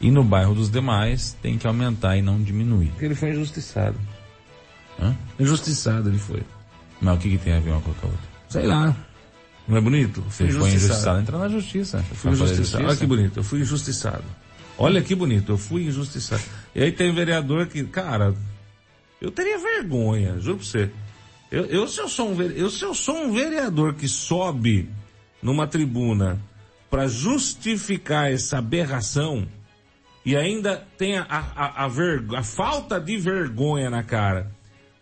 E 0.01 0.11
no 0.11 0.23
bairro 0.23 0.55
dos 0.55 0.71
demais 0.71 1.37
tem 1.43 1.59
que 1.59 1.67
aumentar 1.67 2.17
e 2.17 2.23
não 2.23 2.41
diminuir. 2.41 2.89
Porque 2.91 3.05
ele 3.07 3.15
foi 3.17 3.31
injustiçado. 3.31 3.97
Hã? 5.01 5.15
Injustiçado 5.39 6.09
ele 6.09 6.19
foi. 6.19 6.43
Mas 7.01 7.17
o 7.17 7.19
que, 7.19 7.31
que 7.31 7.39
tem 7.39 7.53
a 7.55 7.61
ver 7.61 7.71
uma 7.73 7.81
com 7.81 7.91
a 7.91 8.05
outra? 8.05 8.29
Sei 8.49 8.67
lá. 8.67 8.95
Não 9.69 9.77
é 9.77 9.81
bonito? 9.81 10.25
Se 10.31 10.45
ele 10.45 10.53
foi 10.53 10.71
injustiçado, 10.77 11.21
entra 11.21 11.39
na 11.39 11.49
justiça. 11.49 11.99
Eu 11.99 12.16
fui 12.16 12.31
injustiçado. 12.33 12.85
Olha 12.85 12.97
que 12.97 13.07
bonito, 13.07 13.37
eu 13.39 13.45
fui 13.45 13.61
injustiçado. 13.61 14.25
Olha 14.79 15.03
que 15.03 15.14
bonito, 15.14 15.53
eu 15.53 15.59
fui 15.59 15.87
injustiçado. 15.87 16.43
E 16.75 16.83
aí 16.83 16.91
tem 16.93 17.12
vereador 17.12 17.66
que, 17.66 17.85
cara, 17.85 18.35
eu 19.21 19.31
teria 19.31 19.59
vergonha, 19.59 20.39
juro 20.41 20.57
pra 20.59 20.66
você. 20.66 20.91
Eu, 21.51 21.64
eu, 21.66 21.89
se, 21.89 22.01
eu, 22.01 22.09
sou 22.09 22.31
um, 22.33 22.43
eu, 22.43 22.71
se 22.71 22.83
eu 22.85 22.95
sou 22.95 23.16
um 23.25 23.33
vereador 23.33 23.95
que 23.95 24.07
sobe 24.09 24.89
numa 25.43 25.66
tribuna 25.66 26.39
para 26.91 27.07
justificar 27.09 28.31
essa 28.33 28.59
aberração 28.59 29.47
e 30.25 30.37
ainda 30.37 30.87
tem 30.97 31.19
a, 31.19 31.27
a, 31.29 31.85
a, 31.85 31.89
ver- 31.89 32.25
a 32.37 32.43
falta 32.43 33.01
de 33.01 33.16
vergonha 33.19 33.91
na 33.91 34.03
cara 34.03 34.51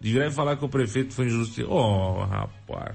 de 0.01 0.12
virar 0.12 0.27
e 0.27 0.31
falar 0.31 0.57
que 0.57 0.64
o 0.64 0.69
prefeito 0.69 1.12
foi 1.14 1.27
injustiçado. 1.27 1.73
Oh, 1.73 2.25
rapaz. 2.25 2.95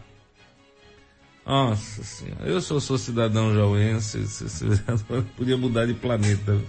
Nossa 1.45 2.03
senhora, 2.03 2.45
eu 2.45 2.61
sou, 2.61 2.79
sou 2.79 2.97
cidadão 2.97 3.53
jauense, 3.53 4.19
podia 5.35 5.57
mudar 5.57 5.85
de 5.85 5.93
planeta. 5.93 6.59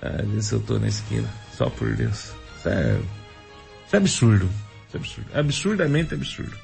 Ah, 0.00 0.22
vê 0.24 0.42
se 0.42 0.52
eu 0.54 0.60
tô 0.60 0.78
na 0.78 0.88
esquina, 0.88 1.28
só 1.56 1.68
por 1.70 1.94
Deus. 1.94 2.32
Isso 2.58 2.68
é, 2.68 2.98
isso 3.86 3.94
é 3.94 3.96
absurdo. 3.98 4.48
Isso 4.88 4.96
é 4.96 4.98
absurdo. 4.98 5.30
Absurdamente 5.34 6.14
absurdo. 6.14 6.56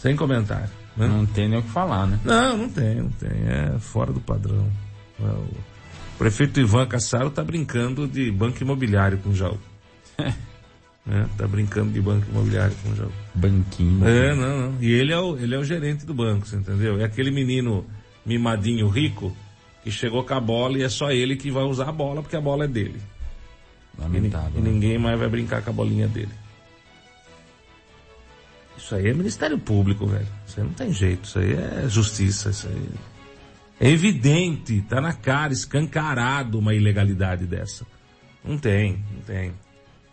Sem 0.00 0.16
comentário. 0.16 0.70
né? 0.96 1.06
Não 1.08 1.26
tem 1.26 1.48
nem 1.48 1.58
o 1.58 1.62
que 1.62 1.70
falar, 1.70 2.06
né? 2.06 2.18
Não, 2.24 2.56
não 2.56 2.68
tem, 2.68 2.96
não 2.96 3.10
tem. 3.10 3.30
É 3.30 3.78
fora 3.78 4.12
do 4.12 4.20
padrão. 4.20 4.70
É, 5.20 5.24
O 5.24 5.54
prefeito 6.18 6.58
Ivan 6.60 6.86
Cassaro 6.86 7.30
tá 7.30 7.42
brincando 7.44 8.06
de 8.08 8.30
banco 8.30 8.62
imobiliário 8.62 9.18
com 9.18 9.30
o 9.30 9.34
Jaú. 9.34 9.58
É, 11.10 11.24
tá 11.38 11.46
brincando 11.46 11.90
de 11.90 12.00
banco 12.00 12.26
imobiliário 12.28 12.76
com 12.82 12.90
o 12.90 12.96
Jaú. 12.96 13.12
Banquinho. 13.34 14.06
É, 14.06 14.34
não, 14.34 14.72
não. 14.72 14.82
E 14.82 14.92
ele 14.92 15.12
é, 15.12 15.18
o, 15.18 15.38
ele 15.38 15.54
é 15.54 15.58
o 15.58 15.64
gerente 15.64 16.04
do 16.04 16.12
banco, 16.12 16.46
você 16.46 16.56
entendeu? 16.56 17.00
É 17.00 17.04
aquele 17.04 17.30
menino 17.30 17.86
mimadinho 18.26 18.88
rico 18.88 19.34
que 19.82 19.90
chegou 19.90 20.22
com 20.22 20.34
a 20.34 20.40
bola 20.40 20.78
e 20.78 20.82
é 20.82 20.88
só 20.88 21.10
ele 21.10 21.36
que 21.36 21.50
vai 21.50 21.64
usar 21.64 21.88
a 21.88 21.92
bola 21.92 22.20
porque 22.20 22.36
a 22.36 22.40
bola 22.40 22.64
é 22.64 22.68
dele. 22.68 23.00
Lamentável. 23.98 24.52
E, 24.56 24.58
e 24.58 24.62
ninguém 24.62 24.98
mais 24.98 25.18
vai 25.18 25.28
brincar 25.28 25.62
com 25.62 25.70
a 25.70 25.72
bolinha 25.72 26.06
dele. 26.06 26.32
Isso 28.76 28.94
aí 28.94 29.08
é 29.08 29.14
Ministério 29.14 29.58
Público, 29.58 30.06
velho. 30.06 30.28
Isso 30.46 30.60
aí 30.60 30.66
não 30.66 30.72
tem 30.74 30.92
jeito. 30.92 31.24
Isso 31.24 31.38
aí 31.38 31.52
é 31.54 31.88
justiça. 31.88 32.50
Isso 32.50 32.68
aí 32.68 32.88
é 33.80 33.90
evidente, 33.90 34.82
tá 34.82 35.00
na 35.00 35.12
cara, 35.12 35.52
escancarado 35.52 36.58
uma 36.58 36.74
ilegalidade 36.74 37.46
dessa. 37.46 37.86
Não 38.44 38.58
tem, 38.58 39.04
não 39.14 39.22
tem. 39.22 39.52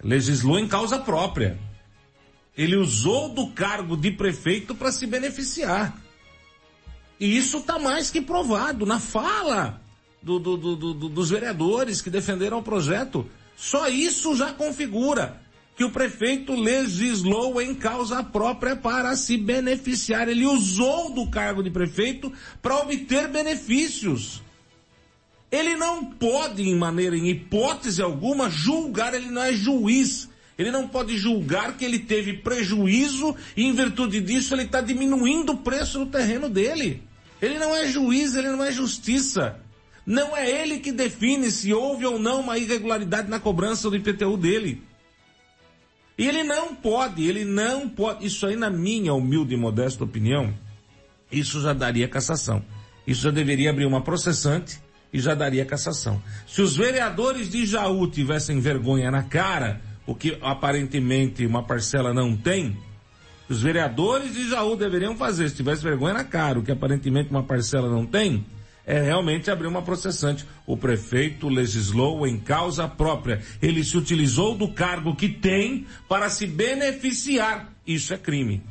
Legislou 0.06 0.60
em 0.60 0.68
causa 0.68 1.00
própria. 1.00 1.58
Ele 2.56 2.76
usou 2.76 3.30
do 3.30 3.48
cargo 3.48 3.98
de 3.98 4.12
prefeito 4.12 4.76
para 4.76 4.92
se 4.92 5.08
beneficiar. 5.08 6.00
E 7.20 7.36
isso 7.36 7.58
está 7.58 7.80
mais 7.80 8.12
que 8.12 8.22
provado 8.22 8.86
na 8.86 9.00
fala 9.00 9.82
do- 10.22 10.38
do- 10.38 10.58
do- 10.58 10.76
do- 10.76 10.94
do- 10.94 11.10
dos 11.10 11.32
vereadores 11.32 12.04
que 12.04 12.12
defenderam 12.12 12.60
o 12.60 12.64
projeto. 12.64 13.28
Só 13.58 13.88
isso 13.88 14.36
já 14.36 14.54
configura 14.54 15.42
que 15.76 15.84
o 15.84 15.90
prefeito 15.90 16.54
legislou 16.54 17.60
em 17.60 17.74
causa 17.74 18.24
própria 18.24 18.76
para 18.76 19.16
se 19.16 19.36
beneficiar. 19.38 20.30
Ele 20.30 20.46
usou 20.46 21.12
do 21.16 21.32
cargo 21.32 21.64
de 21.64 21.72
prefeito 21.72 22.32
para 22.62 22.78
obter 22.78 23.28
benefícios. 23.28 24.45
Ele 25.52 25.76
não 25.76 26.06
pode, 26.06 26.64
em 26.64 26.76
maneira, 26.76 27.16
em 27.16 27.30
hipótese 27.30 28.02
alguma, 28.02 28.50
julgar, 28.50 29.14
ele 29.14 29.30
não 29.30 29.44
é 29.44 29.54
juiz. 29.54 30.30
Ele 30.58 30.72
não 30.72 30.88
pode 30.88 31.18
julgar 31.18 31.76
que 31.78 31.84
ele 31.84 32.00
teve 32.00 32.34
prejuízo 32.34 33.36
e, 33.56 33.64
em 33.64 33.74
virtude 33.74 34.22
disso, 34.22 34.54
ele 34.54 34.64
está 34.64 34.82
diminuindo 34.82 35.52
o 35.52 35.58
preço 35.58 36.00
do 36.00 36.06
terreno 36.06 36.50
dele. 36.50 37.04
Ele 37.42 37.60
não 37.60 37.76
é 37.76 37.88
juiz, 37.88 38.36
ele 38.36 38.50
não 38.50 38.64
é 38.64 38.72
justiça. 38.72 39.60
Não 40.06 40.36
é 40.36 40.50
ele 40.50 40.80
que 40.80 40.92
define 40.92 41.52
se 41.52 41.74
houve 41.74 42.06
ou 42.06 42.18
não 42.18 42.42
uma 42.42 42.58
irregularidade 42.58 43.30
na 43.30 43.40
cobrança 43.40 43.90
do 43.90 43.96
IPTU 43.96 44.38
dele. 44.38 44.82
E 46.18 46.26
ele 46.28 46.44
não 46.44 46.74
pode, 46.74 47.28
ele 47.28 47.44
não 47.44 47.90
pode. 47.90 48.26
Isso 48.26 48.46
aí, 48.46 48.56
na 48.56 48.70
minha 48.70 49.14
humilde 49.14 49.54
e 49.54 49.58
modesta 49.58 50.04
opinião, 50.04 50.54
isso 51.30 51.60
já 51.62 51.74
daria 51.74 52.08
cassação. 52.08 52.64
Isso 53.06 53.24
já 53.24 53.32
deveria 53.32 53.72
abrir 53.72 53.86
uma 53.86 54.02
processante 54.02 54.80
e 55.16 55.20
já 55.20 55.34
daria 55.34 55.64
cassação. 55.64 56.22
Se 56.46 56.62
os 56.62 56.76
vereadores 56.76 57.50
de 57.50 57.66
Jaú 57.66 58.06
tivessem 58.06 58.60
vergonha 58.60 59.10
na 59.10 59.24
cara, 59.24 59.80
o 60.06 60.14
que 60.14 60.38
aparentemente 60.42 61.46
uma 61.46 61.64
parcela 61.64 62.14
não 62.14 62.36
tem, 62.36 62.78
os 63.48 63.62
vereadores 63.62 64.34
de 64.34 64.50
Jaú 64.50 64.76
deveriam 64.76 65.16
fazer, 65.16 65.50
se 65.50 65.56
tivesse 65.56 65.82
vergonha 65.82 66.16
na 66.16 66.26
cara, 66.26 66.60
o 66.60 66.64
que 66.64 66.72
aparentemente 66.74 67.30
uma 67.30 67.44
parcela 67.44 67.90
não 67.90 68.06
tem, 68.06 68.46
é 68.86 69.02
realmente 69.02 69.50
abrir 69.50 69.68
uma 69.68 69.82
processante. 69.82 70.46
O 70.68 70.76
prefeito 70.76 71.48
legislou 71.48 72.28
em 72.28 72.38
causa 72.38 72.86
própria. 72.86 73.42
Ele 73.62 73.86
se 73.86 73.98
utilizou 73.98 74.54
do 74.54 74.68
cargo 74.68 75.16
que 75.16 75.30
tem 75.30 75.88
para 76.10 76.30
se 76.30 76.46
beneficiar. 76.46 77.72
Isso 77.88 78.14
é 78.14 78.18
crime. 78.18 78.62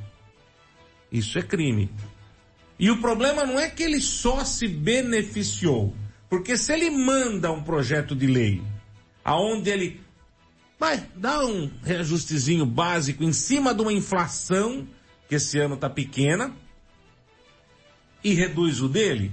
Isso 1.10 1.38
é 1.38 1.42
crime. 1.42 1.90
E 2.78 2.90
o 2.90 3.00
problema 3.00 3.46
não 3.46 3.58
é 3.58 3.70
que 3.70 3.82
ele 3.82 4.00
só 4.00 4.44
se 4.44 4.68
beneficiou. 4.68 5.94
Porque 6.34 6.56
se 6.56 6.72
ele 6.72 6.90
manda 6.90 7.52
um 7.52 7.62
projeto 7.62 8.12
de 8.12 8.26
lei 8.26 8.60
aonde 9.24 9.70
ele 9.70 10.00
Vai, 10.76 11.06
dá 11.14 11.46
um 11.46 11.70
reajustezinho 11.84 12.66
básico 12.66 13.22
em 13.22 13.32
cima 13.32 13.72
de 13.72 13.80
uma 13.80 13.92
inflação, 13.92 14.84
que 15.28 15.36
esse 15.36 15.56
ano 15.60 15.76
tá 15.76 15.88
pequena, 15.88 16.52
e 18.24 18.34
reduz 18.34 18.82
o 18.82 18.88
dele. 18.88 19.30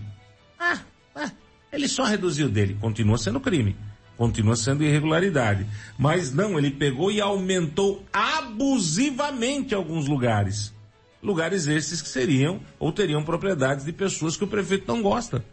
Ah, 0.59 0.79
ah, 1.15 1.31
ele 1.73 1.87
só 1.87 2.03
reduziu 2.03 2.45
o 2.45 2.49
dele. 2.49 2.77
Continua 2.79 3.17
sendo 3.17 3.39
crime. 3.39 3.75
Continua 4.15 4.55
sendo 4.55 4.83
irregularidade. 4.83 5.65
Mas 5.97 6.31
não, 6.31 6.59
ele 6.59 6.69
pegou 6.69 7.11
e 7.11 7.19
aumentou 7.19 8.05
abusivamente 8.13 9.73
alguns 9.73 10.07
lugares. 10.07 10.71
Lugares 11.21 11.65
esses 11.65 11.99
que 11.99 12.09
seriam 12.09 12.61
ou 12.77 12.91
teriam 12.91 13.23
propriedades 13.23 13.83
de 13.83 13.91
pessoas 13.91 14.37
que 14.37 14.43
o 14.43 14.47
prefeito 14.47 14.87
não 14.87 15.01
gosta. 15.01 15.43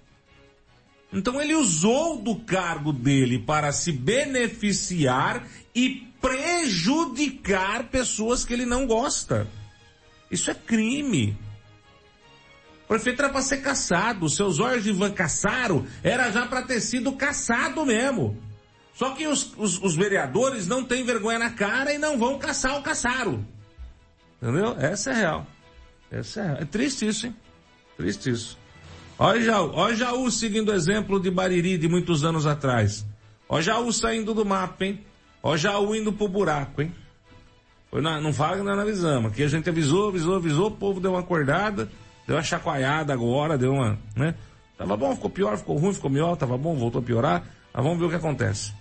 Então 1.12 1.40
ele 1.40 1.54
usou 1.54 2.20
do 2.20 2.36
cargo 2.36 2.92
dele 2.92 3.38
para 3.38 3.72
se 3.72 3.90
beneficiar 3.92 5.46
e 5.74 6.06
prejudicar 6.20 7.84
pessoas 7.84 8.44
que 8.44 8.52
ele 8.52 8.66
não 8.66 8.86
gosta. 8.86 9.46
Isso 10.30 10.50
é 10.50 10.54
crime. 10.54 11.36
O 12.84 12.88
prefeito 12.88 13.20
era 13.20 13.30
para 13.30 13.42
ser 13.42 13.58
caçado. 13.58 14.28
Seus 14.28 14.58
olhos 14.60 14.84
de 14.84 14.90
Ivan 14.90 15.12
Caçaro 15.12 15.86
era 16.02 16.30
já 16.30 16.46
para 16.46 16.62
ter 16.62 16.80
sido 16.80 17.12
caçado 17.12 17.84
mesmo. 17.86 18.36
Só 18.94 19.10
que 19.14 19.26
os, 19.26 19.54
os, 19.56 19.80
os, 19.80 19.94
vereadores 19.94 20.66
não 20.66 20.82
têm 20.82 21.04
vergonha 21.04 21.38
na 21.38 21.50
cara 21.50 21.92
e 21.92 21.98
não 21.98 22.18
vão 22.18 22.36
caçar 22.36 22.76
o 22.76 22.82
Caçaro. 22.82 23.46
Entendeu? 24.42 24.76
Essa 24.76 25.10
é 25.10 25.14
real. 25.14 25.46
Essa 26.10 26.40
é 26.40 26.44
real. 26.46 26.56
É 26.56 26.64
triste 26.64 27.06
isso, 27.06 27.26
hein? 27.26 27.36
Triste 27.96 28.30
isso. 28.30 28.58
Olha 29.18 29.42
Jaú, 29.42 29.72
olha 29.74 29.96
Jaú 29.96 30.30
seguindo 30.30 30.68
o 30.68 30.74
exemplo 30.74 31.18
de 31.18 31.28
Bariri 31.28 31.76
de 31.76 31.88
muitos 31.88 32.24
anos 32.24 32.46
atrás. 32.46 33.04
Olha 33.48 33.62
Jaú 33.62 33.92
saindo 33.92 34.32
do 34.32 34.44
mapa, 34.44 34.84
hein? 34.84 35.00
Olha 35.42 35.58
Jaú 35.58 35.96
indo 35.96 36.12
pro 36.12 36.28
buraco, 36.28 36.82
hein? 36.82 36.94
Foi 37.90 38.00
na, 38.00 38.20
não 38.20 38.32
fala 38.32 38.58
que 38.58 38.62
nós 38.62 38.76
não 38.76 38.82
avisamos. 38.82 39.32
Aqui 39.32 39.42
a 39.42 39.48
gente 39.48 39.68
avisou, 39.68 40.10
avisou, 40.10 40.36
avisou, 40.36 40.68
o 40.68 40.70
povo 40.70 41.00
deu 41.00 41.12
uma 41.12 41.20
acordada, 41.20 41.90
deu 42.28 42.36
uma 42.36 42.42
chacoalhada 42.42 43.12
agora, 43.12 43.58
deu 43.58 43.72
uma, 43.72 43.98
né? 44.14 44.36
Tava 44.76 44.96
bom, 44.96 45.12
ficou 45.16 45.30
pior, 45.30 45.58
ficou 45.58 45.76
ruim, 45.76 45.92
ficou 45.92 46.10
melhor, 46.10 46.36
tava 46.36 46.56
bom, 46.56 46.76
voltou 46.76 47.00
a 47.00 47.04
piorar. 47.04 47.44
Mas 47.74 47.82
vamos 47.82 47.98
ver 47.98 48.04
o 48.04 48.10
que 48.10 48.14
acontece. 48.14 48.72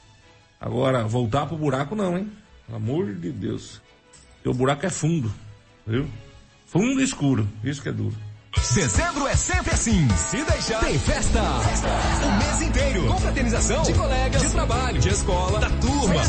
Agora, 0.61 1.03
voltar 1.03 1.47
pro 1.47 1.57
buraco 1.57 1.95
não, 1.95 2.15
hein? 2.15 2.31
Pelo 2.67 2.77
amor 2.77 3.11
de 3.15 3.31
Deus. 3.31 3.81
Porque 4.35 4.49
o 4.49 4.53
buraco 4.53 4.85
é 4.85 4.89
fundo, 4.91 5.33
viu? 5.85 6.07
Fundo 6.67 7.01
e 7.01 7.03
escuro. 7.03 7.47
Isso 7.63 7.81
que 7.81 7.89
é 7.89 7.91
duro. 7.91 8.26
Dezembro 8.55 9.27
é 9.27 9.35
sempre 9.35 9.73
assim. 9.73 10.07
Se 10.15 10.43
deixar, 10.43 10.79
tem 10.81 10.99
festa. 10.99 11.41
O 11.41 12.31
mês 12.37 12.61
inteiro. 12.61 13.07
Confraternização 13.07 13.81
de 13.81 13.93
colegas, 13.93 14.41
de 14.41 14.49
trabalho, 14.51 14.99
de 14.99 15.09
escola, 15.09 15.59
da 15.59 15.69
turma. 15.69 16.21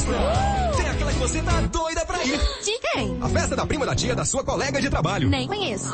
Tem 0.77 0.89
aquela 0.89 1.13
que 1.13 1.19
você 1.19 1.43
tá 1.43 1.61
doida 1.61 2.07
pra 2.07 2.25
ir. 2.25 2.39
De 2.65 2.79
quem? 2.79 3.19
A 3.21 3.29
festa 3.29 3.55
da 3.55 3.67
prima 3.67 3.85
da 3.85 3.95
tia 3.95 4.15
da 4.15 4.25
sua 4.25 4.43
colega 4.43 4.81
de 4.81 4.89
trabalho. 4.89 5.29
Nem 5.29 5.47
conheço. 5.47 5.91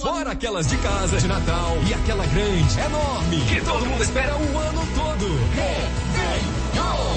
Fora 0.00 0.32
aquelas 0.32 0.66
de 0.66 0.76
casa, 0.78 1.18
de 1.18 1.26
Natal 1.28 1.76
e 1.86 1.94
aquela 1.94 2.26
grande, 2.26 2.80
enorme, 2.80 3.40
que 3.42 3.60
todo 3.60 3.86
mundo 3.86 4.02
espera 4.02 4.34
o 4.36 4.58
ano 4.58 4.88
todo. 4.94 6.13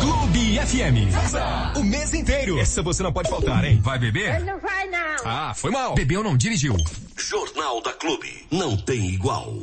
Clube 0.02 0.60
FM. 0.60 1.78
O 1.78 1.84
mês 1.84 2.14
inteiro. 2.14 2.60
Essa 2.60 2.82
você 2.82 3.04
não 3.04 3.12
pode 3.12 3.30
faltar, 3.30 3.66
hein? 3.66 3.80
Vai 3.82 4.00
beber? 4.00 4.40
Não 4.42 4.60
vai 4.60 4.88
não. 4.88 5.18
Ah, 5.26 5.54
foi 5.56 5.72
mal. 5.72 5.96
Bebeu, 5.96 6.24
não 6.24 6.38
dirigiu. 6.38 6.76
Jornal 7.18 7.82
da 7.82 7.94
Clube. 7.94 8.46
Não 8.52 8.78
tem 8.78 9.10
igual. 9.10 9.54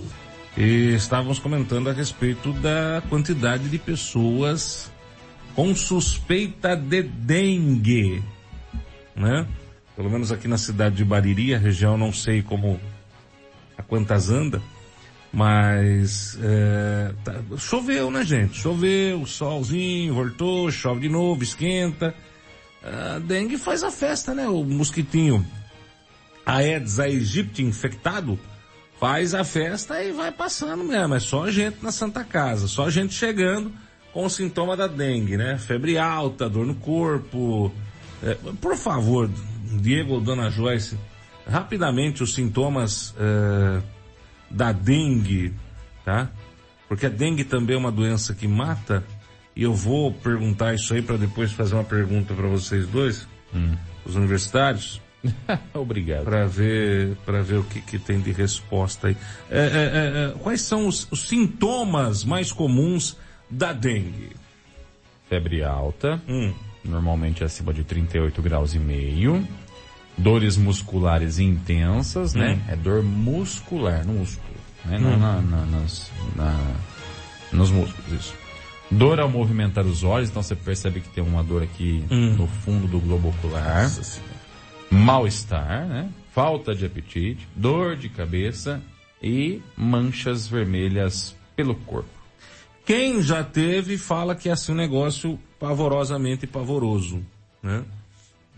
E 0.56 0.94
estávamos 0.94 1.38
comentando 1.38 1.90
a 1.90 1.92
respeito 1.92 2.52
da 2.52 3.02
quantidade 3.08 3.68
de 3.68 3.78
pessoas 3.78 4.92
com 5.54 5.74
suspeita 5.74 6.76
de 6.76 7.02
dengue, 7.02 8.22
né? 9.16 9.46
Pelo 9.96 10.10
menos 10.10 10.32
aqui 10.32 10.48
na 10.48 10.58
cidade 10.58 10.96
de 10.96 11.04
Bariri, 11.04 11.54
a 11.54 11.58
região 11.58 11.96
não 11.96 12.12
sei 12.12 12.42
como 12.42 12.80
a 13.78 13.82
quantas 13.82 14.30
anda, 14.30 14.60
mas 15.34 16.38
é, 16.40 17.12
tá, 17.24 17.34
choveu, 17.58 18.10
né, 18.10 18.24
gente? 18.24 18.56
Choveu, 18.56 19.26
solzinho, 19.26 20.14
voltou, 20.14 20.70
chove 20.70 21.00
de 21.00 21.08
novo, 21.08 21.42
esquenta. 21.42 22.14
A 22.82 23.18
dengue 23.18 23.58
faz 23.58 23.82
a 23.82 23.90
festa, 23.90 24.32
né? 24.34 24.46
O 24.46 24.62
mosquitinho 24.62 25.44
Aedes 26.46 27.00
aegypti 27.00 27.62
infectado 27.62 28.38
faz 29.00 29.34
a 29.34 29.42
festa 29.42 30.02
e 30.02 30.12
vai 30.12 30.30
passando 30.30 30.84
mesmo. 30.84 31.14
É 31.14 31.20
só 31.20 31.50
gente 31.50 31.82
na 31.82 31.90
Santa 31.90 32.22
Casa, 32.22 32.68
só 32.68 32.88
gente 32.90 33.14
chegando 33.14 33.72
com 34.12 34.26
o 34.26 34.30
sintoma 34.30 34.76
da 34.76 34.86
dengue, 34.86 35.36
né? 35.36 35.58
Febre 35.58 35.98
alta, 35.98 36.48
dor 36.48 36.66
no 36.66 36.74
corpo. 36.76 37.72
É, 38.22 38.34
por 38.60 38.76
favor, 38.76 39.28
Diego 39.80 40.14
ou 40.14 40.20
Dona 40.20 40.50
Joyce, 40.50 40.96
rapidamente 41.48 42.22
os 42.22 42.34
sintomas 42.34 43.14
é, 43.18 43.82
da 44.54 44.70
dengue, 44.72 45.52
tá? 46.04 46.30
Porque 46.88 47.06
a 47.06 47.08
dengue 47.08 47.42
também 47.44 47.74
é 47.74 47.78
uma 47.78 47.90
doença 47.90 48.32
que 48.34 48.46
mata. 48.46 49.04
E 49.56 49.62
eu 49.64 49.74
vou 49.74 50.12
perguntar 50.12 50.74
isso 50.74 50.94
aí 50.94 51.02
para 51.02 51.16
depois 51.16 51.52
fazer 51.52 51.74
uma 51.74 51.84
pergunta 51.84 52.32
para 52.34 52.46
vocês 52.48 52.86
dois, 52.86 53.26
Hum. 53.54 53.74
os 54.04 54.14
universitários. 54.16 55.00
Obrigado. 55.74 56.24
Para 56.24 56.46
ver, 56.46 57.16
para 57.24 57.42
ver 57.42 57.58
o 57.58 57.64
que, 57.64 57.80
que 57.80 57.98
tem 57.98 58.20
de 58.20 58.30
resposta 58.32 59.08
aí. 59.08 59.16
É, 59.50 59.58
é, 59.58 59.62
é, 59.62 60.24
é, 60.30 60.38
quais 60.42 60.60
são 60.60 60.86
os, 60.86 61.06
os 61.10 61.28
sintomas 61.28 62.24
mais 62.24 62.52
comuns 62.52 63.16
da 63.50 63.72
dengue? 63.72 64.30
Febre 65.28 65.62
alta, 65.64 66.20
Hum. 66.28 66.52
normalmente 66.84 67.42
acima 67.42 67.72
de 67.72 67.82
38 67.84 68.42
graus 68.42 68.74
e 68.74 68.78
meio. 68.78 69.46
Dores 70.16 70.56
musculares 70.56 71.38
intensas, 71.38 72.34
né? 72.34 72.54
Hum. 72.68 72.72
É 72.72 72.76
dor 72.76 73.02
muscular, 73.02 74.06
no 74.06 74.14
músculo, 74.14 74.54
né? 74.84 74.98
Não 74.98 75.14
Hum. 75.14 75.18
na, 75.18 75.40
na- 75.42 75.66
nas, 75.66 76.10
na- 76.36 76.76
nos 77.52 77.70
músculos, 77.70 78.12
isso. 78.12 78.34
Dor 78.90 79.18
ao 79.18 79.28
movimentar 79.28 79.84
os 79.84 80.04
olhos, 80.04 80.28
então 80.30 80.42
você 80.42 80.54
percebe 80.54 81.00
que 81.00 81.08
tem 81.08 81.24
uma 81.24 81.42
dor 81.42 81.62
aqui 81.62 82.04
Hum. 82.10 82.34
no 82.36 82.46
fundo 82.46 82.86
do 82.86 83.00
globo 83.00 83.28
ocular. 83.30 83.90
Mal-estar, 84.90 85.86
né? 85.86 86.08
Falta 86.32 86.74
de 86.74 86.84
apetite, 86.86 87.48
dor 87.54 87.96
de 87.96 88.08
cabeça 88.08 88.80
e 89.22 89.62
manchas 89.76 90.46
vermelhas 90.46 91.34
pelo 91.56 91.74
corpo. 91.74 92.08
Quem 92.84 93.22
já 93.22 93.42
teve 93.42 93.96
fala 93.96 94.34
que 94.34 94.48
é 94.48 94.52
assim 94.52 94.72
um 94.72 94.76
negócio 94.76 95.38
pavorosamente 95.58 96.46
pavoroso, 96.46 97.22
né? 97.62 97.82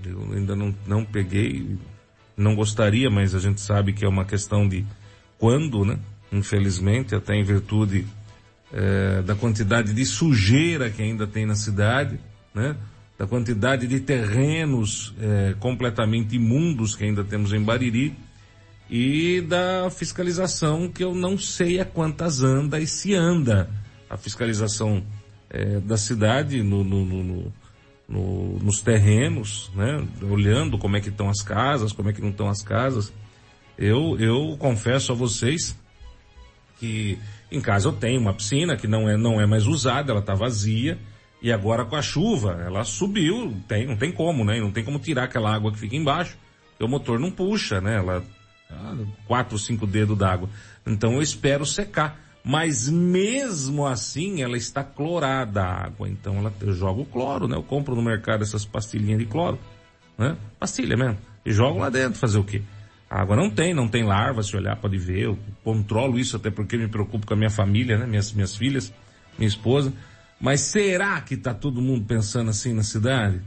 Eu 0.05 0.22
ainda 0.32 0.55
não, 0.55 0.74
não 0.86 1.05
peguei, 1.05 1.76
não 2.36 2.55
gostaria, 2.55 3.09
mas 3.11 3.34
a 3.34 3.38
gente 3.38 3.61
sabe 3.61 3.92
que 3.92 4.05
é 4.05 4.09
uma 4.09 4.24
questão 4.24 4.68
de 4.68 4.84
quando, 5.38 5.84
né? 5.84 5.99
Infelizmente, 6.30 7.14
até 7.14 7.34
em 7.34 7.42
virtude 7.44 8.07
eh, 8.72 9.22
da 9.22 9.34
quantidade 9.34 9.94
de 9.94 10.05
sujeira 10.05 10.90
que 10.90 11.03
ainda 11.03 11.26
tem 11.26 11.47
na 11.47 11.55
cidade, 11.55 12.18
né? 12.55 12.76
Da 13.18 13.26
quantidade 13.26 13.86
de 13.86 14.01
terrenos 14.01 15.14
eh, 15.18 15.55
completamente 15.59 16.36
imundos 16.36 16.94
que 16.94 17.05
ainda 17.05 17.24
temos 17.24 17.53
em 17.53 17.62
Bariri 17.62 18.14
e 18.90 19.40
da 19.40 19.88
fiscalização 19.90 20.88
que 20.88 21.03
eu 21.03 21.14
não 21.14 21.36
sei 21.38 21.80
a 21.80 21.84
quantas 21.84 22.42
anda 22.42 22.78
e 22.78 22.86
se 22.86 23.14
anda 23.14 23.68
a 24.11 24.16
fiscalização 24.16 25.03
eh, 25.51 25.80
da 25.80 25.97
cidade 25.97 26.62
no, 26.62 26.84
no- 26.84 27.05
no- 27.05 27.53
no- 28.09 28.19
no- 28.19 28.59
nos 28.61 28.81
terrenos, 28.81 29.71
né? 29.75 30.07
Olhando 30.23 30.79
como 30.79 30.97
é 30.97 31.01
que 31.01 31.09
estão 31.09 31.29
as 31.29 31.43
casas, 31.43 31.93
como 31.93 32.09
é 32.11 32.13
que 32.13 32.21
não 32.21 32.31
estão 32.31 32.49
as 32.49 32.63
casas. 32.63 33.13
Eu, 33.79 34.17
eu 34.19 34.57
confesso 34.59 35.13
a 35.13 35.15
vocês 35.15 35.77
que 36.79 37.19
em 37.51 37.61
casa 37.61 37.89
eu 37.89 37.93
tenho 37.93 38.21
uma 38.21 38.35
piscina 38.35 38.77
que 38.77 38.87
não 38.87 39.09
é, 39.09 39.17
não 39.17 39.41
é 39.41 39.47
mais 39.47 39.67
usada, 39.67 40.13
ela 40.13 40.21
está 40.21 40.35
vazia, 40.35 40.99
e 41.41 41.53
agora 41.53 41.85
com 41.85 41.97
a 41.97 42.03
chuva, 42.03 42.63
ela 42.65 42.85
subiu, 42.85 43.55
tem, 43.69 43.87
não 43.87 43.97
tem 43.97 44.11
como, 44.13 44.45
né? 44.45 44.59
Não 44.61 44.71
tem 44.73 44.85
como 44.85 44.99
tirar 44.99 45.25
aquela 45.25 45.55
água 45.55 45.71
que 45.73 45.79
fica 45.79 45.97
embaixo, 45.97 46.37
o 46.81 46.89
motor 46.89 47.19
não 47.19 47.31
puxa, 47.31 47.81
né? 47.81 47.97
Ela, 47.97 48.25
ah, 48.71 48.97
quatro, 49.27 49.59
cinco 49.59 49.87
dedos 49.87 50.17
d'água. 50.19 50.49
Então 50.87 51.15
eu 51.15 51.23
espero 51.23 51.65
secar. 51.65 52.21
Mas 52.49 52.88
mesmo 52.88 53.84
assim, 53.84 54.40
ela 54.40 54.57
está 54.57 54.84
clorada 54.84 55.64
a 55.64 55.84
água. 55.86 56.09
Então 56.09 56.36
ela, 56.36 56.55
eu 56.61 56.72
jogo 56.72 57.05
cloro, 57.05 57.49
né? 57.49 57.57
Eu 57.57 57.62
compro 57.64 57.97
no 57.97 58.01
mercado 58.03 58.44
essas 58.44 58.64
pastilhinhas 58.64 59.18
de 59.18 59.26
cloro, 59.26 59.59
né? 60.16 60.36
Pastilha 60.57 60.97
mesmo. 60.97 61.18
E 61.44 61.51
jogo 61.53 61.80
lá 61.80 61.90
dentro, 61.90 62.20
fazer 62.20 62.38
o 62.38 62.44
quê? 62.44 62.62
A 63.11 63.20
água 63.20 63.34
não 63.34 63.51
tem, 63.51 63.74
não 63.74 63.88
tem 63.88 64.05
larva, 64.05 64.44
se 64.44 64.57
olhar 64.57 64.76
pode 64.76 64.97
ver. 64.97 65.24
Eu 65.24 65.38
controlo 65.64 66.20
isso 66.20 66.36
até 66.36 66.49
porque 66.49 66.76
me 66.76 66.86
preocupo 66.86 67.26
com 67.26 67.34
a 67.34 67.36
minha 67.36 67.51
família, 67.51 67.99
né? 67.99 68.07
Minhas, 68.07 68.32
minhas 68.32 68.55
filhas, 68.55 68.94
minha 69.36 69.49
esposa. 69.49 69.92
Mas 70.40 70.61
será 70.61 71.20
que 71.20 71.36
tá 71.36 71.53
todo 71.53 71.82
mundo 71.82 72.05
pensando 72.07 72.51
assim 72.51 72.72
na 72.72 72.84
cidade? 72.84 73.40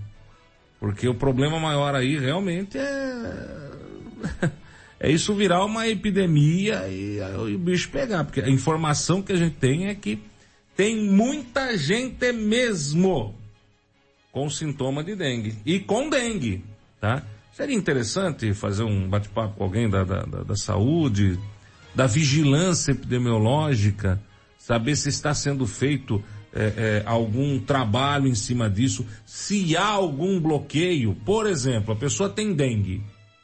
Porque 0.77 1.07
o 1.07 1.15
problema 1.15 1.57
maior 1.57 1.95
aí 1.95 2.19
realmente 2.19 2.77
é. 2.77 3.71
É 4.99 5.09
isso 5.09 5.33
virar 5.33 5.63
uma 5.63 5.87
epidemia 5.87 6.87
e, 6.89 7.21
aí 7.21 7.55
o 7.55 7.57
bicho 7.57 7.89
pegar. 7.89 8.25
Porque 8.25 8.41
a 8.41 8.49
informação 8.49 9.21
que 9.21 9.31
a 9.31 9.37
gente 9.37 9.55
tem 9.55 9.87
é 9.87 9.95
que 9.95 10.19
tem 10.75 10.97
muita 10.97 11.77
gente 11.77 12.31
mesmo 12.33 13.35
com 14.31 14.49
sintoma 14.49 15.03
de 15.03 15.15
dengue. 15.15 15.55
E 15.65 15.79
com 15.79 16.09
dengue, 16.09 16.63
tá? 16.99 17.23
Seria 17.53 17.75
interessante 17.75 18.53
fazer 18.53 18.83
um 18.83 19.07
bate-papo 19.07 19.55
com 19.55 19.63
alguém 19.63 19.89
da, 19.89 20.03
da, 20.03 20.23
da, 20.23 20.43
da 20.43 20.55
saúde, 20.55 21.39
da 21.93 22.07
vigilância 22.07 22.91
epidemiológica, 22.91 24.21
saber 24.57 24.95
se 24.95 25.09
está 25.09 25.33
sendo 25.33 25.65
feito 25.65 26.23
é, 26.53 26.63
é, 26.63 27.03
algum 27.05 27.59
trabalho 27.59 28.27
em 28.27 28.35
cima 28.35 28.69
disso, 28.69 29.05
se 29.25 29.75
há 29.75 29.87
algum 29.87 30.39
bloqueio. 30.39 31.15
Por 31.25 31.47
exemplo, 31.47 31.93
a 31.93 31.97
pessoa 31.97 32.29
tem 32.29 32.53
dengue. 32.53 33.01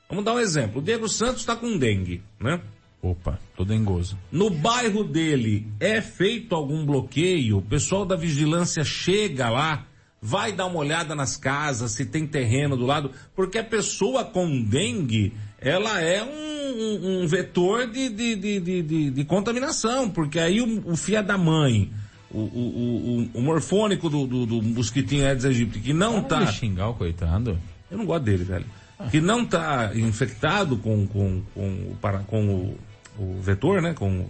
Vamos 0.10 0.24
dar 0.26 0.34
um 0.34 0.40
exemplo. 0.40 0.80
O 0.80 0.84
Diego 0.84 1.08
Santos 1.10 1.42
está 1.42 1.56
com 1.56 1.78
dengue, 1.78 2.22
né? 2.40 2.60
Opa, 3.02 3.40
tô 3.56 3.64
dengoso. 3.64 4.18
No 4.32 4.50
bairro 4.50 5.04
dele 5.04 5.68
é 5.80 6.02
feito 6.02 6.56
algum 6.56 6.86
bloqueio? 6.86 7.58
O 7.58 7.62
pessoal 7.62 8.06
da 8.06 8.16
vigilância 8.16 8.84
chega 8.84 9.50
lá, 9.50 9.86
vai 10.22 10.52
dar 10.52 10.66
uma 10.66 10.80
olhada 10.80 11.14
nas 11.14 11.38
casas, 11.38 11.92
se 11.92 12.06
tem 12.06 12.26
terreno 12.26 12.76
do 12.76 12.86
lado, 12.86 13.12
porque 13.36 13.60
a 13.60 13.64
pessoa 13.64 14.24
com 14.26 14.60
dengue, 14.64 15.34
ela 15.60 16.02
é 16.02 16.24
um, 16.24 16.30
um- 16.30 17.24
um 17.24 17.28
vetor 17.28 17.88
de, 17.88 18.10
de, 18.10 18.36
de, 18.36 18.60
de, 18.82 19.10
de- 19.12 19.26
contaminação, 19.26 20.10
porque 20.10 20.40
aí 20.40 20.60
o, 20.62 20.92
o 20.92 20.96
fia 20.96 21.22
da 21.22 21.38
mãe, 21.38 21.92
o, 22.32 22.40
o, 22.40 23.28
o, 23.34 23.40
o- 23.40 23.42
morfônico 23.42 24.10
do, 24.10 24.26
do, 24.26 24.46
do 24.48 24.62
mosquitinho 24.64 25.26
Aedes 25.28 25.46
aegypti, 25.46 25.80
que 25.80 25.94
não 25.94 26.24
tá... 26.24 26.48
xingar 26.48 26.90
o 26.90 26.96
coitado? 26.96 27.60
Eu 27.92 28.00
não 28.00 28.06
gosto 28.06 28.24
dele, 28.24 28.44
velho. 28.44 28.66
Que 29.12 29.20
não 29.20 29.46
tá 29.46 29.92
infectado 29.94 30.78
com, 30.78 31.06
com, 31.08 31.42
com, 31.54 31.70
o, 31.92 31.98
para- 32.02 32.20
com 32.20 32.48
o, 32.48 32.80
o 33.20 33.42
vetor, 33.42 33.82
né? 33.82 33.94
Com, 33.94 34.28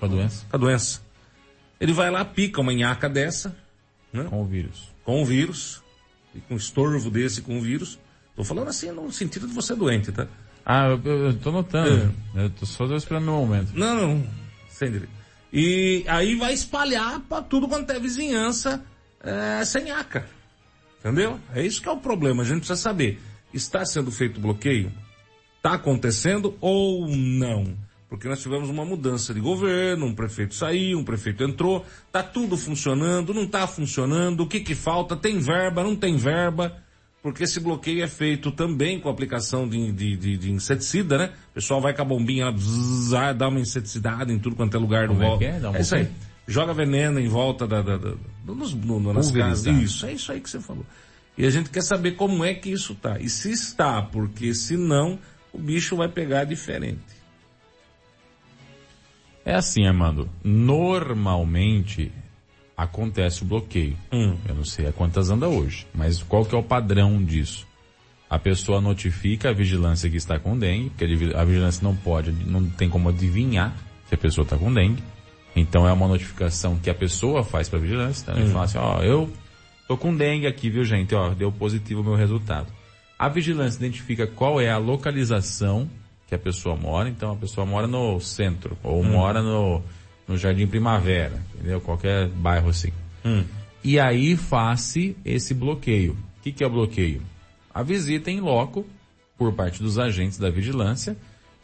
com 0.00 0.04
a 0.06 0.08
doença. 0.08 0.44
Com 0.50 0.56
a 0.56 0.58
doença. 0.58 1.00
Ele 1.80 1.92
vai 1.92 2.10
lá, 2.10 2.24
pica 2.24 2.60
uma 2.60 2.72
nhaca 2.72 3.08
dessa, 3.08 3.54
né? 4.12 4.24
Com 4.24 4.42
o 4.42 4.44
vírus. 4.46 4.88
Com 5.04 5.22
o 5.22 5.24
vírus. 5.24 5.82
E 6.34 6.40
com 6.40 6.54
um 6.54 6.56
estorvo 6.56 7.10
desse 7.10 7.42
com 7.42 7.58
o 7.58 7.60
vírus. 7.60 7.98
Tô 8.34 8.42
falando 8.42 8.68
assim 8.68 8.90
no 8.90 9.12
sentido 9.12 9.46
de 9.46 9.54
você 9.54 9.74
doente, 9.76 10.10
tá? 10.10 10.26
Ah, 10.66 10.86
eu, 10.88 11.00
eu, 11.04 11.24
eu 11.26 11.34
tô 11.38 11.52
notando. 11.52 12.12
Eu 12.34 12.50
tô 12.50 12.66
só 12.66 12.84
esperando 12.96 13.24
meu 13.24 13.34
momento. 13.34 13.72
Não, 13.78 13.94
não. 13.94 14.26
Sem 14.68 14.90
direito. 14.90 15.12
E 15.52 16.04
aí 16.08 16.34
vai 16.34 16.52
espalhar 16.52 17.20
pra 17.20 17.40
tudo 17.42 17.68
quanto 17.68 17.88
é 17.92 18.00
vizinhança 18.00 18.82
é, 19.22 19.64
sem 19.64 19.84
nhaca. 19.84 20.26
Entendeu? 20.98 21.38
É 21.54 21.62
isso 21.64 21.80
que 21.80 21.88
é 21.88 21.92
o 21.92 21.98
problema. 21.98 22.42
A 22.42 22.46
gente 22.46 22.58
precisa 22.58 22.80
saber. 22.80 23.20
Está 23.54 23.84
sendo 23.86 24.10
feito 24.10 24.40
bloqueio? 24.40 24.92
Está 25.56 25.74
acontecendo 25.74 26.54
ou 26.60 27.08
não? 27.08 27.74
Porque 28.08 28.28
nós 28.28 28.40
tivemos 28.42 28.68
uma 28.68 28.84
mudança 28.84 29.32
de 29.32 29.40
governo, 29.40 30.06
um 30.06 30.14
prefeito 30.14 30.54
saiu, 30.54 30.98
um 30.98 31.04
prefeito 31.04 31.42
entrou, 31.42 31.84
tá 32.12 32.22
tudo 32.22 32.56
funcionando, 32.56 33.32
não 33.32 33.46
tá 33.46 33.66
funcionando, 33.66 34.40
o 34.42 34.46
que 34.46 34.60
que 34.60 34.74
falta? 34.74 35.16
Tem 35.16 35.38
verba, 35.38 35.82
não 35.82 35.96
tem 35.96 36.16
verba? 36.16 36.76
Porque 37.22 37.44
esse 37.44 37.58
bloqueio 37.58 38.04
é 38.04 38.06
feito 38.06 38.50
também 38.52 39.00
com 39.00 39.08
aplicação 39.08 39.66
de, 39.66 39.90
de, 39.90 40.16
de- 40.16 40.36
de 40.36 40.52
inseticida, 40.52 41.16
né? 41.16 41.30
O 41.50 41.54
pessoal 41.54 41.80
vai 41.80 41.94
com 41.94 42.02
a 42.02 42.04
bombinha, 42.04 42.52
bzzz, 42.52 43.14
ah, 43.14 43.32
dá 43.32 43.48
uma 43.48 43.58
inseticiada 43.58 44.30
em 44.30 44.38
tudo 44.38 44.54
quanto 44.54 44.76
é 44.76 44.80
lugar 44.80 45.08
do 45.08 45.14
é 45.14 45.16
volta. 45.16 45.44
é? 45.44 45.70
Um 45.70 45.80
isso 45.80 45.94
aí. 45.96 46.08
Joga 46.46 46.74
veneno 46.74 47.18
em 47.18 47.26
volta 47.28 47.66
da, 47.66 47.80
da, 47.80 47.96
da- 47.96 48.14
no- 48.44 48.54
nas 49.14 49.30
casas. 49.48 49.64
Isso, 49.82 50.04
é 50.06 50.12
isso 50.12 50.30
aí 50.30 50.40
que 50.40 50.50
você 50.50 50.60
falou. 50.60 50.84
E 51.36 51.44
a 51.46 51.50
gente 51.50 51.70
quer 51.70 51.82
saber 51.82 52.12
como 52.12 52.44
é 52.44 52.54
que 52.54 52.70
isso 52.70 52.94
tá. 52.94 53.18
E 53.18 53.28
se 53.28 53.50
está, 53.50 54.00
porque 54.02 54.54
se 54.54 54.76
não, 54.76 55.18
o 55.52 55.58
bicho 55.58 55.96
vai 55.96 56.08
pegar 56.08 56.44
diferente. 56.44 57.00
É 59.44 59.54
assim, 59.54 59.86
Armando. 59.86 60.28
Normalmente 60.42 62.10
acontece 62.76 63.42
o 63.42 63.46
bloqueio. 63.46 63.96
Eu 64.10 64.54
não 64.54 64.64
sei 64.64 64.86
a 64.86 64.92
quantas 64.92 65.30
anda 65.30 65.48
hoje, 65.48 65.86
mas 65.94 66.22
qual 66.22 66.44
que 66.44 66.54
é 66.54 66.58
o 66.58 66.62
padrão 66.62 67.22
disso? 67.22 67.66
A 68.28 68.38
pessoa 68.38 68.80
notifica 68.80 69.50
a 69.50 69.52
vigilância 69.52 70.08
que 70.10 70.16
está 70.16 70.38
com 70.38 70.58
dengue, 70.58 70.90
porque 70.90 71.04
a 71.36 71.44
vigilância 71.44 71.82
não 71.84 71.94
pode, 71.94 72.32
não 72.32 72.68
tem 72.68 72.88
como 72.88 73.08
adivinhar 73.08 73.72
se 74.08 74.14
a 74.14 74.18
pessoa 74.18 74.44
está 74.44 74.56
com 74.56 74.72
dengue. 74.72 75.02
Então 75.54 75.86
é 75.86 75.92
uma 75.92 76.08
notificação 76.08 76.76
que 76.78 76.90
a 76.90 76.94
pessoa 76.94 77.44
faz 77.44 77.68
para 77.68 77.78
a 77.78 77.82
vigilância. 77.82 78.22
Então 78.22 78.36
ele 78.36 78.48
Hum. 78.48 78.52
fala 78.52 78.64
assim, 78.64 78.78
ó, 78.78 79.02
eu 79.02 79.30
tô 79.86 79.96
com 79.96 80.14
dengue 80.14 80.46
aqui, 80.46 80.70
viu 80.70 80.84
gente? 80.84 81.14
Ó, 81.14 81.30
deu 81.30 81.50
positivo 81.52 82.00
o 82.00 82.04
meu 82.04 82.14
resultado. 82.14 82.66
A 83.18 83.28
vigilância 83.28 83.78
identifica 83.78 84.26
qual 84.26 84.60
é 84.60 84.70
a 84.70 84.78
localização 84.78 85.88
que 86.26 86.34
a 86.34 86.38
pessoa 86.38 86.76
mora. 86.76 87.08
Então 87.08 87.32
a 87.32 87.36
pessoa 87.36 87.66
mora 87.66 87.86
no 87.86 88.20
centro 88.20 88.76
ou 88.82 89.00
Hum. 89.02 89.12
mora 89.12 89.42
no, 89.42 89.82
no 90.26 90.36
Jardim 90.36 90.66
Primavera, 90.66 91.40
entendeu? 91.54 91.80
Qualquer 91.80 92.28
bairro 92.28 92.68
assim. 92.70 92.92
Hum. 93.24 93.44
E 93.82 94.00
aí 94.00 94.36
faz-se 94.36 95.16
esse 95.24 95.54
bloqueio. 95.54 96.12
O 96.12 96.42
que, 96.42 96.52
que 96.52 96.64
é 96.64 96.66
o 96.66 96.70
bloqueio? 96.70 97.22
A 97.72 97.82
visita 97.82 98.30
em 98.30 98.40
loco 98.40 98.86
por 99.36 99.52
parte 99.52 99.82
dos 99.82 99.98
agentes 99.98 100.38
da 100.38 100.50
vigilância 100.50 101.16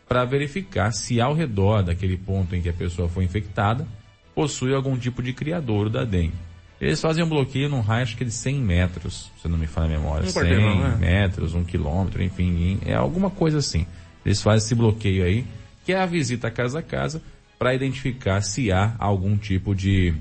para 0.09 0.25
verificar 0.25 0.93
se 0.93 1.21
ao 1.21 1.35
redor 1.35 1.83
daquele 1.83 2.17
ponto 2.17 2.55
em 2.55 2.61
que 2.61 2.69
a 2.69 2.73
pessoa 2.73 3.09
foi 3.09 3.25
infectada 3.25 3.87
possui 4.35 4.75
algum 4.75 4.97
tipo 4.97 5.23
de 5.23 5.33
criadouro 5.33 5.89
da 5.89 6.05
dengue. 6.05 6.35
Eles 6.81 7.01
fazem 7.01 7.23
um 7.23 7.29
bloqueio 7.29 7.69
num 7.69 7.81
raio 7.81 8.05
acho 8.05 8.17
que 8.17 8.25
de 8.25 8.31
100 8.31 8.57
metros, 8.57 9.31
se 9.41 9.47
não 9.47 9.59
me 9.59 9.67
falha 9.67 9.87
a 9.87 9.99
memória. 9.99 10.27
Um 10.27 10.31
100 10.31 10.43
quarteirão, 10.43 10.79
né? 10.79 10.97
metros, 10.99 11.55
um 11.55 11.63
quilômetro, 11.63 12.23
enfim, 12.23 12.79
é 12.87 12.95
alguma 12.95 13.29
coisa 13.29 13.59
assim. 13.59 13.87
Eles 14.25 14.43
fazem 14.43 14.65
esse 14.65 14.75
bloqueio 14.75 15.25
aí, 15.25 15.45
que 15.85 15.93
é 15.93 16.01
a 16.01 16.07
visita 16.07 16.51
casa 16.51 16.79
a 16.79 16.83
casa, 16.83 17.21
para 17.59 17.75
identificar 17.75 18.41
se 18.41 18.73
há 18.73 18.95
algum 18.99 19.37
tipo 19.37 19.75
de, 19.75 20.15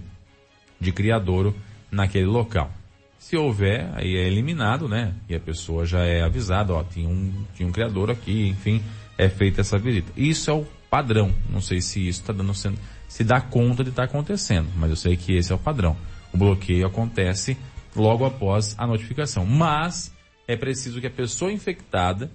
de 0.80 0.91
criadouro 0.91 1.55
naquele 1.89 2.26
local. 2.26 2.70
Se 3.18 3.38
houver, 3.38 3.89
aí 3.93 4.18
é 4.18 4.28
eliminado, 4.28 4.89
né? 4.89 5.14
E 5.30 5.36
a 5.36 5.39
pessoa 5.39 5.86
já 5.86 6.03
é 6.03 6.22
avisada, 6.22 6.74
ó, 6.74 6.84
tinha 6.84 7.07
um, 7.07 7.32
tinha 7.55 7.68
um 7.68 7.72
criador 7.72 8.12
aqui, 8.12 8.47
enfim, 8.49 8.82
é 9.18 9.30
feita 9.30 9.62
essa 9.62 9.78
visita. 9.78 10.12
Isso 10.18 10.51
é 10.51 10.53
o 10.53 10.66
padrão. 10.89 11.34
Não 11.49 11.62
sei 11.62 11.80
se 11.80 12.05
isso 12.05 12.22
está 12.22 12.34
dando 12.34 12.53
sendo, 12.53 12.78
se 13.07 13.24
dá 13.24 13.39
conta 13.39 13.84
de 13.84 13.89
estar 13.89 14.03
acontecendo, 14.03 14.70
mas 14.76 14.89
eu 14.89 14.95
sei 14.95 15.16
que 15.16 15.36
esse 15.36 15.51
é 15.51 15.55
o 15.55 15.60
padrão. 15.60 15.95
O 16.34 16.38
bloqueio 16.38 16.86
acontece 16.86 17.58
logo 17.96 18.26
após 18.26 18.76
a 18.78 18.86
notificação. 18.86 19.46
Mas 19.46 20.14
é 20.48 20.56
preciso 20.56 21.00
que 21.00 21.08
a 21.08 21.12
pessoa 21.12 21.52
infectada 21.52 22.32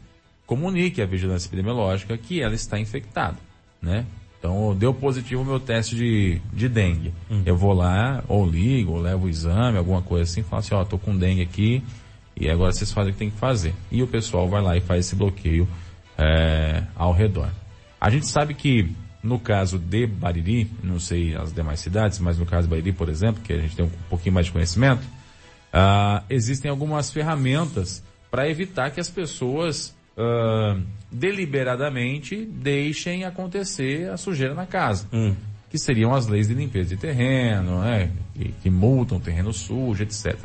comunique 0.46 1.00
à 1.00 1.06
vigilância 1.06 1.48
epidemiológica 1.48 2.16
que 2.18 2.40
ela 2.40 2.54
está 2.54 2.78
infectada, 2.78 3.38
né? 3.80 4.04
Então, 4.38 4.76
deu 4.76 4.92
positivo 4.92 5.40
o 5.40 5.44
meu 5.44 5.58
teste 5.58 5.96
de, 5.96 6.38
de 6.52 6.68
dengue. 6.68 7.14
Eu 7.46 7.56
vou 7.56 7.72
lá, 7.72 8.22
ou 8.28 8.44
ligo, 8.44 8.92
ou 8.92 9.00
levo 9.00 9.24
o 9.24 9.28
exame, 9.30 9.78
alguma 9.78 10.02
coisa 10.02 10.30
assim, 10.30 10.42
falo 10.42 10.60
assim, 10.60 10.74
ó, 10.74 10.84
tô 10.84 10.98
com 10.98 11.16
dengue 11.16 11.40
aqui, 11.40 11.82
e 12.38 12.50
agora 12.50 12.70
vocês 12.70 12.92
fazem 12.92 13.10
o 13.10 13.12
que 13.14 13.18
tem 13.18 13.30
que 13.30 13.38
fazer. 13.38 13.74
E 13.90 14.02
o 14.02 14.06
pessoal 14.06 14.46
vai 14.46 14.60
lá 14.60 14.76
e 14.76 14.82
faz 14.82 15.06
esse 15.06 15.16
bloqueio 15.16 15.66
é, 16.18 16.82
ao 16.94 17.12
redor. 17.12 17.48
A 17.98 18.10
gente 18.10 18.26
sabe 18.26 18.52
que, 18.52 18.90
no 19.24 19.38
caso 19.38 19.78
de 19.78 20.06
Bariri, 20.06 20.70
não 20.82 21.00
sei 21.00 21.34
as 21.34 21.50
demais 21.50 21.80
cidades, 21.80 22.18
mas 22.18 22.38
no 22.38 22.44
caso 22.44 22.68
de 22.68 22.70
Bariri, 22.70 22.92
por 22.92 23.08
exemplo, 23.08 23.42
que 23.42 23.54
a 23.54 23.58
gente 23.58 23.74
tem 23.74 23.86
um 23.86 23.90
pouquinho 24.10 24.34
mais 24.34 24.46
de 24.46 24.52
conhecimento, 24.52 25.02
ah, 25.72 26.22
existem 26.28 26.70
algumas 26.70 27.10
ferramentas 27.10 28.04
para 28.30 28.48
evitar 28.48 28.90
que 28.90 29.00
as 29.00 29.08
pessoas 29.08 29.96
ah, 30.18 30.78
deliberadamente 31.10 32.44
deixem 32.44 33.24
acontecer 33.24 34.10
a 34.10 34.18
sujeira 34.18 34.54
na 34.54 34.66
casa. 34.66 35.08
Que 35.70 35.78
seriam 35.78 36.14
as 36.14 36.28
leis 36.28 36.46
de 36.46 36.54
limpeza 36.54 36.90
de 36.90 36.96
terreno, 36.96 37.80
né? 37.80 38.10
que, 38.34 38.54
que 38.62 38.70
multam 38.70 39.18
terreno 39.18 39.52
sujo, 39.52 40.02
etc. 40.02 40.36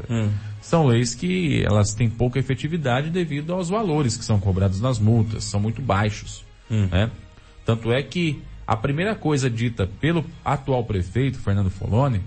São 0.61 0.87
leis 0.87 1.13
que 1.13 1.63
elas 1.63 1.93
têm 1.93 2.09
pouca 2.09 2.39
efetividade 2.39 3.09
devido 3.11 3.53
aos 3.53 3.69
valores 3.69 4.17
que 4.17 4.23
são 4.23 4.39
cobrados 4.39 4.79
nas 4.79 4.97
multas, 4.97 5.43
são 5.43 5.59
muito 5.59 5.81
baixos. 5.81 6.43
né? 6.69 7.11
Tanto 7.65 7.91
é 7.91 8.01
que 8.01 8.41
a 8.69 8.77
primeira 8.77 9.15
coisa 9.15 9.49
dita 9.49 9.89
pelo 9.99 10.23
atual 10.45 10.83
prefeito, 10.83 11.39
Fernando 11.39 11.71
Foloni, 11.71 12.21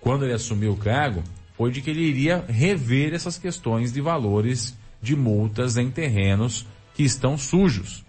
quando 0.00 0.24
ele 0.24 0.32
assumiu 0.32 0.72
o 0.72 0.76
cargo, 0.76 1.22
foi 1.56 1.70
de 1.70 1.80
que 1.80 1.90
ele 1.90 2.00
iria 2.00 2.44
rever 2.48 3.14
essas 3.14 3.38
questões 3.38 3.92
de 3.92 4.00
valores 4.00 4.76
de 5.00 5.14
multas 5.14 5.76
em 5.76 5.88
terrenos 5.88 6.66
que 6.92 7.04
estão 7.04 7.38
sujos. 7.38 8.04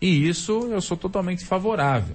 E 0.00 0.28
isso 0.28 0.68
eu 0.70 0.80
sou 0.80 0.96
totalmente 0.96 1.44
favorável. 1.44 2.14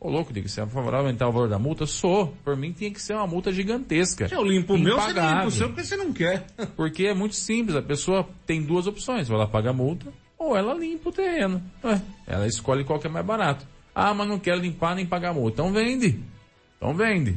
Ô 0.00 0.08
louco, 0.08 0.32
digo, 0.32 0.48
você 0.48 0.62
é 0.62 0.66
favorável 0.66 1.00
a 1.00 1.08
aumentar 1.08 1.28
o 1.28 1.32
valor 1.32 1.50
da 1.50 1.58
multa? 1.58 1.84
Sou. 1.84 2.34
Por 2.42 2.56
mim 2.56 2.72
tinha 2.72 2.90
que 2.90 3.02
ser 3.02 3.12
uma 3.12 3.26
multa 3.26 3.52
gigantesca. 3.52 4.26
Se 4.26 4.34
eu 4.34 4.42
limpo 4.42 4.72
o 4.72 4.78
meu, 4.78 4.96
você 4.96 5.10
Impagável. 5.10 5.34
limpa 5.34 5.48
o 5.48 5.50
seu 5.50 5.68
porque 5.68 5.84
você 5.84 5.96
não 5.98 6.14
quer. 6.14 6.46
Porque 6.74 7.04
é 7.04 7.12
muito 7.12 7.34
simples, 7.34 7.76
a 7.76 7.82
pessoa 7.82 8.26
tem 8.46 8.62
duas 8.62 8.86
opções, 8.86 9.28
ou 9.28 9.36
ela 9.36 9.46
paga 9.46 9.68
a 9.68 9.74
multa, 9.74 10.10
ou 10.38 10.56
ela 10.56 10.72
limpa 10.72 11.10
o 11.10 11.12
terreno. 11.12 11.62
Ela 12.26 12.46
escolhe 12.46 12.84
qual 12.84 12.98
que 12.98 13.06
é 13.06 13.10
mais 13.10 13.26
barato. 13.26 13.73
Ah, 13.94 14.12
mas 14.12 14.28
não 14.28 14.38
quer 14.38 14.58
limpar 14.58 14.96
nem 14.96 15.06
pagar 15.06 15.30
a 15.30 15.34
multa. 15.34 15.62
Então 15.62 15.72
vende. 15.72 16.18
Então 16.76 16.94
vende. 16.94 17.36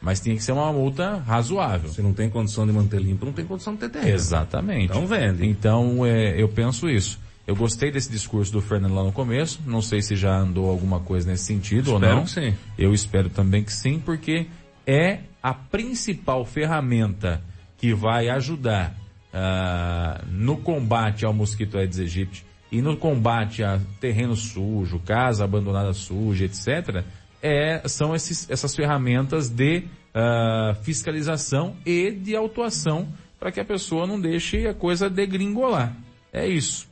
Mas 0.00 0.20
tinha 0.20 0.34
que 0.34 0.42
ser 0.42 0.52
uma 0.52 0.72
multa 0.72 1.18
razoável. 1.18 1.90
Se 1.90 2.02
não 2.02 2.12
tem 2.12 2.28
condição 2.28 2.66
de 2.66 2.72
manter 2.72 3.00
limpo, 3.00 3.24
não 3.24 3.32
tem 3.32 3.44
condição 3.44 3.74
de 3.74 3.80
ter 3.80 3.90
terreno. 3.90 4.14
Exatamente. 4.14 4.86
Então 4.86 5.06
vende. 5.06 5.46
Então 5.46 6.04
é, 6.04 6.40
eu 6.40 6.48
penso 6.48 6.88
isso. 6.88 7.20
Eu 7.46 7.54
gostei 7.54 7.90
desse 7.90 8.10
discurso 8.10 8.52
do 8.52 8.60
Fernando 8.60 8.94
lá 8.94 9.04
no 9.04 9.12
começo. 9.12 9.60
Não 9.66 9.82
sei 9.82 10.00
se 10.00 10.16
já 10.16 10.36
andou 10.36 10.68
alguma 10.68 11.00
coisa 11.00 11.30
nesse 11.30 11.44
sentido 11.44 11.92
ou 11.92 11.96
Espero 11.96 12.16
não. 12.16 12.24
que 12.24 12.30
sim. 12.30 12.54
Eu 12.78 12.92
espero 12.94 13.28
também 13.28 13.62
que 13.62 13.72
sim, 13.72 14.00
porque 14.00 14.46
é 14.86 15.20
a 15.42 15.52
principal 15.52 16.44
ferramenta 16.44 17.42
que 17.76 17.92
vai 17.92 18.28
ajudar 18.28 18.94
ah, 19.32 20.22
no 20.30 20.56
combate 20.56 21.24
ao 21.24 21.32
mosquito 21.32 21.78
Aedes 21.78 21.98
aegypti 21.98 22.44
e 22.72 22.80
no 22.80 22.96
combate 22.96 23.62
a 23.62 23.78
terreno 24.00 24.34
sujo, 24.34 24.98
casa 25.00 25.44
abandonada 25.44 25.92
suja, 25.92 26.46
etc., 26.46 27.04
é, 27.42 27.86
são 27.86 28.14
esses, 28.14 28.48
essas 28.48 28.74
ferramentas 28.74 29.50
de 29.50 29.84
ah, 30.14 30.74
fiscalização 30.82 31.76
e 31.84 32.10
de 32.10 32.34
autuação 32.34 33.08
para 33.38 33.50
que 33.50 33.60
a 33.60 33.64
pessoa 33.64 34.06
não 34.06 34.18
deixe 34.18 34.66
a 34.66 34.72
coisa 34.72 35.10
degringolar. 35.10 35.94
É 36.32 36.46
isso. 36.46 36.88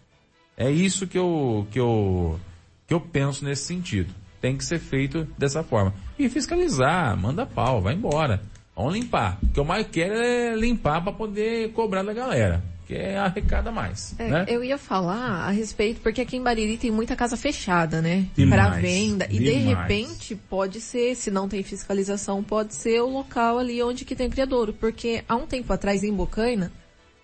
É 0.57 0.70
isso 0.70 1.07
que 1.07 1.16
eu, 1.16 1.66
que 1.70 1.78
eu, 1.78 2.39
que 2.87 2.93
eu 2.93 3.01
penso 3.01 3.45
nesse 3.45 3.64
sentido. 3.64 4.12
Tem 4.41 4.57
que 4.57 4.64
ser 4.64 4.81
feito 4.81 5.26
dessa 5.39 5.62
forma. 5.62 5.95
E 6.18 6.28
fiscalizar, 6.28 7.16
manda 7.16 7.47
pau, 7.47 7.81
vai 7.81 7.95
embora. 7.95 8.43
Vamos 8.74 8.95
limpar. 8.95 9.39
O 9.43 9.49
que 9.49 9.61
eu 9.61 9.64
mais 9.64 9.87
quero 9.87 10.14
é 10.14 10.55
limpar 10.57 11.03
para 11.03 11.12
poder 11.12 11.72
cobrar 11.72 12.03
da 12.03 12.12
galera. 12.12 12.62
Que 12.91 12.97
é 12.97 13.16
arrecada 13.18 13.70
mais. 13.70 14.16
É, 14.18 14.28
né? 14.28 14.45
Eu 14.49 14.64
ia 14.64 14.76
falar 14.76 15.47
a 15.47 15.51
respeito, 15.51 16.01
porque 16.01 16.20
aqui 16.22 16.36
em 16.36 16.43
Bariri 16.43 16.76
tem 16.76 16.91
muita 16.91 17.14
casa 17.14 17.36
fechada, 17.36 18.03
né? 18.03 18.26
Para 18.49 18.70
venda. 18.70 19.26
E 19.30 19.38
de 19.38 19.45
demais. 19.45 19.78
repente 19.78 20.34
pode 20.34 20.80
ser, 20.80 21.14
se 21.14 21.30
não 21.30 21.49
tem 21.49 21.62
fiscalização, 21.62 22.43
pode 22.43 22.74
ser 22.74 23.01
o 23.01 23.09
local 23.09 23.61
ali 23.61 23.80
onde 23.80 24.05
que 24.05 24.16
tem 24.16 24.28
criadouro. 24.28 24.72
Porque 24.72 25.22
há 25.28 25.36
um 25.36 25.47
tempo 25.47 25.72
atrás 25.72 26.03
em 26.03 26.12
Bocaina, 26.12 26.72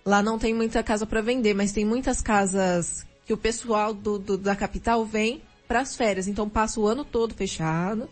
lá 0.05 0.23
não 0.23 0.39
tem 0.39 0.53
muita 0.53 0.81
casa 0.81 1.05
para 1.05 1.19
vender, 1.19 1.53
mas 1.53 1.73
tem 1.73 1.83
muitas 1.83 2.21
casas 2.21 3.05
que 3.25 3.33
o 3.33 3.37
pessoal 3.37 3.93
do, 3.93 4.17
do- 4.17 4.37
da 4.37 4.55
capital 4.55 5.03
vem 5.05 5.41
para 5.67 5.81
as 5.81 5.97
férias. 5.97 6.29
Então 6.29 6.47
passa 6.47 6.79
o 6.79 6.87
ano 6.87 7.03
todo 7.03 7.33
fechado 7.33 8.07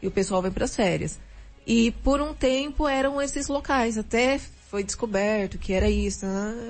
e 0.00 0.06
o 0.06 0.12
pessoal 0.12 0.40
vem 0.42 0.52
para 0.52 0.64
as 0.64 0.76
férias. 0.76 1.18
E 1.66 1.90
por 2.04 2.20
um 2.20 2.32
tempo 2.32 2.86
eram 2.86 3.20
esses 3.20 3.48
locais, 3.48 3.98
até 3.98 4.38
foi 4.70 4.84
descoberto 4.84 5.58
que 5.58 5.72
era 5.72 5.90
isso, 5.90 6.24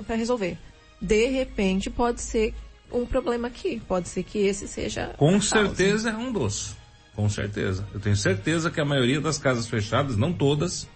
para 0.07 0.17
resolver. 0.17 0.57
De 1.01 1.27
repente 1.27 1.91
pode 1.91 2.21
ser 2.23 2.55
um 2.93 3.05
problema 3.07 3.49
aqui, 3.49 3.81
pode 3.87 4.09
ser 4.09 4.23
que 4.23 4.39
esse 4.39 4.67
seja. 4.67 5.11
Com 5.17 5.29
a 5.29 5.33
causa. 5.33 5.47
certeza 5.49 6.11
é 6.11 6.17
um 6.17 6.33
dos. 6.33 6.75
Com 7.15 7.29
certeza. 7.29 7.87
Eu 7.93 8.01
tenho 8.01 8.17
certeza 8.17 8.71
que 8.71 8.81
a 8.81 8.85
maioria 8.85 9.21
das 9.21 9.37
casas 9.39 9.67
fechadas, 9.67 10.17
não 10.17 10.33
todas, 10.33 10.89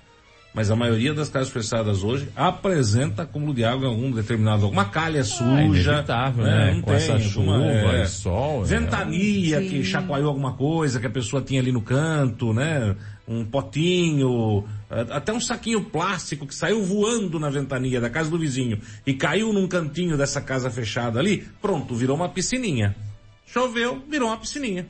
mas 0.54 0.70
a 0.70 0.76
maioria 0.76 1.12
das 1.12 1.28
casas 1.28 1.50
fechadas 1.50 2.02
hoje 2.02 2.28
apresenta 2.34 3.22
acúmulo 3.22 3.52
de 3.52 3.64
água 3.64 3.86
em 3.86 3.90
algum 3.90 4.10
determinado, 4.10 4.64
alguma 4.64 4.84
calha 4.86 5.22
suja. 5.24 5.44
inevitável, 5.92 6.44
né? 6.44 6.72
Não 6.74 6.80
Com 6.80 6.86
tem, 6.86 6.96
essa 6.96 7.18
chuva 7.18 7.54
alguma- 7.56 7.98
e 7.98 8.06
sol, 8.06 8.62
é. 8.62 8.66
Ventania 8.66 9.60
Sim. 9.60 9.68
que 9.68 9.84
chacoalhou 9.84 10.28
alguma 10.28 10.54
coisa 10.54 10.98
que 11.00 11.06
a 11.06 11.10
pessoa 11.10 11.42
tinha 11.42 11.60
ali 11.60 11.72
no 11.72 11.82
canto, 11.82 12.52
né? 12.54 12.96
Um 13.26 13.44
potinho, 13.44 14.64
eh, 14.90 15.06
até 15.10 15.32
um 15.32 15.40
saquinho 15.40 15.82
plástico 15.84 16.46
que 16.46 16.54
saiu 16.54 16.82
voando 16.82 17.38
na 17.40 17.48
ventania 17.48 18.00
da 18.00 18.10
casa 18.10 18.30
do 18.30 18.38
vizinho 18.38 18.78
e 19.06 19.14
caiu 19.14 19.52
num 19.52 19.66
cantinho 19.66 20.16
dessa 20.16 20.40
casa 20.40 20.70
fechada 20.70 21.18
ali, 21.18 21.46
pronto, 21.62 21.94
virou 21.94 22.16
uma 22.16 22.28
piscininha. 22.28 22.94
Choveu, 23.46 24.02
virou 24.10 24.28
uma 24.28 24.36
piscininha. 24.36 24.86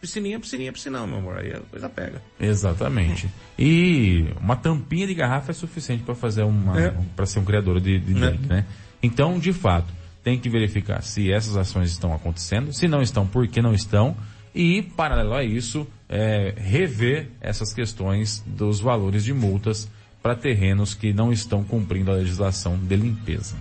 Piscininha, 0.00 0.38
piscininha, 0.38 0.72
piscinão, 0.72 1.06
meu 1.06 1.18
amor. 1.18 1.38
Aí 1.38 1.50
a 1.52 1.60
coisa 1.60 1.88
pega. 1.88 2.20
Exatamente. 2.38 3.28
E 3.58 4.26
uma 4.40 4.54
tampinha 4.56 5.06
de 5.06 5.14
garrafa 5.14 5.50
é 5.50 5.54
suficiente 5.54 6.02
para 6.02 6.14
fazer 6.14 6.42
uma, 6.42 6.78
É. 6.80 6.94
para 7.16 7.24
ser 7.26 7.38
um 7.38 7.44
criador 7.44 7.80
de, 7.80 7.98
de 7.98 8.12
drink, 8.14 8.46
né? 8.46 8.66
Então, 9.02 9.38
de 9.38 9.52
fato, 9.52 9.92
tem 10.22 10.38
que 10.38 10.48
verificar 10.48 11.02
se 11.02 11.30
essas 11.32 11.56
ações 11.56 11.90
estão 11.90 12.14
acontecendo, 12.14 12.72
se 12.72 12.86
não 12.88 13.00
estão, 13.02 13.26
por 13.26 13.46
que 13.48 13.60
não 13.62 13.74
estão, 13.74 14.16
e, 14.54 14.82
paralelo 14.82 15.34
a 15.34 15.42
isso, 15.42 15.86
é, 16.08 16.54
rever 16.56 17.30
essas 17.40 17.72
questões 17.72 18.42
dos 18.46 18.80
valores 18.80 19.24
de 19.24 19.32
multas 19.32 19.88
para 20.22 20.34
terrenos 20.34 20.94
que 20.94 21.12
não 21.12 21.32
estão 21.32 21.64
cumprindo 21.64 22.10
a 22.10 22.14
legislação 22.14 22.78
de 22.78 22.96
limpeza. 22.96 23.56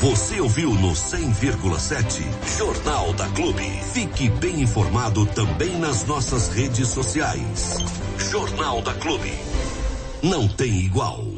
Você 0.00 0.40
ouviu 0.40 0.74
no 0.74 0.92
100,7 0.92 2.58
Jornal 2.58 3.12
da 3.14 3.28
Clube. 3.28 3.62
Fique 3.92 4.28
bem 4.28 4.62
informado 4.62 5.24
também 5.26 5.78
nas 5.78 6.04
nossas 6.04 6.48
redes 6.48 6.88
sociais. 6.88 7.78
Jornal 8.30 8.82
da 8.82 8.92
Clube. 8.94 9.32
Não 10.22 10.48
tem 10.48 10.80
igual. 10.80 11.33